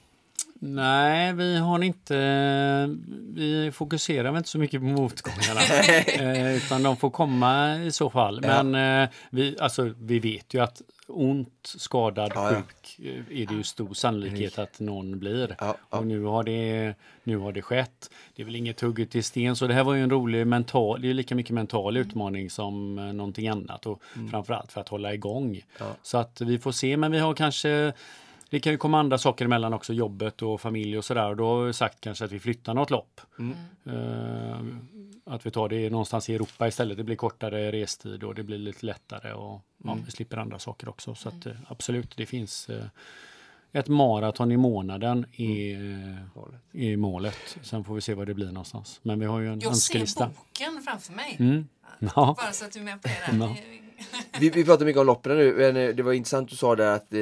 Nej, 0.63 1.33
vi 1.33 1.57
har 1.57 1.83
inte... 1.83 2.15
Vi 3.35 3.71
fokuserar 3.73 4.37
inte 4.37 4.49
så 4.49 4.59
mycket 4.59 4.81
på 4.81 4.85
motgångarna. 4.85 5.61
eh, 6.07 6.55
utan 6.55 6.83
de 6.83 6.97
får 6.97 7.09
komma 7.09 7.77
i 7.77 7.91
så 7.91 8.09
fall. 8.09 8.39
Ja. 8.43 8.63
Men 8.63 9.03
eh, 9.03 9.09
vi, 9.29 9.57
alltså, 9.59 9.93
vi 9.99 10.19
vet 10.19 10.53
ju 10.53 10.63
att 10.63 10.81
ont, 11.07 11.73
skadad, 11.77 12.31
Ja, 12.35 12.51
ja. 12.51 12.55
sjuk 12.55 13.07
eh, 13.07 13.41
är 13.41 13.45
det 13.45 13.53
ju 13.53 13.63
stor 13.63 13.93
sannolikhet 13.93 14.59
att 14.59 14.79
någon 14.79 15.19
blir. 15.19 15.55
Ja. 15.59 15.77
Och 15.89 16.07
nu 16.07 16.23
har, 16.23 16.43
det, 16.43 16.93
nu 17.23 17.37
har 17.37 17.51
det 17.51 17.61
skett. 17.61 18.09
Det 18.35 18.41
är 18.41 18.45
väl 18.45 18.55
inget 18.55 18.81
hugget 18.81 19.15
i 19.15 19.23
sten, 19.23 19.55
så 19.55 19.67
det 19.67 19.73
här 19.73 19.83
var 19.83 19.93
ju 19.93 20.03
en 20.03 20.09
rolig 20.09 20.47
mental, 20.47 21.01
det 21.01 21.09
är 21.09 21.13
lika 21.13 21.35
mycket 21.35 21.53
mental 21.53 21.97
utmaning 21.97 22.49
som 22.49 22.95
någonting 22.95 23.47
annat 23.47 23.85
och 23.85 24.01
framförallt 24.31 24.71
för 24.71 24.81
att 24.81 24.89
hålla 24.89 25.13
igång. 25.13 25.61
Mm. 25.79 25.93
Så 26.03 26.17
att 26.17 26.41
vi 26.41 26.59
får 26.59 26.71
se, 26.71 26.97
men 26.97 27.11
vi 27.11 27.19
har 27.19 27.33
kanske 27.33 27.93
det 28.53 28.59
kan 28.59 28.71
ju 28.71 28.77
komma 28.77 28.99
andra 28.99 29.17
saker 29.17 29.45
emellan 29.45 29.73
också, 29.73 29.93
jobbet 29.93 30.41
och 30.41 30.61
familj 30.61 30.97
och 30.97 31.05
sådär. 31.05 31.29
Och 31.29 31.35
då 31.35 31.45
har 31.47 31.63
vi 31.65 31.73
sagt 31.73 32.01
kanske 32.01 32.25
att 32.25 32.31
vi 32.31 32.39
flyttar 32.39 32.73
något 32.73 32.89
lopp. 32.89 33.21
Mm. 33.39 33.55
Eh, 33.85 34.59
att 35.25 35.45
vi 35.45 35.51
tar 35.51 35.69
det 35.69 35.89
någonstans 35.89 36.29
i 36.29 36.35
Europa 36.35 36.67
istället. 36.67 36.97
Det 36.97 37.03
blir 37.03 37.15
kortare 37.15 37.71
restid 37.71 38.23
och 38.23 38.35
det 38.35 38.43
blir 38.43 38.57
lite 38.57 38.85
lättare 38.85 39.33
och 39.33 39.61
ja, 39.83 39.91
Mm. 39.91 40.03
vi 40.05 40.11
slipper 40.11 40.37
andra 40.37 40.59
saker 40.59 40.89
också. 40.89 41.15
Så 41.15 41.29
att, 41.29 41.45
eh, 41.45 41.53
absolut, 41.67 42.17
det 42.17 42.25
finns 42.25 42.69
eh, 42.69 42.85
ett 43.71 43.87
maraton 43.87 44.51
i 44.51 44.57
månaden 44.57 45.25
i, 45.31 45.73
Mm. 45.73 46.15
Målet. 46.35 46.61
i 46.71 46.97
målet. 46.97 47.57
Sen 47.61 47.83
får 47.83 47.95
vi 47.95 48.01
se 48.01 48.13
var 48.13 48.25
det 48.25 48.33
blir 48.33 48.47
någonstans. 48.51 48.99
Men 49.03 49.19
vi 49.19 49.25
har 49.25 49.39
ju 49.39 49.47
en 49.47 49.53
Jag 49.53 49.61
ser 49.63 49.69
önskelista. 49.69 50.27
boken 50.37 50.81
framför 50.85 51.13
mig. 51.13 51.35
Mm. 51.39 51.67
Ja. 51.99 52.35
Bara 52.37 52.51
så 52.51 52.65
att 52.65 52.71
du 52.71 52.79
är 52.79 52.83
med 52.83 53.01
på 53.01 53.07
det. 53.07 53.37
Ja. 53.39 53.55
Vi, 54.39 54.49
vi 54.49 54.65
pratar 54.65 54.85
mycket 54.85 54.99
om 54.99 55.05
loppen 55.07 55.37
nu, 55.37 55.53
men 55.73 55.95
det 55.95 56.03
var 56.03 56.13
intressant 56.13 56.49
du 56.49 56.55
sa 56.55 56.75
där 56.75 56.95
att 56.95 57.13
eh, 57.13 57.19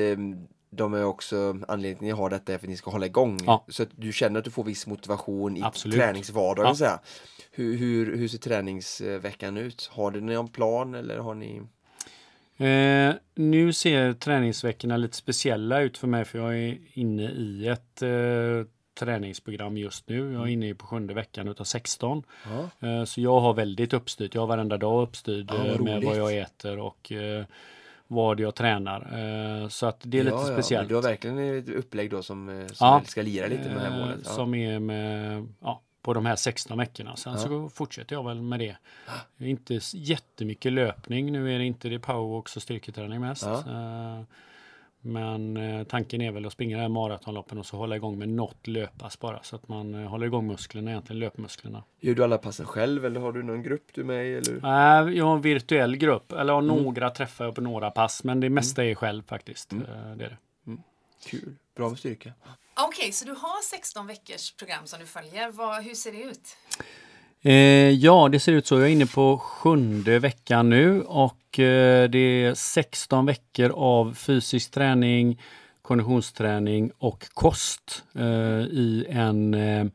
de 0.74 0.94
är 0.94 1.04
också 1.04 1.58
anledningen 1.68 1.98
till 1.98 1.98
att 1.98 2.02
ni 2.02 2.12
har 2.12 2.30
detta 2.30 2.54
är 2.54 2.58
för 2.58 2.66
att 2.66 2.70
ni 2.70 2.78
ska 2.78 2.92
hålla 2.92 3.06
igång. 3.06 3.40
Ja. 3.46 3.66
Så 3.68 3.84
att 3.84 3.90
du 3.96 4.14
känner 4.14 4.40
att 4.40 4.46
du 4.46 4.52
får 4.52 4.64
viss 4.64 4.88
motivation 4.88 5.58
i 5.58 5.64
Absolut. 5.64 5.98
träningsvardagen. 5.98 6.76
Ja. 6.80 7.02
Hur, 7.52 7.78
hur, 7.78 8.18
hur 8.18 8.28
ser 8.28 8.38
träningsveckan 8.38 9.58
ut? 9.58 9.90
Har 9.94 10.12
du 10.12 10.22
någon 10.22 10.48
plan 10.48 10.96
eller 10.96 11.18
har 11.18 11.34
ni? 11.36 11.62
Eh, 12.58 13.16
nu 13.36 13.74
ser 13.74 14.14
träningsveckorna 14.14 14.98
lite 14.98 15.18
speciella 15.18 15.82
ut 15.82 15.98
för 15.98 16.08
mig 16.08 16.26
för 16.26 16.40
jag 16.40 16.58
är 16.58 16.78
inne 16.94 17.32
i 17.32 17.68
ett 17.68 18.02
eh, 18.02 18.68
träningsprogram 19.00 19.78
just 19.78 20.10
nu. 20.10 20.34
Jag 20.34 20.42
är 20.42 20.48
inne 20.48 20.76
på 20.76 20.86
sjunde 20.86 21.14
veckan 21.14 21.48
utav 21.48 21.64
16. 21.64 22.24
Ja. 22.80 22.88
Eh, 22.88 23.04
så 23.04 23.22
jag 23.22 23.40
har 23.40 23.54
väldigt 23.54 23.94
uppstyrt. 23.94 24.36
Jag 24.36 24.42
har 24.42 24.48
varenda 24.48 24.78
dag 24.78 25.04
uppstyrd 25.04 25.46
Ja, 25.50 25.58
vad 25.58 25.68
eh, 25.68 25.80
med 25.80 26.04
vad 26.04 26.18
jag 26.18 26.38
äter 26.38 26.80
och 26.80 27.12
eh, 27.12 27.46
vad 28.12 28.40
jag 28.40 28.56
tränar. 28.56 29.02
Eh, 29.62 29.68
så 29.68 29.86
att 29.86 30.00
det 30.04 30.20
är 30.20 30.24
lite 30.24 30.36
ja, 30.36 30.48
ja, 30.48 30.54
speciellt. 30.54 30.90
Du 30.90 30.96
har 30.96 31.02
verkligen 31.02 31.40
ett 31.58 31.70
upplägg 31.70 32.12
då 32.12 32.24
som, 32.24 32.50
eh, 32.50 32.68
som 32.68 32.88
Ja. 32.88 33.02
ska 33.06 33.22
lira 33.22 33.48
lite 33.48 33.64
med 33.70 33.76
det 33.76 33.80
här 33.80 34.00
Eh, 34.00 34.06
målet. 34.06 34.20
Ja. 34.26 34.30
Som 34.32 34.56
är 34.56 34.80
med, 34.80 35.48
ja, 35.60 35.82
på 36.02 36.14
de 36.14 36.26
här 36.26 36.36
16 36.36 36.78
veckorna. 36.78 37.16
Sen 37.16 37.38
så 37.40 37.70
fortsätter 37.70 38.16
jag 38.16 38.24
väl 38.26 38.42
med 38.42 38.60
det. 38.60 38.76
Är 39.38 39.46
inte 39.48 39.80
jättemycket 39.94 40.74
löpning. 40.74 41.32
Nu 41.32 41.56
är 41.56 41.60
det 41.60 41.66
inte 41.66 41.90
det 41.90 42.00
powerwalks 42.00 42.56
och 42.56 42.62
styrketräning 42.62 43.22
mest. 43.22 43.44
Men 45.02 45.58
eh, 45.58 45.84
tanken 45.84 46.22
är 46.22 46.32
väl 46.32 46.46
att 46.46 46.54
springa 46.54 46.76
det 46.78 46.82
här 46.82 46.90
maratonloppen 46.90 47.58
och 47.58 47.66
så 47.66 47.78
hålla 47.78 47.96
igång 47.96 48.18
med 48.20 48.30
något 48.30 48.68
löppass 48.68 49.20
bara. 49.20 49.44
Så 49.44 49.56
att 49.56 49.68
man 49.68 49.96
eh, 50.04 50.10
håller 50.10 50.26
igång 50.26 50.48
musklerna, 50.48 50.92
egentligen 50.92 51.20
löpmusklerna. 51.20 51.84
Gör 52.00 52.16
du 52.16 52.24
alla 52.24 52.38
passen 52.38 52.66
själv 52.66 53.06
eller 53.06 53.20
har 53.20 53.32
du 53.32 53.44
någon 53.44 53.64
grupp 53.64 53.84
du 53.94 54.02
är 54.02 54.06
med 54.06 54.26
i? 54.28 54.34
Eller? 54.34 54.56
Äh, 55.08 55.14
jag 55.18 55.26
har 55.26 55.36
en 55.36 55.42
virtuell 55.42 55.98
grupp, 55.98 56.32
eller 56.32 56.54
Mm. 56.54 56.70
har 56.70 56.82
några 56.84 57.10
träffar 57.10 57.46
jag 57.46 57.56
på 57.56 57.62
några 57.62 57.92
pass. 57.92 58.24
Men 58.24 58.40
det 58.40 58.50
mesta 58.50 58.86
är 58.86 58.96
själv 58.96 59.24
faktiskt. 59.28 59.72
Mm. 59.72 59.86
Eh, 59.86 60.16
Det 60.18 60.26
är 60.26 60.30
det. 60.30 60.38
Kul, 61.26 61.56
bra 61.76 61.90
med 61.90 61.98
styrka. 62.00 62.34
Okej, 62.88 63.12
så 63.12 63.26
du 63.26 63.32
har 63.32 63.62
16 63.64 64.08
veckors 64.08 64.52
program 64.56 64.86
som 64.88 65.00
du 65.00 65.06
följer. 65.06 65.52
Vad, 65.52 65.84
hur 65.84 65.94
ser 65.96 66.12
det 66.12 66.24
ut? 66.24 66.58
Eh, 67.42 67.54
ja, 67.90 68.30
det 68.32 68.40
ser 68.40 68.52
ut 68.52 68.68
så. 68.68 68.76
Jag 68.76 68.84
är 68.84 68.88
inne 68.92 69.06
på 69.06 69.38
sjunde 69.38 70.20
veckan 70.20 70.70
nu 70.70 71.02
och 71.02 71.38
eh, 71.60 72.10
det 72.10 72.20
är 72.20 72.54
16 72.54 73.26
veckor 73.26 73.70
av 73.70 74.14
fysisk 74.14 74.72
träning, 74.72 75.42
konditionsträning 75.82 76.92
och 76.98 77.28
kost 77.34 78.04
eh, 78.16 78.62
i 78.62 79.06
en, 79.10 79.54
eh, 79.54 79.86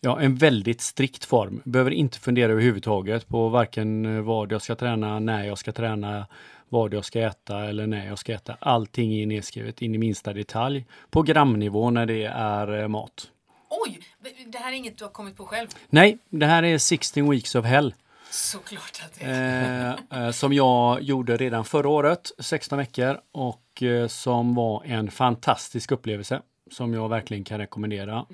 ja, 0.00 0.20
en 0.20 0.34
väldigt 0.36 0.80
strikt 0.80 1.24
form. 1.24 1.62
Behöver 1.64 1.90
inte 1.90 2.18
fundera 2.18 2.52
överhuvudtaget 2.52 3.28
på 3.28 3.48
varken 3.48 4.24
vad 4.24 4.52
jag 4.52 4.62
ska 4.62 4.74
träna, 4.74 5.18
när 5.18 5.44
jag 5.44 5.58
ska 5.58 5.72
träna, 5.72 6.26
vad 6.68 6.94
jag 6.94 7.04
ska 7.04 7.20
äta 7.20 7.64
eller 7.64 7.86
när 7.86 8.06
jag 8.06 8.18
ska 8.18 8.32
äta. 8.32 8.56
Allting 8.60 9.14
är 9.14 9.26
nedskrivet 9.26 9.82
in 9.82 9.94
i 9.94 9.98
minsta 9.98 10.32
detalj 10.32 10.86
på 11.10 11.22
gramnivå 11.22 11.90
när 11.90 12.06
det 12.06 12.24
är 12.24 12.88
mat. 12.88 13.30
Oj, 13.70 14.00
det 14.46 14.58
här 14.58 14.72
är 14.72 14.76
inget 14.76 14.98
du 14.98 15.04
har 15.04 15.10
kommit 15.10 15.36
på 15.36 15.46
själv. 15.46 15.68
Nej, 15.88 16.18
det 16.28 16.46
här 16.46 16.62
är 16.62 16.78
16 16.78 17.30
weeks 17.30 17.54
of 17.54 17.64
hell. 17.64 17.94
Såklart 18.30 19.02
att 19.04 19.14
det 19.20 19.24
är. 19.24 19.98
eh, 20.12 20.24
eh, 20.26 20.30
som 20.30 20.52
jag 20.52 21.02
gjorde 21.02 21.36
redan 21.36 21.64
förra 21.64 21.88
året, 21.88 22.30
16 22.38 22.78
veckor 22.78 23.20
och 23.32 23.82
eh, 23.82 24.06
som 24.08 24.54
var 24.54 24.84
en 24.84 25.10
fantastisk 25.10 25.92
upplevelse 25.92 26.42
som 26.70 26.94
jag 26.94 27.08
verkligen 27.08 27.44
kan 27.44 27.58
rekommendera. 27.58 28.26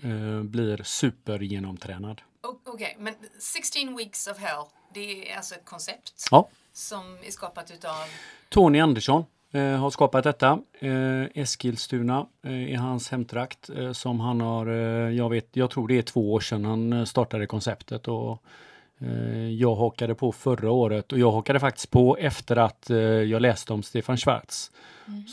Blir 0.45 0.83
supergenomtränad. 0.83 2.21
Okej, 2.67 2.97
men 2.99 3.15
16 3.41 3.97
weeks 3.97 4.27
of 4.27 4.39
hell, 4.39 4.65
det 4.95 5.33
är 5.33 5.37
alltså 5.37 5.55
ett 5.55 5.65
koncept 5.65 6.29
Ja, 6.31 6.49
som 6.73 7.19
är 7.27 7.31
skapat 7.31 7.71
utav... 7.71 7.95
Tony 8.49 8.81
Andersson 8.81 9.25
har 9.81 9.91
skapat 9.91 10.25
detta. 10.25 10.59
Eskilstuna 11.35 12.27
i 12.43 12.75
hans 12.75 13.11
hemtrakt 13.11 13.71
som 13.93 14.21
han 14.21 14.41
har, 14.41 14.67
jag 15.11 15.31
vet, 15.31 15.49
jag 15.53 15.71
tror 15.71 15.89
det 15.89 15.99
är 15.99 16.03
två 16.03 16.33
år 16.33 16.41
sedan 16.41 16.65
han 16.65 17.07
startade 17.07 17.47
konceptet 17.47 18.09
och 18.09 18.43
jag 19.59 19.75
hakade 19.75 20.15
på 20.15 20.33
förra 20.33 20.71
året 20.71 21.13
och 21.13 21.19
jag 21.19 21.33
hakade 21.33 21.61
faktiskt 21.61 21.91
på 21.91 22.17
efter 22.17 22.57
att 22.57 22.91
eh, 22.91 22.97
jag 22.99 23.43
läste 23.43 23.73
om 23.73 23.83
Stefan 23.83 24.17
Schwarz 24.17 24.71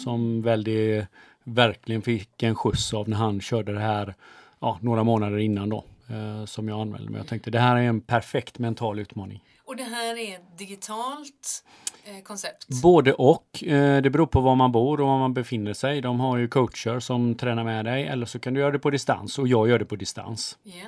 som 0.03 0.41
väldigt, 0.41 1.05
verkligen 1.43 2.01
fick 2.01 2.43
en 2.43 2.55
skjuts 2.55 2.93
av 2.93 3.09
när 3.09 3.17
han 3.17 3.41
körde 3.41 3.73
det 3.73 3.79
här 3.79 4.15
ja, 4.59 4.77
några 4.81 5.03
månader 5.03 5.37
innan 5.37 5.69
då 5.69 5.83
eh, 6.09 6.45
som 6.45 6.67
jag 6.69 6.79
anmälde 6.79 7.09
mig. 7.09 7.19
Jag 7.19 7.27
tänkte 7.27 7.51
det 7.51 7.59
här 7.59 7.75
är 7.75 7.81
en 7.81 8.01
perfekt 8.01 8.59
mental 8.59 8.99
utmaning. 8.99 9.43
Och 9.65 9.75
det 9.75 9.83
här 9.83 10.17
är 10.17 10.35
ett 10.35 10.57
digitalt 10.57 11.63
eh, 12.05 12.23
koncept. 12.23 12.67
Både 12.83 13.13
och. 13.13 13.63
Eh, 13.63 14.01
Det 14.01 14.09
beror 14.09 14.25
på 14.25 14.41
var 14.41 14.55
man 14.55 14.71
bor 14.71 15.01
och 15.01 15.07
var 15.07 15.19
man 15.19 15.33
befinner 15.33 15.73
sig. 15.73 16.01
De 16.01 16.19
har 16.19 16.37
ju 16.37 16.47
coacher 16.47 16.99
som 16.99 17.35
tränar 17.35 17.63
med 17.63 17.85
dig 17.85 18.07
eller 18.07 18.25
så 18.25 18.39
kan 18.39 18.53
du 18.53 18.59
göra 18.59 18.71
det 18.71 18.79
på 18.79 18.89
distans 18.89 19.39
och 19.39 19.47
jag 19.47 19.69
gör 19.69 19.79
det 19.79 19.85
på 19.85 19.95
distans. 19.95 20.57
Ja. 20.63 20.85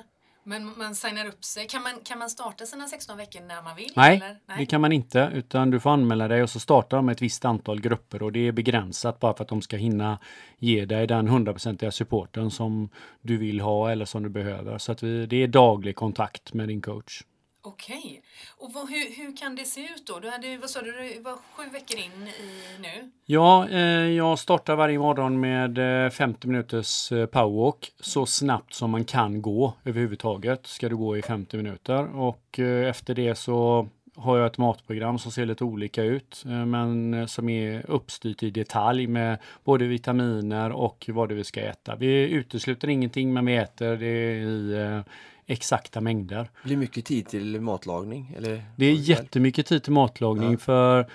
Men 0.47 0.77
man 0.77 0.95
signar 0.95 1.27
upp 1.27 1.43
sig. 1.43 1.67
Kan 1.67 1.83
man, 1.83 1.93
kan 2.03 2.19
man 2.19 2.29
starta 2.29 2.65
sina 2.65 2.87
16 2.87 3.17
veckor 3.17 3.41
när 3.41 3.61
man 3.61 3.75
vill? 3.75 3.91
Nej, 3.95 4.15
eller? 4.15 4.57
det 4.57 4.65
kan 4.65 4.81
man 4.81 4.91
inte 4.91 5.31
utan 5.33 5.71
du 5.71 5.79
får 5.79 5.89
anmäla 5.89 6.27
dig 6.27 6.43
och 6.43 6.49
så 6.49 6.59
startar 6.59 6.97
de 6.97 7.09
ett 7.09 7.21
visst 7.21 7.45
antal 7.45 7.81
grupper 7.81 8.23
och 8.23 8.31
det 8.31 8.47
är 8.47 8.51
begränsat 8.51 9.19
bara 9.19 9.33
för 9.33 9.43
att 9.43 9.49
de 9.49 9.61
ska 9.61 9.77
hinna 9.77 10.19
ge 10.57 10.85
dig 10.85 11.07
den 11.07 11.27
hundraprocentiga 11.27 11.91
supporten 11.91 12.51
som 12.51 12.89
du 13.21 13.37
vill 13.37 13.61
ha 13.61 13.91
eller 13.91 14.05
som 14.05 14.23
du 14.23 14.29
behöver. 14.29 14.77
Så 14.77 14.91
att 14.91 15.03
vi, 15.03 15.25
det 15.25 15.43
är 15.43 15.47
daglig 15.47 15.95
kontakt 15.95 16.53
med 16.53 16.67
din 16.67 16.81
coach. 16.81 17.21
Okej. 17.67 18.21
Och 18.57 18.73
vad, 18.73 18.89
hur, 18.89 19.17
hur 19.17 19.37
kan 19.37 19.55
det 19.55 19.65
se 19.65 19.81
ut 19.81 20.07
då? 20.07 20.19
Du 20.19 20.29
hade, 20.29 20.57
vad 20.57 20.69
sa 20.69 20.81
du, 20.81 20.91
du 20.91 21.21
var 21.21 21.33
sju 21.55 21.69
veckor 21.73 21.97
in 21.97 22.27
i 22.27 22.81
nu? 22.81 23.11
Ja, 23.25 23.69
eh, 23.69 23.79
jag 24.11 24.39
startar 24.39 24.75
varje 24.75 24.99
morgon 24.99 25.39
med 25.39 26.05
eh, 26.05 26.09
50 26.09 26.47
minuters 26.47 27.11
eh, 27.11 27.25
powerwalk 27.25 27.91
så 27.99 28.25
snabbt 28.25 28.73
som 28.73 28.91
man 28.91 29.05
kan 29.05 29.41
gå 29.41 29.73
överhuvudtaget. 29.85 30.67
Ska 30.67 30.89
du 30.89 30.97
gå 30.97 31.17
i 31.17 31.21
50 31.21 31.57
minuter 31.57 32.15
och 32.15 32.59
eh, 32.59 32.89
efter 32.89 33.13
det 33.13 33.35
så 33.35 33.89
har 34.15 34.37
jag 34.37 34.47
ett 34.47 34.57
matprogram 34.57 35.19
som 35.19 35.31
ser 35.31 35.45
lite 35.45 35.63
olika 35.63 36.03
ut 36.03 36.43
eh, 36.45 36.65
men 36.65 37.13
eh, 37.13 37.25
som 37.25 37.49
är 37.49 37.89
uppstyrt 37.89 38.43
i 38.43 38.49
detalj 38.49 39.07
med 39.07 39.37
både 39.63 39.85
vitaminer 39.85 40.71
och 40.71 41.09
vad 41.13 41.29
det 41.29 41.35
vi 41.35 41.43
ska 41.43 41.61
äta. 41.61 41.95
Vi 41.95 42.29
utesluter 42.29 42.87
ingenting 42.87 43.33
men 43.33 43.45
vi 43.45 43.55
äter 43.55 43.95
det 43.95 44.33
i 44.33 44.71
eh, 44.73 45.13
exakta 45.47 46.01
mängder. 46.01 46.49
Blir 46.63 46.77
mycket 46.77 47.05
tid 47.05 47.27
till 47.27 47.61
matlagning? 47.61 48.33
Eller? 48.37 48.63
Det 48.75 48.85
är 48.85 48.93
jättemycket 48.93 49.65
tid 49.65 49.83
till 49.83 49.93
matlagning 49.93 50.57
för 50.57 50.99
eh, 50.99 51.05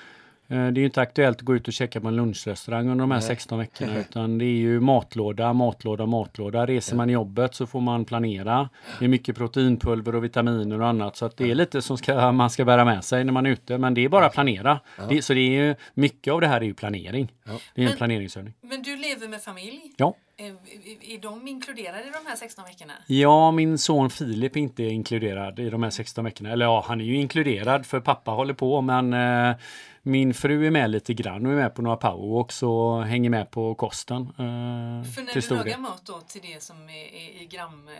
det 0.55 0.57
är 0.57 0.79
ju 0.79 0.85
inte 0.85 1.01
aktuellt 1.01 1.37
att 1.39 1.43
gå 1.45 1.57
ut 1.57 1.69
och 1.69 1.75
käka 1.75 2.01
på 2.01 2.09
en 2.09 2.17
lunchrestaurang 2.17 2.89
under 2.89 3.03
de 3.03 3.11
här 3.11 3.19
Nej. 3.19 3.27
16 3.29 3.59
veckorna 3.59 3.99
utan 4.01 4.39
det 4.39 4.45
är 4.45 4.49
ju 4.49 4.81
matlåda, 4.81 5.53
matlåda, 5.53 6.07
matlåda. 6.07 6.67
Reser 6.67 6.97
man 6.97 7.11
i 7.11 7.13
jobbet 7.13 7.55
så 7.55 7.67
får 7.67 7.81
man 7.81 8.05
planera. 8.05 8.69
Det 8.99 9.05
är 9.05 9.09
mycket 9.09 9.37
proteinpulver 9.37 10.15
och 10.15 10.25
vitaminer 10.25 10.81
och 10.81 10.87
annat 10.89 11.17
så 11.17 11.27
att 11.27 11.37
det 11.37 11.51
är 11.51 11.55
lite 11.55 11.83
som 11.83 11.99
ska, 11.99 12.33
man 12.33 12.51
ska 12.51 12.65
bära 12.65 12.85
med 12.85 13.05
sig 13.05 13.25
när 13.25 13.33
man 13.33 13.47
är 13.47 13.51
ute 13.51 13.79
men 13.79 13.95
det 13.95 14.05
är 14.05 14.09
bara 14.09 14.27
att 14.27 14.33
planera. 14.33 14.81
Det, 15.09 15.23
så 15.23 15.35
det 15.35 15.41
är 15.41 15.65
ju, 15.67 15.75
mycket 15.95 16.33
av 16.33 16.41
det 16.41 16.47
här 16.49 16.61
är 16.61 16.65
ju 16.65 16.75
planering. 16.75 17.33
Ja. 17.45 17.53
Det 17.75 17.81
är 17.81 17.85
en 17.85 17.89
Men- 17.91 17.97
planeringsövning. 17.97 18.55
Men 18.61 18.83
du 18.83 18.97
lever 18.97 19.29
med 19.29 19.43
familj. 19.43 19.81
Ja. 19.97 20.15
Är, 20.37 20.47
är- 20.47 21.15
är 21.15 21.19
de 21.21 21.49
inkluderade 21.49 21.99
i 22.03 22.11
de 22.25 22.29
här 22.31 22.37
16 22.37 22.65
veckorna? 22.65 22.93
Ja, 23.07 23.51
min 23.51 23.79
son 23.79 24.11
Filip 24.11 24.57
är 24.57 24.61
inte 24.61 24.83
inkluderad 24.85 25.59
i 25.59 25.71
de 25.71 25.83
här 25.83 25.91
16 25.91 26.25
veckorna. 26.25 26.51
Eller 26.53 26.65
ja, 26.65 26.85
han 26.89 27.01
är 27.01 27.05
ju 27.05 27.17
inkluderad 27.17 27.87
för 27.87 28.01
pappa 28.01 28.31
håller 28.31 28.55
på 28.55 28.81
men 28.81 29.13
eh, 29.13 29.55
min 30.03 30.35
fru 30.35 30.67
är 30.67 30.71
med 30.71 30.91
lite 30.91 31.15
grann 31.15 31.47
och 31.47 31.53
är 31.53 31.57
med 31.57 31.75
på 31.75 31.83
några 31.83 31.97
powerwalks 31.97 32.63
och 32.63 33.05
hänger 33.05 33.31
med 33.31 33.51
på 33.51 33.75
kosten. 33.75 34.23
Eh, 34.23 34.33
För 34.35 35.23
när 35.23 35.49
du 35.49 35.55
lagar 35.55 35.79
mat 35.79 36.03
då 36.07 36.21
till 36.21 36.41
det 36.43 36.63
som 36.63 36.77
är, 36.89 36.93
är 37.15 37.43
i 37.43 37.49
gram 37.51 37.89
eh, 37.89 37.95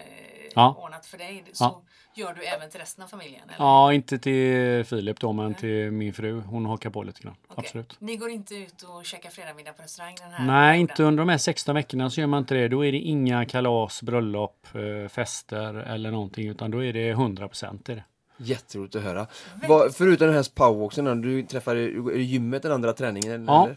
Ja. 0.55 0.75
ordnat 0.85 1.07
för 1.07 1.19
dig 1.19 1.45
så 1.53 1.65
Ja. 1.65 1.83
gör 2.15 2.35
du 2.35 2.45
även 2.45 2.71
till 2.71 2.81
resten 2.81 3.05
av 3.05 3.09
familjen? 3.09 3.43
Eller? 3.45 3.65
Ja, 3.67 3.93
inte 3.93 4.19
till 4.19 4.85
Filip 4.85 5.21
då 5.21 5.33
men 5.33 5.55
till 5.55 5.91
min 5.91 6.13
fru. 6.13 6.41
Hon 6.41 6.67
hakar 6.67 6.91
på 6.91 7.03
lite 7.03 7.23
grann. 7.23 7.35
Okej. 7.49 7.55
Absolut. 7.67 7.97
Ni 8.01 8.17
går 8.17 8.31
inte 8.31 8.55
ut 8.55 8.83
och 8.83 9.05
käkar 9.05 9.31
fredagsmiddag 9.31 9.73
på 9.73 9.83
restaurang 9.83 10.15
den 10.21 10.31
här 10.33 10.47
Nej, 10.47 10.71
perioden? 10.73 10.81
inte 10.81 11.03
under 11.03 11.21
de 11.23 11.29
här 11.29 11.39
16 11.39 11.75
veckorna 11.75 12.11
så 12.11 12.21
gör 12.21 12.27
man 12.29 12.39
inte 12.39 12.55
det. 12.55 12.69
Då 12.69 12.87
är 12.87 12.93
det 12.93 12.99
inga 12.99 13.45
kalas, 13.45 14.03
bröllop, 14.03 14.67
eh, 14.75 15.09
fester 15.09 15.75
eller 15.75 16.11
någonting 16.11 16.49
utan 16.49 16.71
då 16.71 16.85
är 16.85 16.93
det 16.93 17.13
100% 17.15 17.91
i 17.91 17.95
det. 17.95 18.05
Jätteroligt 18.43 18.97
att 18.97 19.03
höra. 19.03 19.27
Vad, 19.69 19.95
förutom 19.95 20.27
den 20.27 20.37
här 20.37 20.47
powerwalksen, 20.55 21.23
du 21.23 21.43
träffar 21.43 21.77
är 21.77 22.13
det 22.13 22.23
gymmet 22.23 22.63
den 22.63 22.73
andra 22.73 22.93
träningen? 22.93 23.45
Ja. 23.47 23.69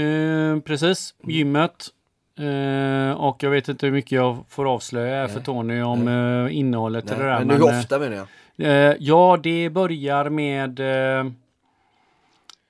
Eh, 0.00 0.60
precis, 0.60 1.14
gymmet. 1.22 1.88
Eh, 2.38 3.12
och 3.20 3.42
jag 3.42 3.50
vet 3.50 3.68
inte 3.68 3.86
hur 3.86 3.92
mycket 3.92 4.12
jag 4.12 4.44
får 4.48 4.72
avslöja 4.72 5.16
här 5.16 5.26
för 5.26 5.34
Nej. 5.34 5.44
Tony 5.44 5.82
om 5.82 6.08
eh, 6.08 6.56
innehållet 6.56 7.04
Nej, 7.04 7.18
det 7.18 7.24
där. 7.24 7.38
men 7.38 7.46
men, 7.46 7.56
hur 7.56 7.68
eh, 7.68 7.78
ofta 7.78 7.98
menar 7.98 8.16
jag? 8.16 8.26
Eh, 8.56 8.96
ja, 9.00 9.38
det 9.42 9.70
börjar 9.70 10.28
med 10.28 10.80
eh, 10.80 11.24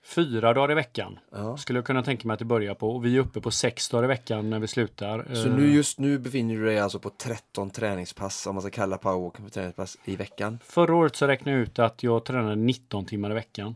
fyra 0.04 0.52
dagar 0.54 0.70
i 0.70 0.74
veckan. 0.74 1.18
Ja. 1.30 1.56
Skulle 1.56 1.78
jag 1.78 1.86
kunna 1.86 2.02
tänka 2.02 2.28
mig 2.28 2.32
att 2.32 2.38
det 2.38 2.44
börjar 2.44 2.74
på. 2.74 2.90
Och 2.90 3.04
vi 3.04 3.16
är 3.16 3.20
uppe 3.20 3.40
på 3.40 3.50
sex 3.50 3.88
dagar 3.88 4.04
i 4.04 4.06
veckan 4.06 4.50
när 4.50 4.58
vi 4.58 4.66
slutar. 4.66 5.34
Så 5.34 5.48
Eh, 5.48 5.54
nu, 5.54 5.74
just 5.74 5.98
nu 5.98 6.18
befinner 6.18 6.54
du 6.54 6.64
dig 6.64 6.78
alltså 6.78 6.98
på 6.98 7.10
13 7.10 7.70
träningspass, 7.70 8.46
om 8.46 8.54
man 8.54 8.62
ska 8.62 8.70
kalla 8.70 8.98
powerwalken 8.98 9.44
för 9.44 9.50
träningspass, 9.50 9.98
i 10.04 10.16
veckan. 10.16 10.58
Förra 10.64 10.94
året 10.94 11.16
så 11.16 11.26
räknade 11.26 11.58
jag 11.58 11.62
ut 11.62 11.78
att 11.78 12.02
jag 12.02 12.24
tränade 12.24 12.56
19 12.56 13.04
timmar 13.04 13.30
i 13.30 13.34
veckan. 13.34 13.74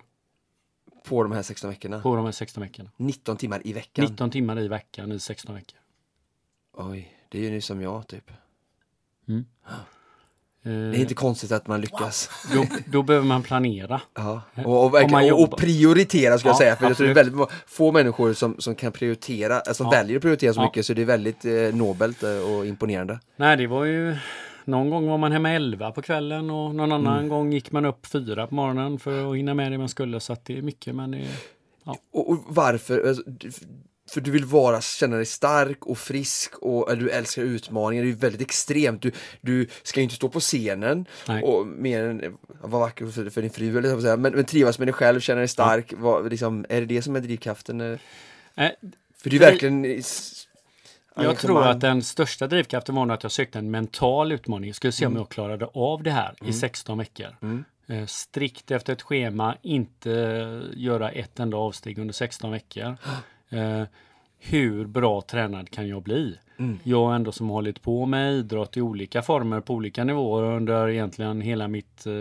På 1.05 1.23
de 1.23 1.33
här 1.33 1.43
16 1.43 1.71
veckorna? 1.71 2.01
På 2.01 2.17
de 2.17 2.25
här 2.25 2.33
16 2.33 2.63
veckorna. 2.63 2.91
19 2.97 3.37
timmar 3.37 3.67
i 3.67 3.73
veckan? 3.73 4.05
19 4.05 4.31
timmar 4.31 4.61
i 4.61 4.69
veckan 4.69 5.13
i 5.13 5.19
16 5.19 5.55
veckor. 5.55 5.79
Oj, 6.73 7.13
det 7.29 7.39
är 7.39 7.43
ju 7.43 7.51
nu 7.51 7.61
som 7.61 7.83
jag 7.83 8.07
typ. 8.07 8.31
Mm. 9.29 9.45
Det 10.63 10.71
är 10.71 10.95
inte 11.01 11.15
konstigt 11.15 11.53
att 11.53 11.67
man 11.67 11.81
lyckas. 11.81 12.31
Då, 12.55 12.65
då 12.87 13.03
behöver 13.03 13.27
man 13.27 13.43
planera. 13.43 14.01
Ja. 14.15 14.43
Och, 14.65 14.85
och, 14.85 14.95
verkligen, 14.95 15.33
och, 15.35 15.43
och 15.43 15.59
prioritera 15.59 16.39
ska 16.39 16.49
jag 16.49 16.55
Ja, 16.55 16.59
säga. 16.59 16.77
För 16.77 16.87
jag 16.87 16.97
tror 16.97 17.07
det 17.07 17.13
är 17.13 17.19
absolut. 17.21 17.35
väldigt 17.41 17.59
få 17.67 17.93
människor 17.93 18.33
som, 18.33 18.57
som 18.59 18.75
kan 18.75 18.93
prioritera, 18.93 19.61
alltså 19.61 19.85
Ja. 19.85 19.91
väljer 19.91 20.17
att 20.17 20.23
prioritera 20.23 20.53
så 20.55 20.63
mycket 20.63 20.87
så 20.87 20.95
det 20.95 21.03
är 21.03 21.07
väldigt 21.07 21.45
eh, 21.45 21.53
nobelt 21.75 22.23
eh, 22.23 22.31
och 22.31 22.67
imponerande. 22.67 23.21
Nej, 23.37 23.57
det 23.57 23.67
var 23.67 23.85
ju... 23.85 24.17
Någon 24.65 24.91
gång 24.91 25.07
var 25.09 25.19
man 25.19 25.33
hemma 25.33 25.51
11 25.51 25.91
på 25.93 26.03
kvällen 26.03 26.51
och 26.51 26.75
någon 26.75 26.93
annan 26.93 27.17
Mm. 27.19 27.29
gång 27.29 27.53
gick 27.53 27.73
man 27.73 27.85
upp 27.85 28.07
4 28.07 28.47
på 28.47 28.55
morgonen 28.55 28.99
för 28.99 29.31
att 29.31 29.37
hinna 29.37 29.55
med 29.55 29.73
det 29.73 29.79
man 29.79 29.89
skulle. 29.89 30.21
Så 30.21 30.33
att 30.33 30.45
det 30.45 30.59
är 30.59 30.63
mycket, 30.63 30.95
men 30.95 31.11
det 31.11 31.19
är... 31.19 31.29
Och, 32.13 32.31
och 32.31 32.39
varför? 32.49 33.09
Alltså, 33.09 33.23
för 34.09 34.21
du 34.21 34.31
vill 34.31 34.45
vara, 34.45 34.81
känna 34.81 35.17
dig 35.17 35.27
stark 35.27 35.87
och 35.87 35.99
frisk 35.99 36.55
och 36.59 36.99
du 36.99 37.11
älskar 37.11 37.43
utmaningar. 37.43 38.03
Det 38.03 38.09
är 38.09 38.11
ju 38.11 38.17
väldigt 38.17 38.41
extremt. 38.41 39.03
Du, 39.03 39.13
du 39.41 39.67
ska 39.83 40.01
ju 40.01 40.05
inte 40.05 40.17
stå 40.17 40.29
på 40.29 40.41
scenen 40.41 41.07
Nej. 41.29 41.43
och 41.43 41.67
mer 41.67 42.05
än 42.05 42.39
vara 42.61 42.81
vacker 42.81 43.07
för, 43.07 43.31
för 43.31 43.43
din 43.43 43.51
fru, 43.51 43.79
eller 43.79 44.01
så. 44.01 44.17
Men, 44.17 44.33
men 44.33 44.45
trivas 44.45 44.79
med 44.79 44.89
dig 44.89 44.93
själv, 44.93 45.21
känna 45.21 45.39
dig 45.39 45.49
stark. 45.49 45.93
Vad, 45.97 46.31
liksom, 46.31 46.67
är 46.69 46.81
det 46.81 46.87
det 46.87 47.03
som 47.03 47.17
är 47.17 47.21
drivkraften? 47.21 47.99
Nej, 48.55 48.77
För 49.17 49.31
det 49.31 49.37
är 49.37 49.41
verkligen 49.41 50.03
Jag 51.15 51.39
tror 51.39 51.67
att 51.67 51.81
den 51.81 52.03
största 52.03 52.47
drivkraften 52.47 52.95
var 52.95 53.07
nog 53.07 53.15
att 53.15 53.23
jag 53.23 53.33
sökte 53.33 53.59
en 53.59 53.71
mental 53.71 54.33
utmaning. 54.33 54.69
Jag 54.69 54.77
skulle 54.77 54.93
se 54.93 55.07
om 55.07 55.17
jag 55.17 55.29
klarade 55.29 55.67
av 55.67 56.03
det 56.03 56.11
här 56.11 56.35
i 56.45 56.53
16 56.53 56.99
veckor. 56.99 57.37
Mm. 57.43 57.65
Eh, 57.87 58.07
strikt 58.07 58.71
efter 58.71 58.93
ett 58.93 59.03
schema, 59.03 59.57
inte 59.63 60.11
göra 60.75 61.11
ett 61.11 61.41
enda 61.41 61.57
avsteg 61.57 61.99
under 61.99 62.15
16 62.15 62.51
veckor. 62.51 62.97
Eh, 63.51 63.83
hur 64.39 64.87
bra 64.87 65.21
tränad 65.23 65.71
kan 65.71 65.89
jag 65.89 66.03
bli? 66.03 66.39
Mm. 66.59 66.79
Jag 66.83 67.15
ändå 67.15 67.33
som 67.33 67.49
hållit 67.49 67.83
på 67.83 68.07
med 68.07 68.35
idrott 68.35 68.77
i 68.77 68.81
olika 68.81 69.23
former 69.23 69.61
på 69.61 69.75
olika 69.75 70.05
nivåer 70.05 70.43
under 70.43 70.89
egentligen 70.89 71.41
hela 71.41 71.69
mitt, 71.69 72.07
eh, 72.07 72.13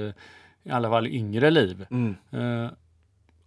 i 0.63 0.71
alla 0.71 0.89
fall 0.89 1.07
yngre 1.07 1.49
liv. 1.51 1.85
Mm. 1.91 2.15
Eh, 2.31 2.69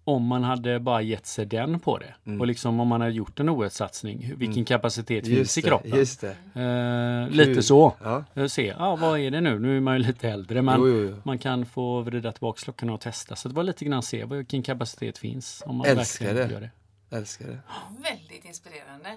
om 0.05 0.27
man 0.27 0.45
hade 0.45 0.81
bara 0.81 1.03
gett 1.03 1.27
sig 1.27 1.47
den 1.47 1.81
på 1.81 1.99
det 1.99 2.15
Mm. 2.27 2.41
och 2.41 2.47
liksom 2.47 2.81
om 2.81 2.89
man 2.89 3.01
hade 3.01 3.13
gjort 3.13 3.41
en 3.41 3.49
OS-satsning, 3.49 4.33
vilken 4.37 4.65
kapacitet 4.65 5.27
finns 5.27 5.59
i 5.59 5.63
kroppen? 5.63 5.99
Just. 5.99 6.25
Eh, 6.25 7.29
lite 7.31 7.63
så. 7.63 7.95
Ja. 8.03 8.25
Eh, 8.35 8.47
Se, 8.47 8.75
ja, 8.79 8.97
vad 8.97 9.19
är 9.21 9.31
det 9.31 9.41
nu? 9.41 9.59
Nu 9.59 9.77
är 9.77 9.81
man 9.81 9.95
ju 9.97 10.03
lite 10.07 10.29
äldre 10.29 10.63
men 10.63 10.81
Jo, 10.81 10.89
jo, 10.89 11.05
jo. 11.05 11.15
man 11.23 11.39
kan 11.39 11.67
få 11.67 12.01
vrida 12.01 12.33
tillbaka 12.33 12.59
klockan 12.65 12.91
och 12.91 13.01
testa. 13.01 13.37
Så 13.37 13.49
det 13.49 13.55
var 13.55 13.63
lite 13.63 13.85
grann 13.85 14.03
se 14.03 14.25
vilken 14.25 14.63
kapacitet 14.63 15.19
finns. 15.19 15.63
Om 15.67 15.77
man 15.77 15.87
Älskar 15.87 16.27
verkligen 16.27 16.49
det. 16.49 16.55
Gör 16.55 16.61
det. 16.61 16.71
Älskar 17.11 17.47
det. 17.47 17.59
Väldigt 18.03 18.45
inspirerande. 18.45 19.17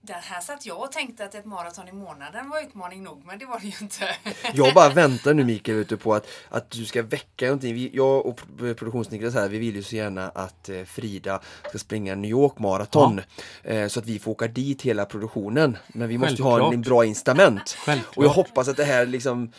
Det 0.00 0.12
här 0.12 0.40
satt 0.40 0.66
jag 0.66 0.80
och 0.80 0.92
tänkte 0.92 1.24
att 1.24 1.34
ett 1.34 1.44
maraton 1.44 1.88
i 1.88 1.92
månaden 1.92 2.50
var 2.50 2.60
utmaning 2.62 3.02
nog, 3.02 3.22
men 3.26 3.38
det 3.38 3.46
var 3.46 3.58
det 3.60 3.66
ju 3.66 3.72
inte. 3.80 4.16
Jag 4.54 4.74
bara 4.74 4.88
väntar 4.94 5.34
nu 5.34 5.44
Mikael 5.44 5.78
ute 5.78 5.96
på 5.96 6.14
att, 6.14 6.26
att 6.48 6.70
du 6.70 6.84
ska 6.84 7.02
väcka 7.02 7.44
någonting. 7.46 7.74
Vi, 7.74 7.90
jag 7.94 8.26
och 8.26 8.36
pro- 8.36 8.74
produktionsniklas 8.74 9.34
här, 9.34 9.48
vi 9.48 9.58
vill 9.58 9.76
ju 9.76 9.82
så 9.82 9.96
gärna 9.96 10.28
att 10.28 10.68
eh, 10.68 10.84
Frida 10.84 11.40
ska 11.68 11.78
springa 11.78 12.14
New 12.14 12.30
York 12.30 12.58
Marathon. 12.58 13.20
Eh, 13.62 13.88
så 13.88 14.00
att 14.00 14.06
vi 14.06 14.18
får 14.18 14.30
åka 14.32 14.46
dit 14.48 14.82
hela 14.82 15.04
produktionen. 15.04 15.76
Men 15.88 16.08
vi 16.08 16.18
måste 16.18 16.34
ju 16.34 16.42
ha 16.42 16.50
en, 16.52 16.58
Självklart. 16.60 16.74
en 16.74 16.82
bra 16.82 17.04
incitament. 17.04 17.76
Självklart. 17.78 18.16
Och 18.16 18.24
jag 18.24 18.30
hoppas 18.30 18.68
att 18.68 18.76
det 18.76 18.84
här 18.84 19.06
liksom 19.06 19.52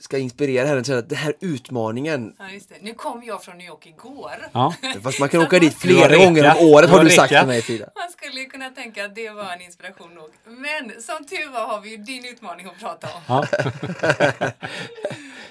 ska 0.00 0.18
inspirera 0.18 0.66
henne 0.66 0.84
till 0.84 0.94
att 0.94 1.08
den 1.08 1.18
här 1.18 1.34
utmaningen, 1.40 2.34
Ja, 2.38 2.50
just 2.50 2.68
det. 2.68 2.74
Nu 2.80 2.94
kom 2.94 3.22
jag 3.24 3.42
från 3.44 3.58
New 3.58 3.66
York 3.66 3.86
igår. 3.86 4.32
Ja. 4.52 4.74
fast 5.02 5.20
man 5.20 5.28
kan 5.28 5.42
åka 5.42 5.58
dit 5.58 5.72
Du 5.72 5.78
flera 5.78 6.16
gånger 6.16 6.44
om 6.44 6.68
året 6.68 6.90
Du 6.90 6.96
har 6.96 7.04
du 7.04 7.10
sagt 7.10 7.28
till 7.38 7.46
mig 7.46 7.62
Frida. 7.62 7.88
Man 7.94 8.10
skulle 8.10 8.44
kunna 8.44 8.70
tänka 8.70 9.04
att 9.04 9.14
det 9.14 9.30
var 9.30 9.52
en 9.52 9.60
inspiration 9.60 10.14
nog. 10.14 10.30
Men 10.44 11.02
som 11.02 11.24
tur 11.26 11.52
var 11.52 11.66
har 11.66 11.80
vi 11.80 11.90
ju 11.90 11.96
din 11.96 12.24
utmaning 12.24 12.66
att 12.66 12.78
prata 12.78 13.06
om. 13.06 13.22
Ja. 13.28 13.46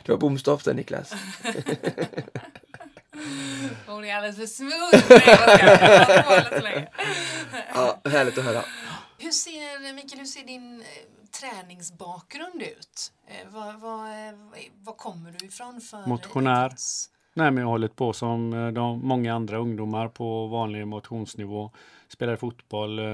Det 0.03 0.11
var 0.13 0.19
bomstopp 0.19 0.63
där 0.63 0.73
Niklas. 0.73 1.13
Hon 3.85 4.05
är 4.05 4.15
alldeles 4.15 4.37
för 4.37 4.45
smooth. 4.45 5.03
Nej, 5.09 5.21
jag 5.25 5.39
skojar. 5.39 5.79
Jag 5.79 6.23
har 6.23 6.23
talat 6.23 6.53
så 6.57 6.61
länge. 6.63 6.87
Ja, 7.73 7.99
härligt 8.09 8.37
att 8.37 8.43
höra. 8.43 8.63
Hur 9.19 9.31
ser, 9.31 9.93
Mikael, 9.93 10.19
hur 10.19 10.25
ser 10.25 10.43
din 10.43 10.81
eh, 10.81 10.85
träningsbakgrund 11.31 12.61
ut? 12.61 13.13
Vad, 13.51 13.79
vad, 13.79 14.09
eh, 14.27 14.33
vad 14.83 14.97
kommer 14.97 15.31
du 15.31 15.45
ifrån 15.45 15.81
för 15.81 16.07
Motionär. 16.07 16.69
idrotts- 16.69 17.09
Nej, 17.33 17.51
men 17.51 17.57
jag 17.57 17.65
har 17.67 17.71
hållit 17.71 17.95
på 17.95 18.13
som 18.13 18.53
eh, 18.53 18.67
de, 18.67 18.99
många 19.07 19.33
andra 19.35 19.57
ungdomar 19.57 20.07
på 20.07 20.47
vanlig 20.47 20.87
motionsnivå. 20.87 21.71
Spelade 22.07 22.37
fotboll 22.37 22.99
eh, 22.99 23.05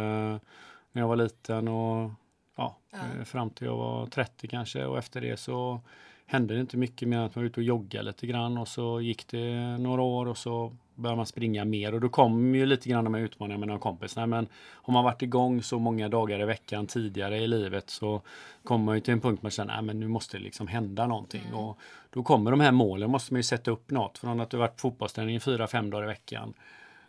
när 0.91 1.01
jag 1.01 1.07
var 1.07 1.15
liten 1.15 1.67
och 1.67 2.11
ja, 2.57 2.77
Ja. 2.91 2.97
eh, 3.19 3.23
fram 3.23 3.49
till 3.49 3.67
jag 3.67 3.77
var 3.77 4.07
30 4.07 4.47
kanske 4.47 4.85
och 4.85 4.97
efter 4.97 5.21
det 5.21 5.37
så 5.37 5.81
hände 6.25 6.53
det 6.53 6.59
inte 6.59 6.77
mycket 6.77 7.07
mer 7.07 7.17
än 7.17 7.23
att 7.23 7.35
man 7.35 7.43
var 7.43 7.49
ute 7.49 7.59
och 7.59 7.63
joggade 7.63 8.05
lite 8.05 8.27
grann 8.27 8.57
och 8.57 8.67
så 8.67 9.01
gick 9.01 9.27
det 9.27 9.77
några 9.77 10.01
år 10.01 10.25
och 10.25 10.37
så 10.37 10.73
började 10.95 11.17
man 11.17 11.25
springa 11.25 11.65
mer 11.65 11.93
och 11.93 12.01
då 12.01 12.09
kom 12.09 12.55
ju 12.55 12.65
lite 12.65 12.89
grann 12.89 13.03
de 13.03 13.13
här 13.13 13.21
utmaningarna 13.21 13.59
med 13.59 13.67
några 13.67 13.79
kompisar. 13.79 14.25
Men 14.25 14.47
har 14.71 14.93
man 14.93 15.03
varit 15.03 15.21
igång 15.21 15.63
så 15.63 15.79
många 15.79 16.09
dagar 16.09 16.41
i 16.41 16.45
veckan 16.45 16.87
tidigare 16.87 17.37
i 17.37 17.47
livet 17.47 17.89
så 17.89 18.21
kommer 18.63 18.85
man 18.85 18.95
ju 18.95 19.01
till 19.01 19.13
en 19.13 19.21
punkt 19.21 19.43
man 19.43 19.51
känner 19.51 19.89
att 19.89 19.95
nu 19.95 20.07
måste 20.07 20.37
det 20.37 20.43
liksom 20.43 20.67
hända 20.67 21.07
någonting. 21.07 21.53
Och 21.53 21.77
då 22.09 22.23
kommer 22.23 22.51
de 22.51 22.59
här 22.59 22.71
målen, 22.71 23.11
måste 23.11 23.33
man 23.33 23.39
ju 23.39 23.43
sätta 23.43 23.71
upp 23.71 23.91
något. 23.91 24.17
Från 24.17 24.39
att 24.39 24.49
du 24.49 24.57
varit 24.57 24.75
på 24.75 24.79
fotbollsträning 24.79 25.39
fyra, 25.39 25.67
fem 25.67 25.89
dagar 25.89 26.03
i 26.03 26.07
veckan 26.07 26.53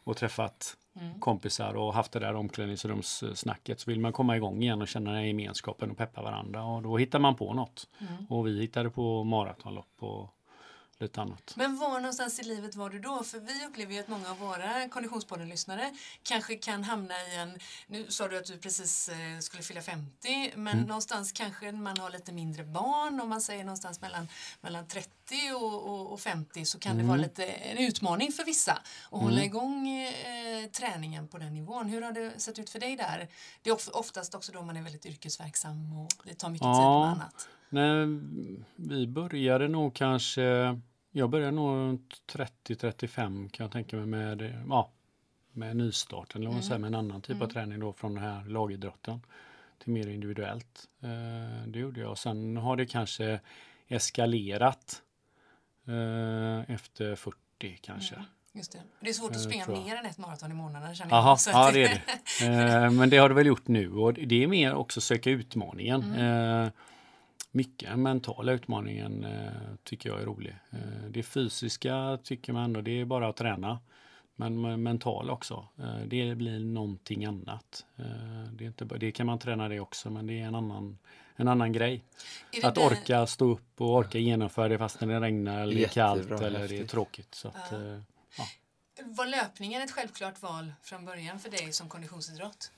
och 0.05 0.17
träffat 0.17 0.77
kompisar 1.21 1.75
och 1.75 1.95
haft 1.95 2.13
det 2.13 2.19
där 2.19 2.35
omklädningsrumssnacket 2.35 3.81
så 3.81 3.91
vill 3.91 4.01
man 4.01 4.13
komma 4.13 4.37
igång 4.37 4.63
igen 4.63 4.83
och 4.83 4.89
känna 4.89 5.11
den 5.11 5.19
här 5.19 5.27
gemenskapen 5.27 5.91
och 5.91 5.97
peppa 5.97 6.23
varandra 6.23 6.65
och 6.65 6.83
då 6.83 6.97
hittar 6.97 7.19
man 7.19 7.35
på 7.35 7.55
något. 7.55 7.89
Och 8.29 8.47
vi 8.47 8.61
hittade 8.61 8.91
på 8.91 9.25
maratonlopp 9.25 9.97
och 9.99 10.29
lite 11.05 11.21
annat. 11.21 11.53
Men 11.57 11.77
var 11.79 12.01
någonstans 12.01 12.41
i 12.41 12.43
livet 12.43 12.75
var 12.75 12.91
du 12.91 12.99
då? 12.99 13.23
För 13.23 13.39
vi 13.41 13.67
upplever 13.67 13.95
ju 13.95 14.01
att 14.01 14.09
många 14.09 14.31
av 14.31 14.39
våra 14.39 14.89
Konditionspodden-lyssnare 14.89 15.95
kanske 16.23 16.55
kan 16.57 16.85
hamna 16.85 17.15
i 17.15 17.37
en... 17.37 17.59
Nu 17.87 18.07
sa 18.11 18.29
du 18.29 18.39
att 18.39 18.47
du 18.47 18.59
precis 18.59 19.09
eh, 19.09 19.39
skulle 19.41 19.63
fylla 19.63 19.83
50, 19.83 20.53
men 20.57 20.79
någonstans 20.79 21.33
kanske 21.33 21.73
man 21.73 21.99
har 21.99 22.11
lite 22.11 22.33
mindre 22.33 22.65
barn. 22.65 23.21
Om 23.21 23.29
man 23.29 23.41
säger 23.41 23.65
någonstans 23.65 24.01
mellan, 24.01 24.29
mellan 24.61 24.87
30 24.87 25.11
och, 25.55 25.83
och, 25.89 26.13
och 26.13 26.21
50 26.21 26.65
så 26.65 26.79
kan 26.79 26.99
det 26.99 27.05
vara 27.05 27.17
lite 27.17 27.45
en 27.47 27.79
utmaning 27.79 28.33
för 28.33 28.45
vissa 28.45 28.73
att 29.11 29.21
hålla 29.23 29.45
igång 29.45 29.89
eh, 29.89 30.67
träningen 30.73 31.29
på 31.29 31.39
den 31.39 31.55
nivån. 31.55 31.89
Hur 31.89 32.03
har 32.03 32.13
det 32.13 32.41
sett 32.41 32.59
ut 32.59 32.71
för 32.71 32.79
dig 32.81 32.97
där? 32.97 33.29
Det 33.63 33.71
är 33.71 33.75
of- 33.75 33.89
oftast 33.93 34.35
också 34.35 34.53
då 34.53 34.63
man 34.63 34.77
är 34.77 34.83
väldigt 34.83 35.07
yrkesverksam 35.07 35.93
och 35.99 36.11
det 36.25 36.35
tar 36.35 36.49
mycket 36.49 36.65
tid 36.65 36.69
Ja. 36.71 37.01
med 37.01 37.11
annat. 37.13 37.49
Nej, 37.69 38.07
vi 38.77 39.07
började 39.07 39.69
nog 39.69 39.95
kanske, 39.95 40.81
jag 41.17 41.31
började 41.31 41.51
nog 41.51 41.69
runt 41.77 42.23
30-35 42.33 43.49
kan 43.49 43.65
jag 43.65 43.73
tänka 43.73 43.97
mig 43.97 44.07
med, 44.07 44.65
ja, 44.69 44.91
med 45.53 45.77
nystarten, 45.77 46.47
eller 46.47 46.61
säger, 46.61 46.79
med 46.79 46.89
en 46.89 46.95
annan 46.95 47.23
typ 47.23 47.43
av 47.43 47.47
träning 47.47 47.81
då 47.81 47.93
från 47.93 48.15
den 48.15 48.25
här 48.25 48.45
lagidrotten 48.45 49.21
till 49.79 49.93
mer 49.93 50.09
individuellt. 50.09 50.89
Eh, 51.01 51.67
det 51.67 51.79
gjorde 51.79 52.01
jag. 52.01 52.19
Sen 52.19 52.57
har 52.57 52.77
det 52.77 52.87
kanske 52.87 53.41
eskalerat 53.89 55.03
eh, 55.87 56.75
efter 56.75 57.15
40 57.17 57.37
kanske. 57.83 58.25
Just 58.53 58.73
det. 58.73 58.83
Det 59.01 59.09
är 59.09 59.13
svårt 59.13 59.31
att 59.31 59.37
Eh, 59.37 59.43
springa 59.43 59.67
mer 59.67 59.97
än 59.97 60.07
ett 60.07 60.19
maraton 60.19 60.51
i 60.51 60.55
månaden 60.55 60.95
känner 60.95 61.11
Jaha, 61.17 61.29
jag. 61.29 61.41
Så 61.41 61.51
ja 61.51 61.71
det 61.73 61.83
är 61.83 61.89
det. 61.89 62.03
Eh, 62.85 62.91
men 62.91 63.11
det 63.11 63.17
har 63.17 63.29
det 63.29 63.35
väl 63.35 63.47
gjort 63.47 63.69
nu 63.69 63.93
och 63.93 64.15
det 64.15 64.43
är 64.43 64.47
mer 64.47 64.75
också 64.75 65.01
söka 65.01 65.31
utmaningen. 65.31 66.15
Eh, 66.15 66.69
mycket 67.55 67.89
den 67.89 68.03
mentala 68.03 68.53
utmaningen 68.53 69.25
eh, 69.25 69.53
tycker 69.85 70.09
jag 70.11 70.21
är 70.21 70.25
rolig. 70.27 70.57
Eh, 70.71 70.79
det 71.11 71.23
fysiska 71.23 72.19
tycker 72.25 72.53
man 72.53 72.65
ändå, 72.65 72.81
det 72.81 73.01
är 73.01 73.05
bara 73.05 73.29
att 73.29 73.37
träna. 73.37 73.79
Men 74.37 74.61
men 74.61 74.83
mental 74.83 75.31
också, 75.31 75.69
eh, 75.79 75.97
det 76.07 76.35
blir 76.35 76.59
någonting 76.61 77.25
annat. 77.25 77.85
Eh, 77.97 78.05
det, 78.53 78.65
är 78.65 78.69
inte, 78.69 78.85
det 78.85 79.13
kan 79.13 79.27
man 79.27 79.39
träna 79.39 79.69
det 79.69 79.81
också 79.81 80.11
men 80.11 80.27
det 80.27 80.41
är 80.41 80.45
en 80.47 80.55
annan, 80.55 80.99
en 81.37 81.49
annan 81.49 81.73
grej. 81.73 82.05
Det 82.53 82.65
Att 82.65 82.75
där- 82.75 82.87
orka 82.87 83.27
stå 83.27 83.45
upp 83.51 83.81
och 83.81 83.95
orka 83.95 84.19
genomföra 84.19 84.69
det 84.69 84.79
fast 84.79 85.01
när 85.01 85.09
det 85.09 85.21
regnar 85.21 85.61
eller 85.63 85.75
det 85.75 85.85
är 85.85 85.89
kallt 85.89 86.31
eller 86.31 86.51
det 86.51 86.57
är 86.57 86.61
häftigt. 86.61 86.91
tråkigt. 86.91 87.35
Så 87.35 87.49
att, 87.49 87.73
eh, 87.73 87.99
Var 89.05 89.27
löpningen 89.27 89.83
ett 89.83 89.91
självklart 89.93 90.43
val 90.43 90.73
från 90.83 91.05
början 91.05 91.39
för 91.39 91.51
dig 91.51 91.73
som 91.73 91.89
konditionsidrott? 91.89 92.71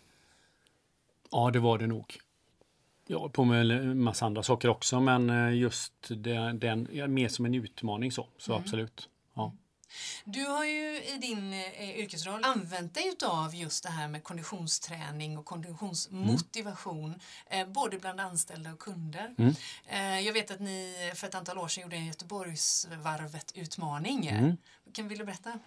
Ja, 1.31 1.51
det 1.51 1.59
var 1.59 1.79
det 1.79 1.87
nog. 1.87 2.17
Jag 3.07 3.21
har 3.21 3.29
på 3.29 3.45
med 3.45 3.71
en 3.71 4.03
massa 4.03 4.27
andra 4.27 4.43
saker 4.43 4.69
också, 4.69 5.01
men 5.01 5.31
eh, 5.31 5.55
just 5.55 5.93
det, 6.09 6.53
den, 6.53 6.89
ja, 6.93 7.07
mer 7.07 7.29
som 7.29 7.47
en 7.47 7.55
utmaning 7.55 8.13
så, 8.13 8.27
så 8.39 8.55
absolut. 8.55 9.09
Ja. 9.35 9.53
Du 10.25 10.45
har 10.45 10.65
ju 10.65 11.03
i 11.03 11.19
din 11.21 11.53
eh, 11.53 12.01
yrkesroll 12.01 12.45
använt 12.45 12.95
dig 12.95 13.09
utav 13.09 13.55
just 13.55 13.85
det 13.85 13.91
här 13.91 14.09
med 14.09 14.25
konditionsträning 14.25 15.39
och 15.39 15.45
konditionsmotivation 15.45 17.15
eh, 17.51 17.69
både 17.69 17.99
bland 17.99 18.21
anställda 18.21 18.73
och 18.73 18.79
kunder. 18.79 19.35
Eh, 19.87 20.21
jag 20.21 20.33
vet 20.33 20.51
att 20.51 20.61
ni 20.61 21.11
för 21.15 21.27
ett 21.27 21.35
antal 21.35 21.59
år 21.59 21.69
sedan 21.69 21.83
gjorde 21.83 21.97
en 21.97 22.07
Göteborgsvarvet-utmaning. 22.07 24.57
Kan 24.93 25.09
vill 25.09 25.19
du 25.19 25.25
berätta? 25.25 25.59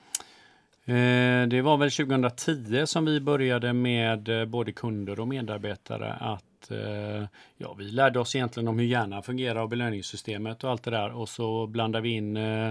Eh, 0.89 1.47
det 1.47 1.61
var 1.61 1.77
väl 1.77 1.91
2010 1.91 2.85
som 2.85 3.05
vi 3.05 3.19
började 3.19 3.73
med 3.73 4.29
eh, 4.29 4.45
både 4.45 4.71
kunder 4.71 5.19
och 5.19 5.27
medarbetare 5.27 6.13
att 6.13 6.43
Eh, 6.71 7.27
ja, 7.57 7.73
vi 7.73 7.83
lärde 7.83 8.19
oss 8.19 8.35
egentligen 8.35 8.67
om 8.67 8.79
hur 8.79 8.85
hjärnan 8.85 9.23
fungerar 9.23 9.61
och 9.61 9.69
belöningssystemet 9.69 10.63
och 10.63 10.69
allt 10.69 10.83
det 10.83 10.91
där 10.91 11.11
och 11.11 11.29
så 11.29 11.67
blandade 11.67 12.03
vi 12.03 12.09
in 12.09 12.37
eh, 12.37 12.67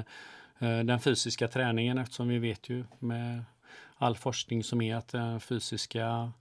eh, 0.59 0.79
den 0.85 1.01
fysiska 1.01 1.49
träningen 1.49 1.99
eftersom 1.99 2.29
vi 2.29 2.39
vet 2.39 2.69
ju 2.69 2.85
med 2.99 3.45
all 3.97 4.17
forskning 4.17 4.65
som 4.65 4.81
är 4.81 4.97
att 4.97 5.09
den 5.09 5.41
fysiska 5.41 6.33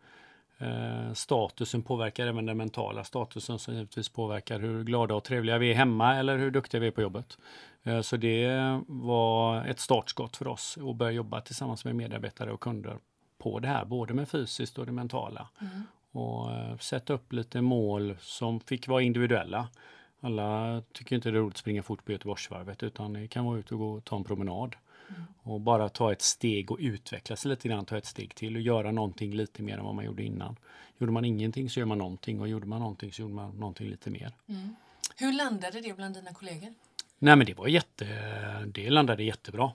statusen 1.13 1.81
påverkar 1.81 2.27
även 2.27 2.45
den 2.45 2.57
mentala 2.57 3.03
statusen 3.03 3.59
som 3.59 3.73
givetvis 3.73 4.09
påverkar 4.09 4.59
hur 4.59 4.83
glada 4.83 5.15
och 5.15 5.23
trevliga 5.23 5.57
vi 5.57 5.71
är 5.71 5.75
hemma 5.75 6.15
eller 6.15 6.37
hur 6.37 6.51
duktiga 6.51 6.81
vi 6.81 6.87
är 6.87 6.91
på 6.91 7.01
jobbet. 7.01 7.37
Eh, 7.87 8.01
så 8.01 8.17
det 8.17 8.81
var 8.87 9.65
ett 9.65 9.79
startskott 9.79 10.37
för 10.37 10.47
oss 10.47 10.77
att 10.89 10.95
börja 10.95 11.11
jobba 11.11 11.41
tillsammans 11.41 11.85
med 11.85 11.95
medarbetare 11.95 12.51
och 12.51 12.59
kunder 12.59 12.97
på 13.37 13.59
det 13.59 13.67
här, 13.67 13.85
både 13.85 14.13
med 14.13 14.29
fysiskt 14.29 14.77
och 14.77 14.85
det 14.85 14.91
mentala. 14.91 15.49
Mm. 15.61 15.83
Och 16.17 16.51
eh, 16.51 16.77
sätta 16.77 17.13
upp 17.13 17.33
lite 17.33 17.61
mål 17.61 18.17
som 18.21 18.59
fick 18.59 18.87
vara 18.87 19.01
individuella. 19.01 19.67
Alla 20.19 20.81
tycker 20.93 21.15
inte 21.15 21.31
det 21.31 21.37
är 21.37 21.41
roligt 21.41 21.53
att 21.53 21.59
springa 21.59 21.83
fort 21.83 22.05
på 22.05 22.11
Göteborgsvarvet 22.11 22.83
utan 22.83 23.13
det 23.13 23.27
kan 23.27 23.45
vara 23.45 23.59
ute 23.59 23.73
och 23.73 23.79
gå 23.79 23.91
och 23.91 24.05
ta 24.05 24.15
en 24.15 24.23
promenad. 24.23 24.75
Mm. 25.09 25.21
Och 25.43 25.61
bara 25.61 25.89
ta 25.89 26.11
ett 26.11 26.21
steg 26.21 26.71
och 26.71 26.77
utveckla 26.79 27.35
sig 27.35 27.49
lite 27.49 27.67
grann, 27.67 27.85
ta 27.85 27.97
ett 27.97 28.05
steg 28.05 28.35
till 28.35 28.55
och 28.55 28.61
göra 28.61 28.91
någonting 28.91 29.33
lite 29.33 29.63
mer 29.63 29.77
än 29.77 29.85
vad 29.85 29.95
man 29.95 30.05
gjorde 30.05 30.23
innan. 30.23 30.55
Gjorde 30.97 31.13
man 31.13 31.25
ingenting 31.25 31.69
så 31.69 31.79
gör 31.79 31.87
man 31.87 31.97
någonting 31.97 32.41
och 32.41 32.47
gjorde 32.47 32.67
man 32.67 32.79
någonting 32.79 33.11
så 33.11 33.21
gjorde 33.21 33.33
man 33.33 33.51
någonting 33.51 33.89
lite 33.89 34.09
mer. 34.09 34.31
Mm. 34.47 34.75
Hur 35.15 35.33
landade 35.33 35.81
det 35.81 35.93
bland 35.93 36.15
dina 36.15 36.33
kollegor? 36.33 36.73
Nej 37.19 37.35
men 37.35 37.45
det 37.45 37.53
var 37.53 37.67
jätte, 37.67 38.05
det 38.65 38.89
landade 38.89 39.23
jättebra. 39.23 39.71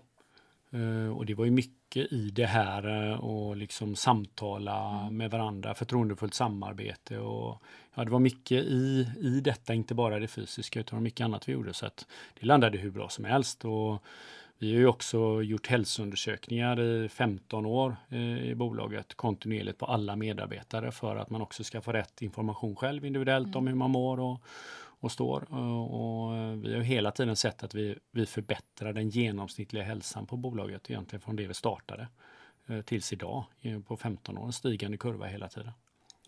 Uh, 0.75 1.11
och 1.17 1.27
det 1.27 1.35
var 1.35 1.45
ju 1.45 1.51
mycket 1.51 2.13
i 2.13 2.31
det 2.31 2.47
här 2.47 3.11
uh, 3.11 3.25
och 3.25 3.57
liksom 3.57 3.97
samtala 3.97 5.01
mm. 5.01 5.17
med 5.17 5.31
varandra, 5.31 5.75
förtroendefullt 5.75 6.35
samarbete 6.35 7.19
och 7.19 7.63
ja, 7.95 8.05
det 8.05 8.11
var 8.11 8.19
mycket 8.19 8.65
i, 8.65 9.09
i 9.21 9.41
detta, 9.41 9.75
inte 9.75 9.95
bara 9.95 10.19
det 10.19 10.29
fysiska 10.29 10.81
utan 10.81 11.03
mycket 11.03 11.25
annat 11.25 11.49
vi 11.49 11.53
gjorde 11.53 11.75
så 11.75 11.87
att 11.87 12.07
det 12.41 12.47
landade 12.47 12.79
hur 12.79 12.91
bra 12.91 13.09
som 13.09 13.25
helst. 13.25 13.65
Och 13.65 14.03
vi 14.59 14.73
har 14.73 14.81
ju 14.81 14.87
också 14.87 15.43
gjort 15.43 15.67
hälsoundersökningar 15.67 16.81
i 16.81 17.09
15 17.09 17.67
år 17.67 17.97
uh, 18.13 18.45
i 18.45 18.55
bolaget 18.55 19.15
kontinuerligt 19.15 19.79
på 19.79 19.87
alla 19.87 20.17
medarbetare 20.17 20.93
för 20.93 21.17
att 21.17 21.31
man 21.31 21.43
också 21.43 21.65
ska 21.65 21.81
få 21.81 21.93
rätt 21.93 22.23
information 22.23 22.77
själv 22.77 23.05
individuellt 23.05 23.47
mm. 23.47 23.59
om 23.59 23.67
hur 23.67 23.75
man 23.75 23.91
mår 23.91 24.21
och, 24.21 24.41
och 25.03 25.13
står. 25.13 25.49
Eh, 25.51 25.83
och 25.83 26.37
eh, 26.37 26.57
vi 26.57 26.75
har 26.75 26.81
hela 26.81 27.11
tiden 27.11 27.37
sett 27.37 27.63
att 27.63 27.75
vi, 27.75 27.99
vi 28.11 28.27
förbättrar 28.27 28.93
den 28.93 29.09
genomsnittliga 29.09 29.83
hälsan 29.83 30.27
på 30.27 30.37
bolaget 30.37 30.91
egentligen 30.91 31.21
från 31.21 31.37
det 31.37 31.47
vi 31.47 31.55
startade 31.55 32.09
eh, 32.67 32.81
tills 32.81 33.13
idag 33.13 33.45
på 33.87 33.97
15 33.97 34.39
år, 34.39 34.47
en 34.47 34.53
stigande 34.53 34.97
kurva 34.97 35.27
hela 35.27 35.49
tiden. 35.49 35.73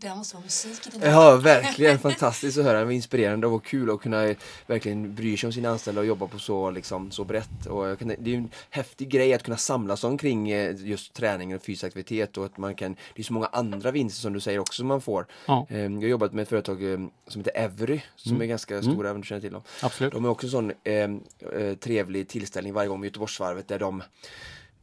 Det 0.00 0.14
måste 0.14 0.36
vara 0.36 0.44
musik 0.44 0.86
i 0.86 0.90
dina 0.90 1.06
Ja, 1.06 1.36
verkligen 1.36 1.98
fantastiskt 2.08 2.58
att 2.58 2.64
höra. 2.64 2.78
Det 2.78 2.84
var 2.84 2.92
inspirerande 2.92 3.46
och 3.46 3.64
kul 3.64 3.90
att 3.90 4.00
kunna 4.00 4.34
verkligen 4.66 5.14
bry 5.14 5.36
sig 5.36 5.46
om 5.46 5.52
sina 5.52 5.68
anställda 5.68 6.00
och 6.00 6.06
jobba 6.06 6.26
på 6.26 6.38
så, 6.38 6.70
liksom, 6.70 7.10
så 7.10 7.24
brett. 7.24 7.66
Och 7.66 7.98
kan, 7.98 8.08
det 8.18 8.32
är 8.32 8.36
en 8.36 8.50
häftig 8.70 9.08
grej 9.08 9.34
att 9.34 9.42
kunna 9.42 9.56
samlas 9.56 10.04
omkring 10.04 10.50
eh, 10.50 10.74
just 10.76 11.14
träning 11.14 11.54
och 11.54 11.62
fysisk 11.62 11.84
aktivitet 11.84 12.38
och 12.38 12.44
att 12.44 12.58
man 12.58 12.74
kan, 12.74 12.96
det 13.14 13.22
är 13.22 13.24
så 13.24 13.32
många 13.32 13.46
andra 13.46 13.90
vinster 13.90 14.20
som 14.20 14.32
du 14.32 14.40
säger 14.40 14.58
också 14.58 14.80
som 14.80 14.86
man 14.86 15.00
får. 15.00 15.26
Ja. 15.46 15.66
Ehm, 15.70 15.94
jag 15.94 16.02
har 16.02 16.10
jobbat 16.10 16.32
med 16.32 16.42
ett 16.42 16.48
företag 16.48 16.92
eh, 16.92 16.98
som 17.28 17.40
heter 17.40 17.52
Every 17.54 18.00
som 18.16 18.32
mm. 18.32 18.42
är 18.42 18.46
ganska 18.46 18.82
stora, 18.82 18.94
mm. 18.94 19.06
även 19.06 19.20
du 19.20 19.26
känner 19.26 19.40
till 19.40 19.52
dem. 19.52 19.62
Absolut. 19.82 20.12
De 20.12 20.24
har 20.24 20.30
också 20.30 20.46
en 20.46 20.50
sån 20.50 20.72
eh, 20.84 21.10
eh, 21.60 21.74
trevlig 21.74 22.28
tillställning 22.28 22.72
varje 22.72 22.88
gång 22.88 23.00
med 23.00 23.06
Göteborgsvarvet 23.06 23.68
där 23.68 23.78
de 23.78 24.02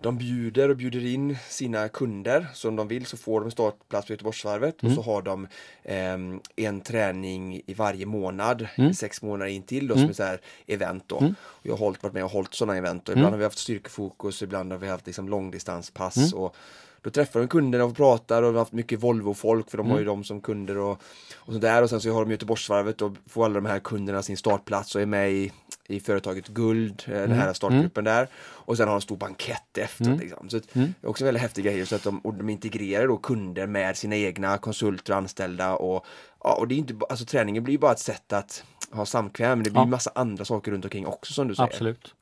de 0.01 0.17
bjuder 0.17 0.69
och 0.69 0.77
bjuder 0.77 1.05
in 1.05 1.37
sina 1.49 1.89
kunder 1.89 2.47
som 2.53 2.75
de 2.75 2.87
vill 2.87 3.05
så 3.05 3.17
får 3.17 3.41
de 3.41 3.51
startplats 3.51 4.07
på 4.07 4.13
Göteborgsvarvet 4.13 4.83
mm. 4.83 4.97
och 4.97 5.03
så 5.03 5.11
har 5.11 5.21
de 5.21 5.47
eh, 5.83 6.65
en 6.67 6.81
träning 6.81 7.61
i 7.65 7.73
varje 7.73 8.05
månad, 8.05 8.67
mm. 8.75 8.93
sex 8.93 9.21
månader 9.21 9.51
in 9.51 9.63
till 9.63 9.87
då, 9.87 9.93
mm. 9.93 10.03
som 10.03 10.09
är 10.09 10.13
så 10.13 10.23
här 10.23 10.41
event 10.67 11.03
då. 11.07 11.17
Mm. 11.17 11.35
Och 11.41 11.65
jag 11.65 11.73
har 11.73 11.77
hållit, 11.77 12.03
varit 12.03 12.13
med 12.13 12.23
och 12.23 12.31
hållit 12.31 12.53
sådana 12.53 12.77
event 12.77 13.09
och 13.09 13.13
ibland 13.13 13.27
mm. 13.27 13.33
har 13.33 13.37
vi 13.37 13.43
haft 13.43 13.57
styrkefokus, 13.57 14.41
ibland 14.41 14.71
har 14.71 14.79
vi 14.79 14.87
haft 14.87 15.05
liksom 15.05 15.29
långdistanspass 15.29 16.17
mm. 16.17 16.33
och 16.33 16.55
då 17.01 17.09
träffar 17.09 17.39
de 17.39 17.47
kunderna 17.47 17.83
och 17.83 17.95
pratar 17.95 18.43
och 18.43 18.49
vi 18.49 18.53
har 18.53 18.61
haft 18.61 18.73
mycket 18.73 18.99
Volvo-folk 18.99 19.71
för 19.71 19.77
de 19.77 19.89
har 19.89 19.99
ju 19.99 20.05
dem 20.05 20.23
som 20.23 20.41
kunder 20.41 20.77
och, 20.77 21.01
och 21.35 21.53
sådär 21.53 21.83
och 21.83 21.89
sen 21.89 22.01
så 22.01 22.13
har 22.13 22.25
de 22.25 22.31
Göteborgsvarvet 22.31 23.01
och 23.01 23.13
får 23.27 23.45
alla 23.45 23.53
de 23.53 23.65
här 23.65 23.79
kunderna 23.79 24.23
sin 24.23 24.37
startplats 24.37 24.95
och 24.95 25.01
är 25.01 25.05
med 25.05 25.31
i 25.31 25.51
i 25.91 25.99
företaget 25.99 26.47
Guld, 26.47 27.03
mm. 27.07 27.19
den 27.19 27.31
här 27.31 27.41
mm. 27.41 27.53
startgruppen 27.53 28.07
mm. 28.07 28.17
där. 28.17 28.27
Och 28.37 28.77
sen 28.77 28.87
har 28.87 28.93
de 28.93 28.97
en 28.97 29.01
stor 29.01 29.17
bankett 29.17 29.77
efter. 29.77 30.05
Mm. 30.05 30.19
Liksom. 30.19 30.49
Så 30.49 30.59
mm. 30.73 30.93
Det 31.01 31.07
är 31.07 31.09
också 31.09 31.25
väldigt 31.25 31.41
häftig 31.41 31.65
grej. 31.65 31.85
Så 31.85 31.95
att 31.95 32.03
de, 32.03 32.19
och 32.19 32.33
de 32.33 32.49
integrerar 32.49 33.07
då 33.07 33.17
kunder 33.17 33.67
med 33.67 33.97
sina 33.97 34.15
egna 34.15 34.57
konsulter 34.57 35.13
och 35.13 35.17
anställda. 35.17 35.75
Och, 35.75 36.05
ja, 36.43 36.55
och 36.55 36.67
det 36.67 36.75
är 36.75 36.77
inte, 36.77 36.93
alltså, 37.09 37.25
träningen 37.25 37.63
blir 37.63 37.77
bara 37.77 37.91
ett 37.91 37.99
sätt 37.99 38.33
att 38.33 38.63
ha 38.91 39.05
samkväm. 39.05 39.57
Men 39.57 39.63
det 39.63 39.71
blir 39.71 39.81
ja. 39.81 39.85
massa 39.85 40.11
andra 40.15 40.45
saker 40.45 40.71
runt 40.71 40.85
omkring 40.85 41.05
också 41.05 41.33
som 41.33 41.47
du 41.47 41.55
säger. 41.55 41.69
Absolut. 41.69 42.15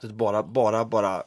Så 0.00 0.08
bara, 0.08 0.42
bara, 0.42 0.84
bara 0.84 1.22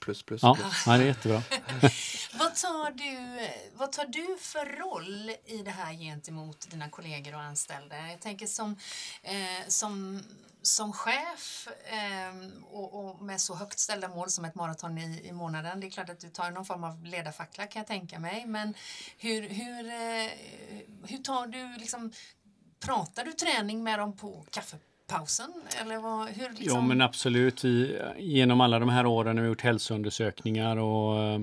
plus, 0.00 0.22
plus, 0.22 0.42
ja. 0.42 0.54
plus. 0.54 0.86
Ja, 0.86 0.96
det 0.96 1.02
är 1.02 1.06
jättebra. 1.06 1.42
vad, 2.38 2.54
tar 2.54 2.90
du, 2.90 3.48
vad 3.74 3.92
tar 3.92 4.06
du 4.06 4.36
för 4.40 4.66
roll 4.66 5.30
i 5.44 5.62
det 5.64 5.70
här 5.70 5.92
gentemot 5.92 6.70
dina 6.70 6.90
kollegor 6.90 7.34
och 7.34 7.40
anställda? 7.40 8.08
Jag 8.08 8.20
tänker 8.20 8.46
som, 8.46 8.76
eh, 9.22 9.68
som 9.68 10.22
som 10.62 10.92
chef 10.92 11.68
eh, 11.84 12.50
och, 12.70 12.94
och, 12.94 13.22
med 13.22 13.40
så 13.40 13.54
högt 13.54 13.78
ställda 13.78 14.08
mål 14.08 14.30
som 14.30 14.44
ett 14.44 14.54
maraton 14.54 14.98
i, 14.98 15.28
i 15.28 15.32
månaden, 15.32 15.80
det 15.80 15.86
är 15.86 15.90
klart 15.90 16.10
att 16.10 16.20
du 16.20 16.28
tar 16.28 16.50
någon 16.50 16.64
form 16.64 16.84
av 16.84 17.04
ledarfackla 17.04 17.66
kan 17.66 17.80
jag 17.80 17.86
tänka 17.86 18.18
mig, 18.18 18.46
men 18.46 18.74
hur, 19.18 19.48
hur, 19.48 19.86
eh, 19.86 20.30
hur 21.04 21.18
tar 21.18 21.46
du 21.46 21.76
liksom, 21.78 22.12
pratar 22.80 23.24
du 23.24 23.32
träning 23.32 23.84
med 23.84 23.98
dem 23.98 24.16
på 24.16 24.46
kaffepausen? 25.08 25.52
Eller 25.80 25.98
vad, 25.98 26.28
hur 26.28 26.48
liksom... 26.48 26.76
Ja 26.76 26.80
men 26.80 27.00
absolut, 27.00 27.64
vi, 27.64 28.00
genom 28.18 28.60
alla 28.60 28.78
de 28.78 28.88
här 28.88 29.06
åren 29.06 29.36
har 29.36 29.42
vi 29.42 29.48
gjort 29.48 29.62
hälsoundersökningar 29.62 30.76
och 30.76 31.22
eh, 31.22 31.40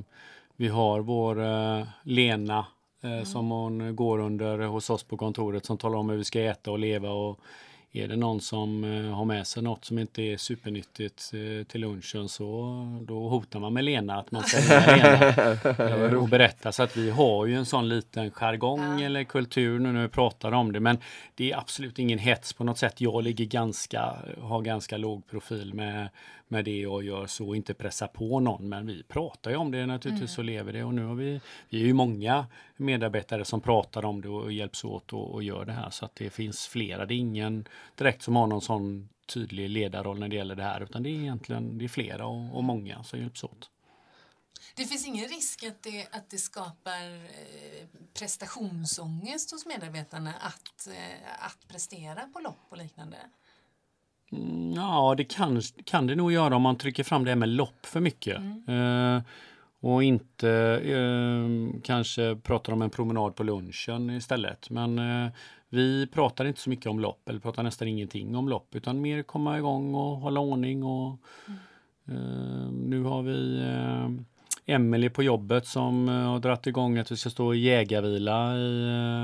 vi 0.56 0.68
har 0.68 1.00
vår 1.00 1.44
eh, 1.44 1.88
Lena 2.04 2.66
eh, 3.04 3.12
mm. 3.12 3.26
som 3.26 3.50
hon 3.50 3.96
går 3.96 4.20
under 4.20 4.60
hos 4.60 4.90
oss 4.90 5.04
på 5.04 5.18
kontoret 5.18 5.66
som 5.66 5.78
talar 5.78 5.98
om 5.98 6.10
hur 6.10 6.18
vi 6.18 6.24
ska 6.24 6.42
äta 6.42 6.72
och 6.72 6.80
leva 6.80 7.10
och 7.10 7.40
är 7.96 8.08
det 8.08 8.16
någon 8.16 8.42
som 8.42 8.84
eh, 8.84 9.16
har 9.16 9.26
med 9.26 9.48
sig 9.48 9.64
något 9.64 9.86
som 9.86 10.00
inte 10.00 10.22
är 10.22 10.38
supernyttigt 10.38 11.32
eh, 11.34 11.66
till 11.68 11.82
lunchen 11.82 12.30
så 12.30 12.76
då 13.02 13.30
hotar 13.30 13.60
man 13.60 13.74
med 13.74 13.84
Lena 13.84 14.20
att 14.20 14.32
man 14.32 14.44
ska 14.44 14.58
Lena 14.96 16.08
eh, 16.08 16.14
och 16.14 16.30
berätta. 16.30 16.72
Så 16.72 16.84
att 16.84 16.98
vi 16.98 17.10
har 17.10 17.46
ju 17.46 17.56
en 17.56 17.66
sån 17.66 17.90
liten 17.90 18.32
jargong 18.32 19.00
ja. 19.00 19.06
eller 19.06 19.24
kultur 19.24 19.80
nu 19.80 19.92
när 19.92 20.02
vi 20.02 20.08
pratar 20.08 20.52
om 20.52 20.72
det. 20.72 20.80
Men 20.80 20.98
det 21.36 21.52
är 21.52 21.58
absolut 21.58 22.00
ingen 22.00 22.20
hets 22.20 22.54
på 22.54 22.64
något 22.64 22.78
sätt. 22.78 23.02
Jag 23.02 23.24
ligger 23.24 23.46
ganska, 23.46 24.16
har 24.42 24.62
ganska 24.62 24.98
låg 24.98 25.28
profil 25.28 25.74
med, 25.74 26.10
med 26.48 26.66
det 26.66 26.80
jag 26.80 27.04
gör 27.04 27.28
så 27.28 27.56
inte 27.56 27.74
pressa 27.74 28.08
på 28.08 28.40
någon. 28.40 28.70
Men 28.70 28.86
vi 28.86 29.04
pratar 29.04 29.52
ju 29.52 29.58
om 29.58 29.72
det 29.72 29.86
naturligtvis 29.86 30.38
mm. 30.38 30.44
och 30.44 30.46
lever 30.46 30.74
det 30.74 30.84
och 30.84 30.94
nu 30.94 31.06
har 31.06 31.16
vi, 31.16 31.42
vi 31.70 31.82
är 31.82 31.86
ju 31.86 31.94
många 31.94 32.48
medarbetare 32.78 33.46
som 33.46 33.62
pratar 33.62 34.06
om 34.06 34.22
det 34.22 34.30
och 34.30 34.52
hjälps 34.52 34.84
åt 34.84 35.14
och, 35.14 35.34
och 35.34 35.44
gör 35.44 35.66
det 35.66 35.74
här 35.74 35.90
så 35.90 36.06
att 36.06 36.16
det 36.16 36.30
finns 36.30 36.68
flera. 36.68 37.06
Det 37.06 37.14
är 37.14 37.18
ingen 37.18 37.68
direkt 37.96 38.22
som 38.22 38.36
har 38.36 38.48
någon 38.48 38.62
sån 38.62 39.10
tydlig 39.26 39.70
ledarroll 39.70 40.20
när 40.20 40.28
det 40.28 40.36
gäller 40.36 40.56
det 40.56 40.64
här 40.64 40.82
utan 40.84 41.04
det 41.04 41.10
är 41.10 41.20
egentligen 41.20 41.78
det 41.78 41.86
är 41.86 41.90
flera 41.90 42.26
och, 42.26 42.58
och 42.58 42.64
många 42.64 43.04
som 43.04 43.20
hjälps 43.20 43.44
åt. 43.44 43.70
Det 44.76 44.86
finns 44.86 45.08
ingen 45.08 45.28
risk 45.28 45.64
att 45.64 45.84
det, 45.84 46.08
att 46.12 46.30
det 46.30 46.38
skapar 46.38 47.16
eh, 47.24 47.88
prestationsångest 48.14 49.52
hos 49.52 49.66
medarbetarna 49.66 50.34
att, 50.34 50.88
eh, 50.88 51.46
att 51.46 51.68
prestera 51.68 52.22
på 52.28 52.40
lopp 52.40 52.66
och 52.70 52.78
liknande? 52.78 53.18
Mm, 54.32 54.74
ja, 54.74 55.16
det 55.18 55.24
kan, 55.24 55.62
kan 55.86 56.08
det 56.08 56.16
nog 56.16 56.32
göra 56.32 56.56
om 56.56 56.62
man 56.62 56.76
trycker 56.76 57.04
fram 57.04 57.24
det 57.24 57.32
här 57.32 57.36
med 57.36 57.50
lopp 57.50 57.86
för 57.86 58.00
mycket. 58.00 58.38
Mm. 58.38 59.16
Eh, 59.18 59.24
och 59.80 60.04
inte 60.04 60.50
eh, 60.84 61.80
kanske 61.84 62.36
pratar 62.36 62.74
om 62.74 62.82
en 62.82 62.90
promenad 62.90 63.36
på 63.36 63.44
lunchen 63.44 64.10
istället. 64.10 64.70
Men 64.70 65.00
eh, 65.00 65.32
vi 65.70 66.08
pratar 66.08 66.46
inte 66.46 66.62
så 66.62 66.70
mycket 66.70 66.86
om 66.86 67.00
lopp, 67.00 67.30
eller 67.30 67.40
pratar 67.40 67.64
nästan 67.64 67.88
ingenting 67.88 68.36
om 68.36 68.50
lopp, 68.50 68.76
utan 68.76 69.02
mer 69.02 69.24
komma 69.24 69.58
igång 69.58 69.96
och 69.96 70.18
hålla 70.18 70.40
ordning. 70.40 70.84
Och, 70.84 71.20
mm. 71.48 71.60
eh, 72.08 72.72
nu 72.72 73.04
har 73.04 73.22
vi 73.22 73.60
eh, 73.60 74.10
Emelie 74.68 75.10
på 75.10 75.24
jobbet 75.24 75.68
som 75.68 76.10
uh, 76.10 76.28
har 76.28 76.40
dragit 76.40 76.68
igång 76.68 76.98
att 76.98 77.12
vi 77.12 77.18
ska 77.18 77.30
stå 77.30 77.54
i 77.54 77.60
jägarvila 77.60 78.56
i, 78.56 78.84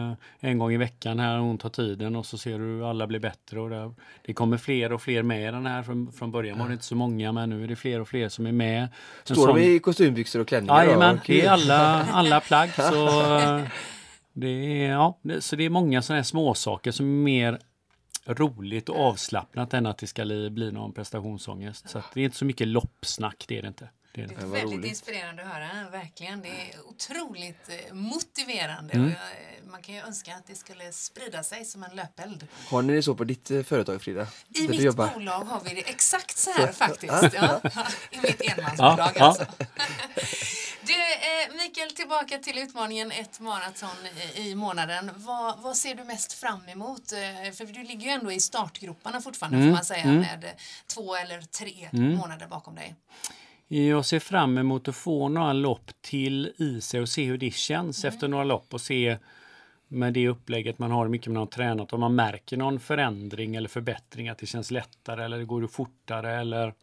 uh, 0.09 0.13
en 0.39 0.57
gång 0.57 0.73
i 0.73 0.77
veckan 0.77 1.19
här. 1.19 1.37
Hon 1.37 1.57
tar 1.57 1.69
tiden 1.69 2.15
och 2.15 2.25
så 2.25 2.37
ser 2.37 2.59
du 2.59 2.65
hur 2.65 2.89
alla 2.89 3.07
blir 3.07 3.19
bättre. 3.19 3.59
Och 3.59 3.69
det, 3.69 3.93
det 4.25 4.33
kommer 4.33 4.57
fler 4.57 4.91
och 4.91 5.01
fler 5.01 5.23
med 5.23 5.41
i 5.41 5.51
den 5.51 5.65
här. 5.65 5.83
Från, 5.83 6.11
från 6.11 6.31
början 6.31 6.59
var 6.59 6.67
det 6.67 6.73
inte 6.73 6.85
så 6.85 6.95
många 6.95 7.31
men 7.31 7.49
nu 7.49 7.63
är 7.63 7.67
det 7.67 7.75
fler 7.75 8.01
och 8.01 8.07
fler 8.07 8.29
som 8.29 8.45
är 8.45 8.51
med. 8.51 8.87
Står 9.23 9.35
sån... 9.35 9.55
de 9.55 9.61
i 9.61 9.79
kostymbyxor 9.79 10.39
och 10.39 10.47
klänningar? 10.47 10.83
Jajamän, 10.83 11.19
det 11.25 11.41
är 11.41 11.49
alla, 11.49 12.05
alla 12.11 12.39
plagg. 12.39 12.69
Så, 12.75 13.05
uh, 13.05 13.61
det 14.33 14.83
är, 14.85 14.91
ja, 14.91 15.19
det, 15.21 15.41
så 15.41 15.55
det 15.55 15.63
är 15.63 15.69
många 15.69 16.01
sådana 16.01 16.17
här 16.17 16.23
småsaker 16.23 16.91
som 16.91 17.05
är 17.05 17.23
mer 17.23 17.59
roligt 18.25 18.89
och 18.89 18.99
avslappnat 18.99 19.73
än 19.73 19.85
att 19.85 19.97
det 19.97 20.07
ska 20.07 20.25
bli 20.25 20.71
någon 20.71 20.93
prestationsångest. 20.93 21.89
Så 21.89 22.01
det 22.13 22.19
är 22.19 22.25
inte 22.25 22.37
så 22.37 22.45
mycket 22.45 22.67
loppsnack, 22.67 23.45
det 23.47 23.57
är 23.57 23.61
det 23.61 23.67
inte. 23.67 23.89
Det 24.13 24.21
är, 24.21 24.27
det 24.27 24.35
är 24.35 24.45
väldigt 24.45 24.73
roligt. 24.73 24.89
inspirerande 24.89 25.43
att 25.43 25.49
höra, 25.49 25.89
verkligen. 25.89 26.41
Det 26.41 26.49
är 26.49 26.87
otroligt 26.87 27.69
eh, 27.69 27.93
motiverande. 27.93 28.93
Mm. 28.93 29.05
Jag, 29.05 29.15
eh, 29.15 29.71
man 29.71 29.81
kan 29.81 29.95
ju 29.95 30.01
önska 30.01 30.35
att 30.35 30.47
det 30.47 30.55
skulle 30.55 30.91
sprida 30.91 31.43
sig 31.43 31.65
som 31.65 31.83
en 31.83 31.95
löpeld. 31.95 32.47
Har 32.67 32.81
ni 32.81 32.93
det 32.93 33.03
så 33.03 33.15
på 33.15 33.23
ditt 33.23 33.51
eh, 33.51 33.63
företag, 33.63 34.01
Frida? 34.01 34.27
I 34.49 34.67
mitt 34.67 34.81
jobbar? 34.81 35.13
bolag 35.13 35.43
har 35.43 35.61
vi 35.61 35.75
det 35.75 35.89
exakt 35.89 36.37
så 36.37 36.51
här 36.51 36.67
faktiskt. 36.71 37.33
Ja. 37.33 37.61
I 38.11 38.17
mitt 38.21 38.41
enmansbolag 38.41 39.17
alltså. 39.17 39.45
Du, 40.83 40.93
eh, 40.93 41.57
Mikael, 41.57 41.91
tillbaka 41.91 42.37
till 42.37 42.57
utmaningen 42.57 43.11
ett 43.11 43.39
maraton 43.39 43.89
i, 44.35 44.49
i 44.49 44.55
månaden. 44.55 45.11
Vad, 45.15 45.59
vad, 45.59 45.77
ser 45.77 45.95
du 45.95 46.03
mest 46.03 46.33
fram 46.33 46.69
emot? 46.69 47.09
För 47.53 47.65
du 47.73 47.83
ligger 47.83 48.05
ju 48.05 48.11
ändå 48.11 48.31
i 48.31 48.39
startgroparna 48.39 49.21
fortfarande 49.21 49.57
mm. 49.57 49.69
får 49.69 49.73
man 49.73 49.85
säga 49.85 50.03
mm. 50.03 50.17
med 50.17 50.51
två 50.87 51.15
eller 51.15 51.41
tre 51.41 51.89
mm. 51.93 52.15
månader 52.15 52.47
bakom 52.47 52.75
dig. 52.75 52.95
Jag 53.73 54.05
ser 54.05 54.19
fram 54.19 54.57
emot 54.57 54.87
att 54.87 54.95
få 54.95 55.29
några 55.29 55.53
lopp 55.53 55.91
till 56.01 56.53
i 56.57 56.81
sig 56.81 57.01
och 57.01 57.09
se 57.09 57.25
hur 57.25 57.37
det 57.37 57.53
känns 57.53 58.03
mm. 58.03 58.13
efter 58.13 58.27
några 58.27 58.43
lopp 58.43 58.73
och 58.73 58.81
se 58.81 59.17
med 59.87 60.13
det 60.13 60.27
upplägget 60.27 60.79
man 60.79 60.91
har, 60.91 61.05
hur 61.05 61.11
mycket 61.11 61.27
man 61.27 61.37
har 61.37 61.45
tränat, 61.45 61.93
om 61.93 61.99
man 61.99 62.15
märker 62.15 62.57
någon 62.57 62.79
förändring 62.79 63.55
eller 63.55 63.69
förbättring, 63.69 64.29
att 64.29 64.37
det 64.37 64.45
känns 64.45 64.71
lättare 64.71 65.25
eller 65.25 65.43
går 65.43 65.61
det 65.61 65.67
fortare 65.67 66.33
eller 66.33 66.73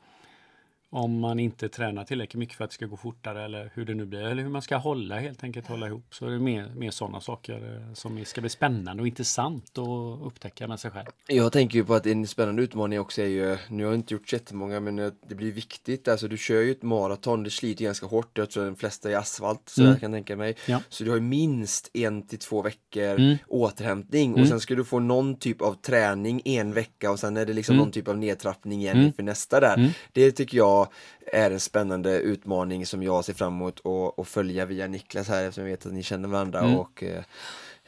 om 0.90 1.20
man 1.20 1.38
inte 1.38 1.68
tränar 1.68 2.04
tillräckligt 2.04 2.38
mycket 2.38 2.56
för 2.56 2.64
att 2.64 2.70
det 2.70 2.74
ska 2.74 2.86
gå 2.86 2.96
fortare 2.96 3.44
eller 3.44 3.70
hur 3.74 3.84
det 3.84 3.94
nu 3.94 4.06
blir. 4.06 4.20
Eller 4.20 4.42
hur 4.42 4.50
man 4.50 4.62
ska 4.62 4.76
hålla 4.76 5.18
helt 5.18 5.44
enkelt, 5.44 5.66
hålla 5.66 5.86
ihop. 5.86 6.14
Så 6.14 6.26
det 6.26 6.34
är 6.34 6.38
mer, 6.38 6.72
mer 6.76 6.90
sådana 6.90 7.20
saker 7.20 7.54
eh, 7.54 7.94
som 7.94 8.24
ska 8.24 8.40
bli 8.40 8.50
spännande 8.50 9.00
och 9.02 9.06
intressant 9.06 9.78
att 9.78 10.26
upptäcka 10.26 10.68
med 10.68 10.80
sig 10.80 10.90
själv. 10.90 11.06
Jag 11.26 11.52
tänker 11.52 11.78
ju 11.78 11.84
på 11.84 11.94
att 11.94 12.06
en 12.06 12.26
spännande 12.26 12.62
utmaning 12.62 13.00
också 13.00 13.22
är 13.22 13.26
ju, 13.26 13.56
nu 13.68 13.84
har 13.84 13.90
jag 13.90 13.98
inte 13.98 14.14
gjort 14.14 14.32
jättemånga 14.32 14.80
men 14.80 14.96
det 14.96 15.34
blir 15.34 15.52
viktigt. 15.52 16.08
Alltså 16.08 16.28
du 16.28 16.36
kör 16.36 16.60
ju 16.62 16.70
ett 16.70 16.82
maraton, 16.82 17.42
det 17.42 17.50
sliter 17.50 17.84
ganska 17.84 18.06
hårt. 18.06 18.38
Jag 18.38 18.50
tror 18.50 18.64
de 18.64 18.76
flesta 18.76 19.10
är 19.10 19.16
asfalt, 19.16 19.62
så 19.68 19.80
mm. 19.80 19.92
jag 19.92 20.00
kan 20.00 20.12
tänka 20.12 20.36
mig. 20.36 20.56
Ja. 20.66 20.80
Så 20.88 21.04
du 21.04 21.10
har 21.10 21.16
ju 21.16 21.22
minst 21.22 21.90
en 21.94 22.26
till 22.26 22.38
två 22.38 22.62
veckor 22.62 23.18
mm. 23.20 23.36
återhämtning 23.48 24.32
och 24.32 24.38
mm. 24.38 24.48
sen 24.48 24.60
ska 24.60 24.74
du 24.74 24.84
få 24.84 25.00
någon 25.00 25.36
typ 25.36 25.62
av 25.62 25.74
träning 25.74 26.42
en 26.44 26.72
vecka 26.72 27.10
och 27.10 27.18
sen 27.18 27.36
är 27.36 27.46
det 27.46 27.52
liksom 27.52 27.72
mm. 27.72 27.84
någon 27.84 27.92
typ 27.92 28.08
av 28.08 28.18
nedtrappning 28.18 28.80
igen 28.80 28.96
mm. 28.96 29.12
för 29.12 29.22
nästa 29.22 29.60
där. 29.60 29.74
Mm. 29.74 29.90
Det 30.12 30.32
tycker 30.32 30.56
jag 30.58 30.77
är 31.32 31.50
en 31.50 31.60
spännande 31.60 32.18
utmaning 32.18 32.86
som 32.86 33.02
jag 33.02 33.24
ser 33.24 33.34
fram 33.34 33.52
emot 33.52 33.80
att 34.18 34.28
följa 34.28 34.66
via 34.66 34.86
Niklas 34.86 35.28
här 35.28 35.44
eftersom 35.44 35.64
jag 35.64 35.70
vet 35.70 35.86
att 35.86 35.92
ni 35.92 36.02
känner 36.02 36.28
varandra 36.28 36.60
mm. 36.60 36.78
och 36.78 37.04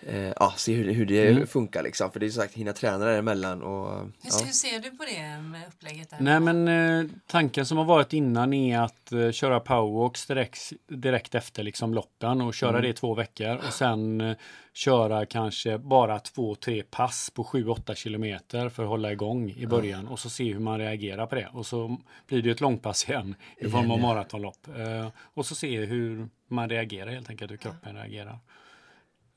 eh, 0.06 0.32
ja, 0.36 0.54
se 0.56 0.74
hur, 0.74 0.92
hur 0.92 1.06
det 1.06 1.28
mm. 1.28 1.46
funkar 1.46 1.82
liksom. 1.82 2.12
För 2.12 2.20
det 2.20 2.26
är 2.26 2.30
så 2.30 2.40
sagt, 2.40 2.54
hinna 2.54 2.72
träna 2.72 2.98
däremellan. 2.98 3.62
Och, 3.62 3.98
hur, 3.98 4.12
ja. 4.22 4.44
hur 4.44 4.52
ser 4.52 4.80
du 4.80 4.90
på 4.90 5.04
det 5.04 5.42
med 5.42 5.62
upplägget? 5.68 6.10
Där? 6.10 6.16
Nej 6.20 6.40
men 6.40 6.68
eh, 6.68 7.10
tanken 7.26 7.66
som 7.66 7.78
har 7.78 7.84
varit 7.84 8.12
innan 8.12 8.52
är 8.52 8.78
att 8.78 9.12
eh, 9.12 9.30
köra 9.30 9.60
powerwalks 9.60 10.26
direkt, 10.26 10.72
direkt 10.88 11.34
efter 11.34 11.62
liksom 11.62 11.94
loppen 11.94 12.40
och 12.40 12.54
köra 12.54 12.70
mm. 12.70 12.82
det 12.82 12.88
i 12.88 12.92
två 12.92 13.14
veckor 13.14 13.56
och 13.56 13.72
sen 13.72 14.20
eh, 14.20 14.36
köra 14.72 15.26
kanske 15.26 15.78
bara 15.78 16.18
två, 16.18 16.54
tre 16.54 16.82
pass 16.82 17.30
på 17.34 17.44
7-8 17.44 17.94
kilometer 17.94 18.68
för 18.68 18.82
att 18.82 18.88
hålla 18.88 19.12
igång 19.12 19.50
i 19.50 19.66
början 19.66 20.08
och 20.08 20.18
så 20.18 20.30
se 20.30 20.52
hur 20.52 20.60
man 20.60 20.78
reagerar 20.78 21.26
på 21.26 21.34
det. 21.34 21.48
Och 21.52 21.66
så 21.66 21.96
blir 22.26 22.42
det 22.42 22.50
ett 22.50 22.60
långpass 22.60 23.08
igen 23.08 23.34
i 23.56 23.68
form 23.68 23.90
av 23.90 24.00
maratonlopp. 24.00 24.68
Eh, 24.68 25.08
och 25.34 25.46
så 25.46 25.54
se 25.54 25.84
hur 25.84 26.28
man 26.48 26.68
reagerar 26.68 27.10
helt 27.10 27.30
enkelt, 27.30 27.50
hur 27.50 27.56
kroppen 27.56 27.96
reagerar. 27.96 28.38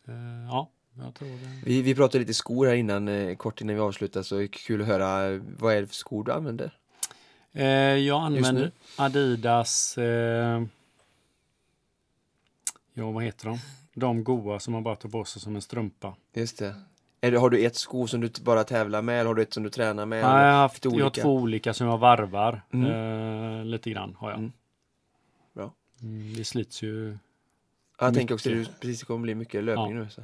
Eh, 0.08 0.46
ja, 0.48 0.70
jag 0.98 1.14
tror 1.14 1.28
det. 1.28 1.66
Vi, 1.66 1.82
vi 1.82 1.96
pratade 1.96 2.20
lite 2.20 2.34
skor 2.34 2.68
här 2.68 2.74
innan, 2.74 3.08
eh, 3.08 3.36
kort 3.36 3.62
innan 3.62 3.76
vi 3.76 3.82
avslutar, 3.82 4.22
så 4.22 4.48
kul 4.48 4.82
att 4.82 4.88
höra. 4.88 5.40
Vad 5.60 5.74
är 5.76 5.82
det 5.82 5.88
för 5.88 5.96
skor 5.96 6.24
du 6.24 6.32
använder? 6.32 6.78
Eh, 7.52 7.68
jag 7.98 8.22
använder 8.22 8.72
Adidas, 8.98 9.98
eh, 9.98 10.64
ja 12.94 13.12
vad 13.12 13.24
heter 13.24 13.46
de? 13.46 13.60
De 13.94 14.24
goa 14.24 14.60
som 14.60 14.74
man 14.74 14.84
bara 14.84 14.96
tar 14.96 15.10
på 15.10 15.26
sig 15.26 15.42
som 15.42 15.56
en 15.56 15.62
strumpa. 15.62 16.16
Just 16.34 16.60
det. 16.60 16.76
Har 17.38 17.50
du 17.50 17.66
ett 17.66 17.76
sko 17.76 18.08
som 18.08 18.22
du 18.22 18.30
bara 18.42 18.64
tävlar 18.64 19.02
med 19.02 19.20
eller 19.20 19.28
har 19.28 19.36
du 19.36 19.42
ett 19.42 19.54
som 19.54 19.64
du 19.64 19.70
tränar 19.70 20.06
med? 20.06 20.24
Nej, 20.24 20.46
jag, 20.46 20.52
har 20.52 20.62
haft, 20.62 20.86
jag 20.86 21.04
har 21.04 21.10
två 21.10 21.36
olika 21.36 21.74
som 21.74 21.88
jag 21.88 21.98
varvar. 21.98 22.62
Mm. 22.74 22.92
Eh, 23.60 23.66
lite 23.66 23.90
grann 23.90 24.16
har 24.20 24.30
jag. 24.30 24.40
Mm. 24.40 24.52
Bra. 25.54 25.74
Mm, 26.02 26.34
det 26.34 26.44
slits 26.44 26.82
ju 26.82 27.18
jag 28.06 28.14
tänker 28.14 28.34
också 28.34 28.50
att 28.50 28.56
det 28.56 28.80
precis 28.80 29.04
kommer 29.04 29.22
bli 29.22 29.36
mycket 29.36 29.64
löpning 29.64 29.96
ja. 29.96 30.04
nu. 30.04 30.10
Så. 30.10 30.22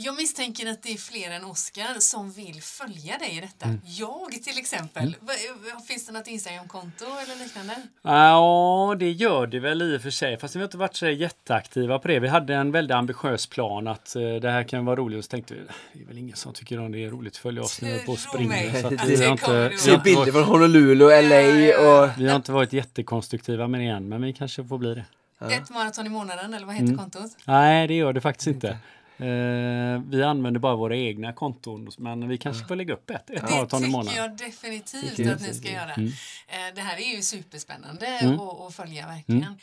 Jag 0.00 0.16
misstänker 0.16 0.70
att 0.70 0.82
det 0.82 0.92
är 0.92 0.96
fler 0.96 1.30
än 1.30 1.44
Oskar 1.44 1.94
som 1.98 2.30
vill 2.32 2.62
följa 2.62 3.18
dig 3.18 3.36
i 3.36 3.40
detta. 3.40 3.66
Mm. 3.66 3.80
Jag 3.84 4.30
till 4.44 4.58
exempel. 4.58 5.02
Mm. 5.02 5.80
Finns 5.88 6.06
det 6.06 6.12
något 6.12 6.26
Instagramkonto 6.26 7.04
eller 7.04 7.44
liknande? 7.44 7.76
Ja, 8.02 8.96
det 8.98 9.10
gör 9.10 9.46
det 9.46 9.60
väl 9.60 9.82
i 9.82 9.96
och 9.96 10.02
för 10.02 10.10
sig. 10.10 10.38
Fast 10.38 10.56
vi 10.56 10.60
har 10.60 10.64
inte 10.64 10.76
varit 10.76 10.96
så 10.96 11.06
jätteaktiva 11.06 11.98
på 11.98 12.08
det. 12.08 12.18
Vi 12.18 12.28
hade 12.28 12.54
en 12.54 12.72
väldigt 12.72 12.94
ambitiös 12.94 13.46
plan 13.46 13.88
att 13.88 14.16
uh, 14.16 14.34
det 14.34 14.50
här 14.50 14.62
kan 14.62 14.84
vara 14.84 14.96
roligt. 14.96 15.18
Och 15.18 15.24
så 15.24 15.30
tänkte 15.30 15.54
vi, 15.54 15.60
det 15.92 16.02
är 16.02 16.06
väl 16.06 16.18
ingen 16.18 16.36
som 16.36 16.52
tycker 16.52 16.80
om 16.80 16.92
det 16.92 17.04
är 17.04 17.10
roligt 17.10 17.32
att 17.32 17.36
följa 17.36 17.62
oss 17.62 17.82
nu 17.82 17.98
på 18.06 18.16
springer. 18.16 18.82
Så 18.82 18.88
vi 19.06 19.24
har 19.24 19.32
inte, 19.32 19.72
Se 19.78 19.98
bilder 20.04 20.32
från 20.32 20.44
Honolulu 20.44 21.04
LA. 21.04 22.02
Och... 22.04 22.10
Vi 22.18 22.28
har 22.28 22.36
inte 22.36 22.52
varit 22.52 22.72
jättekonstruktiva 22.72 23.68
med 23.68 23.80
det 23.80 23.86
än, 23.86 24.08
men 24.08 24.22
vi 24.22 24.32
kanske 24.32 24.64
får 24.64 24.78
bli 24.78 24.94
det. 24.94 25.04
Ja. 25.38 25.50
Ett 25.50 25.70
maraton 25.70 26.06
i 26.06 26.08
månaden 26.08 26.54
eller 26.54 26.66
vad 26.66 26.74
heter 26.74 26.86
mm. 26.86 26.98
kontot? 26.98 27.30
Nej, 27.44 27.88
det 27.88 27.94
gör 27.94 28.12
det 28.12 28.20
faktiskt 28.20 28.46
inte. 28.46 28.78
Uh, 29.20 30.02
vi 30.10 30.22
använder 30.22 30.60
bara 30.60 30.76
våra 30.76 30.96
egna 30.96 31.32
konton, 31.32 31.90
men 31.98 32.28
vi 32.28 32.38
kanske 32.38 32.66
får 32.66 32.76
lägga 32.76 32.94
upp 32.94 33.10
ett, 33.10 33.30
ett 33.30 33.50
maraton 33.50 33.84
i 33.84 33.88
månaden. 33.88 34.06
Det 34.06 34.38
tycker 34.38 34.44
jag 34.44 34.50
definitivt 34.50 35.16
tycker 35.16 35.34
att 35.34 35.42
ni 35.42 35.54
ska 35.54 35.72
göra. 35.72 35.92
Mm. 35.94 36.06
Uh, 36.06 36.74
det 36.74 36.80
här 36.80 36.96
är 36.96 37.16
ju 37.16 37.22
superspännande 37.22 38.06
mm. 38.06 38.40
att 38.40 38.74
följa 38.74 39.06
verkligen. 39.06 39.42
Mm. 39.42 39.54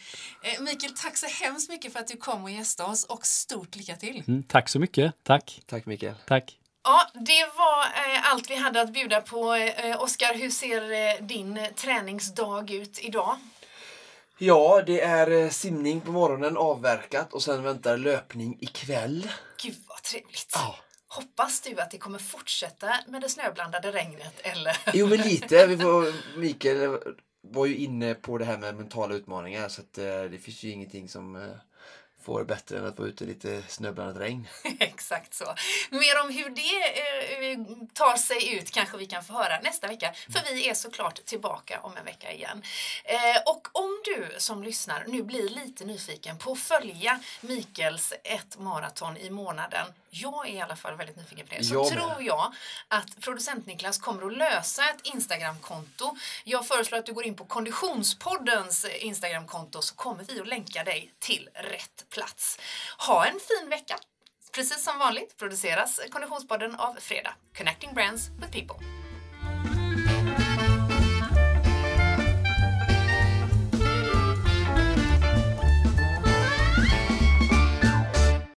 Uh, 0.59 0.63
Mikael, 0.63 0.93
tack 0.93 1.17
så 1.17 1.43
hemskt 1.45 1.69
mycket 1.69 1.93
för 1.93 1.99
att 1.99 2.07
du 2.07 2.17
kom 2.17 2.43
och 2.43 2.51
gästade 2.51 2.91
oss 2.91 3.03
och 3.03 3.25
stort 3.25 3.75
lycka 3.75 3.95
till. 3.95 4.23
Mm, 4.27 4.43
tack 4.43 4.69
så 4.69 4.79
mycket. 4.79 5.13
Tack. 5.23 5.61
Tack 5.65 5.85
Mikael. 5.85 6.15
Tack. 6.27 6.57
Ja, 6.85 7.01
det 7.13 7.45
var 7.57 7.81
eh, 7.83 8.31
allt 8.31 8.49
vi 8.49 8.55
hade 8.55 8.81
att 8.81 8.93
bjuda 8.93 9.21
på. 9.21 9.53
Eh, 9.53 10.03
Oskar, 10.03 10.35
hur 10.35 10.49
ser 10.49 10.91
eh, 10.91 11.25
din 11.25 11.67
träningsdag 11.75 12.71
ut 12.71 12.99
idag? 13.01 13.37
Ja, 14.37 14.83
det 14.85 15.01
är 15.01 15.31
eh, 15.31 15.49
simning 15.49 16.01
på 16.01 16.11
morgonen 16.11 16.57
avverkat 16.57 17.33
och 17.33 17.43
sen 17.43 17.63
väntar 17.63 17.97
löpning 17.97 18.57
ikväll. 18.61 19.31
Gud 19.63 19.75
vad 19.87 20.03
trevligt. 20.03 20.51
Ja. 20.53 20.75
Hoppas 21.07 21.61
du 21.61 21.79
att 21.81 21.91
det 21.91 21.97
kommer 21.97 22.19
fortsätta 22.19 22.95
med 23.07 23.21
det 23.21 23.29
snöblandade 23.29 23.91
regnet 23.91 24.39
eller? 24.43 24.77
Jo 24.93 25.07
men 25.07 25.17
lite. 25.17 25.67
Vi 25.67 25.77
får, 25.77 26.13
Mikael 26.39 26.97
var 27.41 27.65
ju 27.65 27.75
inne 27.75 28.13
på 28.13 28.37
det 28.37 28.45
här 28.45 28.57
med 28.57 28.75
mentala 28.75 29.15
utmaningar 29.15 29.67
så 29.69 29.81
att, 29.81 29.97
eh, 29.97 30.23
det 30.31 30.37
finns 30.41 30.63
ju 30.63 30.69
ingenting 30.69 31.09
som 31.09 31.35
eh, 32.25 32.35
får 32.35 32.43
bättre 32.43 32.77
än 32.77 32.85
att 32.85 32.99
vara 32.99 33.09
ute 33.09 33.23
i 33.23 33.27
lite 33.27 33.63
snöblandat 33.67 34.17
regn. 34.17 34.47
Exakt 34.79 35.33
så. 35.33 35.55
Mer 35.89 36.21
om 36.23 36.29
hur 36.29 36.49
det 36.49 36.61
eh, 36.61 37.87
tar 37.93 38.17
sig 38.17 38.53
ut 38.57 38.71
kanske 38.71 38.97
vi 38.97 39.05
kan 39.05 39.23
få 39.23 39.33
höra 39.33 39.59
nästa 39.63 39.87
vecka. 39.87 40.13
För 40.29 40.53
vi 40.53 40.69
är 40.69 40.73
såklart 40.73 41.25
tillbaka 41.25 41.79
om 41.81 41.97
en 41.97 42.05
vecka 42.05 42.31
igen. 42.31 42.63
Eh, 43.03 43.41
och 43.45 43.67
om 43.71 44.01
du 44.05 44.29
som 44.37 44.63
lyssnar 44.63 45.05
nu 45.07 45.23
blir 45.23 45.49
lite 45.49 45.85
nyfiken 45.85 46.37
på 46.37 46.51
att 46.51 46.59
följa 46.59 47.19
Mikels 47.41 48.13
ett 48.23 48.59
maraton 48.59 49.17
i 49.17 49.29
månaden 49.29 49.87
jag 50.21 50.49
är 50.49 50.53
i 50.53 50.61
alla 50.61 50.75
fall 50.75 50.95
väldigt 50.95 51.15
nyfiken 51.15 51.47
på 51.47 51.55
det. 51.55 51.63
Så 51.63 51.73
jag 51.73 51.87
tror 51.87 52.23
jag 52.23 52.53
att 52.87 53.21
producent 53.21 53.65
Niklas 53.65 53.97
kommer 53.97 54.25
att 54.25 54.37
lösa 54.37 54.83
ett 54.89 55.01
Instagramkonto. 55.03 56.15
Jag 56.43 56.67
föreslår 56.67 56.99
att 56.99 57.05
du 57.05 57.13
går 57.13 57.25
in 57.25 57.35
på 57.35 57.45
Konditionspoddens 57.45 58.85
Instagramkonto 58.85 59.81
så 59.81 59.95
kommer 59.95 60.23
vi 60.23 60.41
att 60.41 60.47
länka 60.47 60.83
dig 60.83 61.13
till 61.19 61.49
rätt 61.53 62.05
plats. 62.15 62.59
Ha 62.97 63.25
en 63.25 63.39
fin 63.39 63.69
vecka! 63.69 63.97
Precis 64.53 64.83
som 64.83 64.99
vanligt 64.99 65.37
produceras 65.37 65.99
Konditionspodden 66.11 66.75
av 66.75 66.93
Fredag. 66.99 67.33
Connecting 67.57 67.93
Brands 67.93 68.29
with 68.29 68.51
People. 68.51 69.04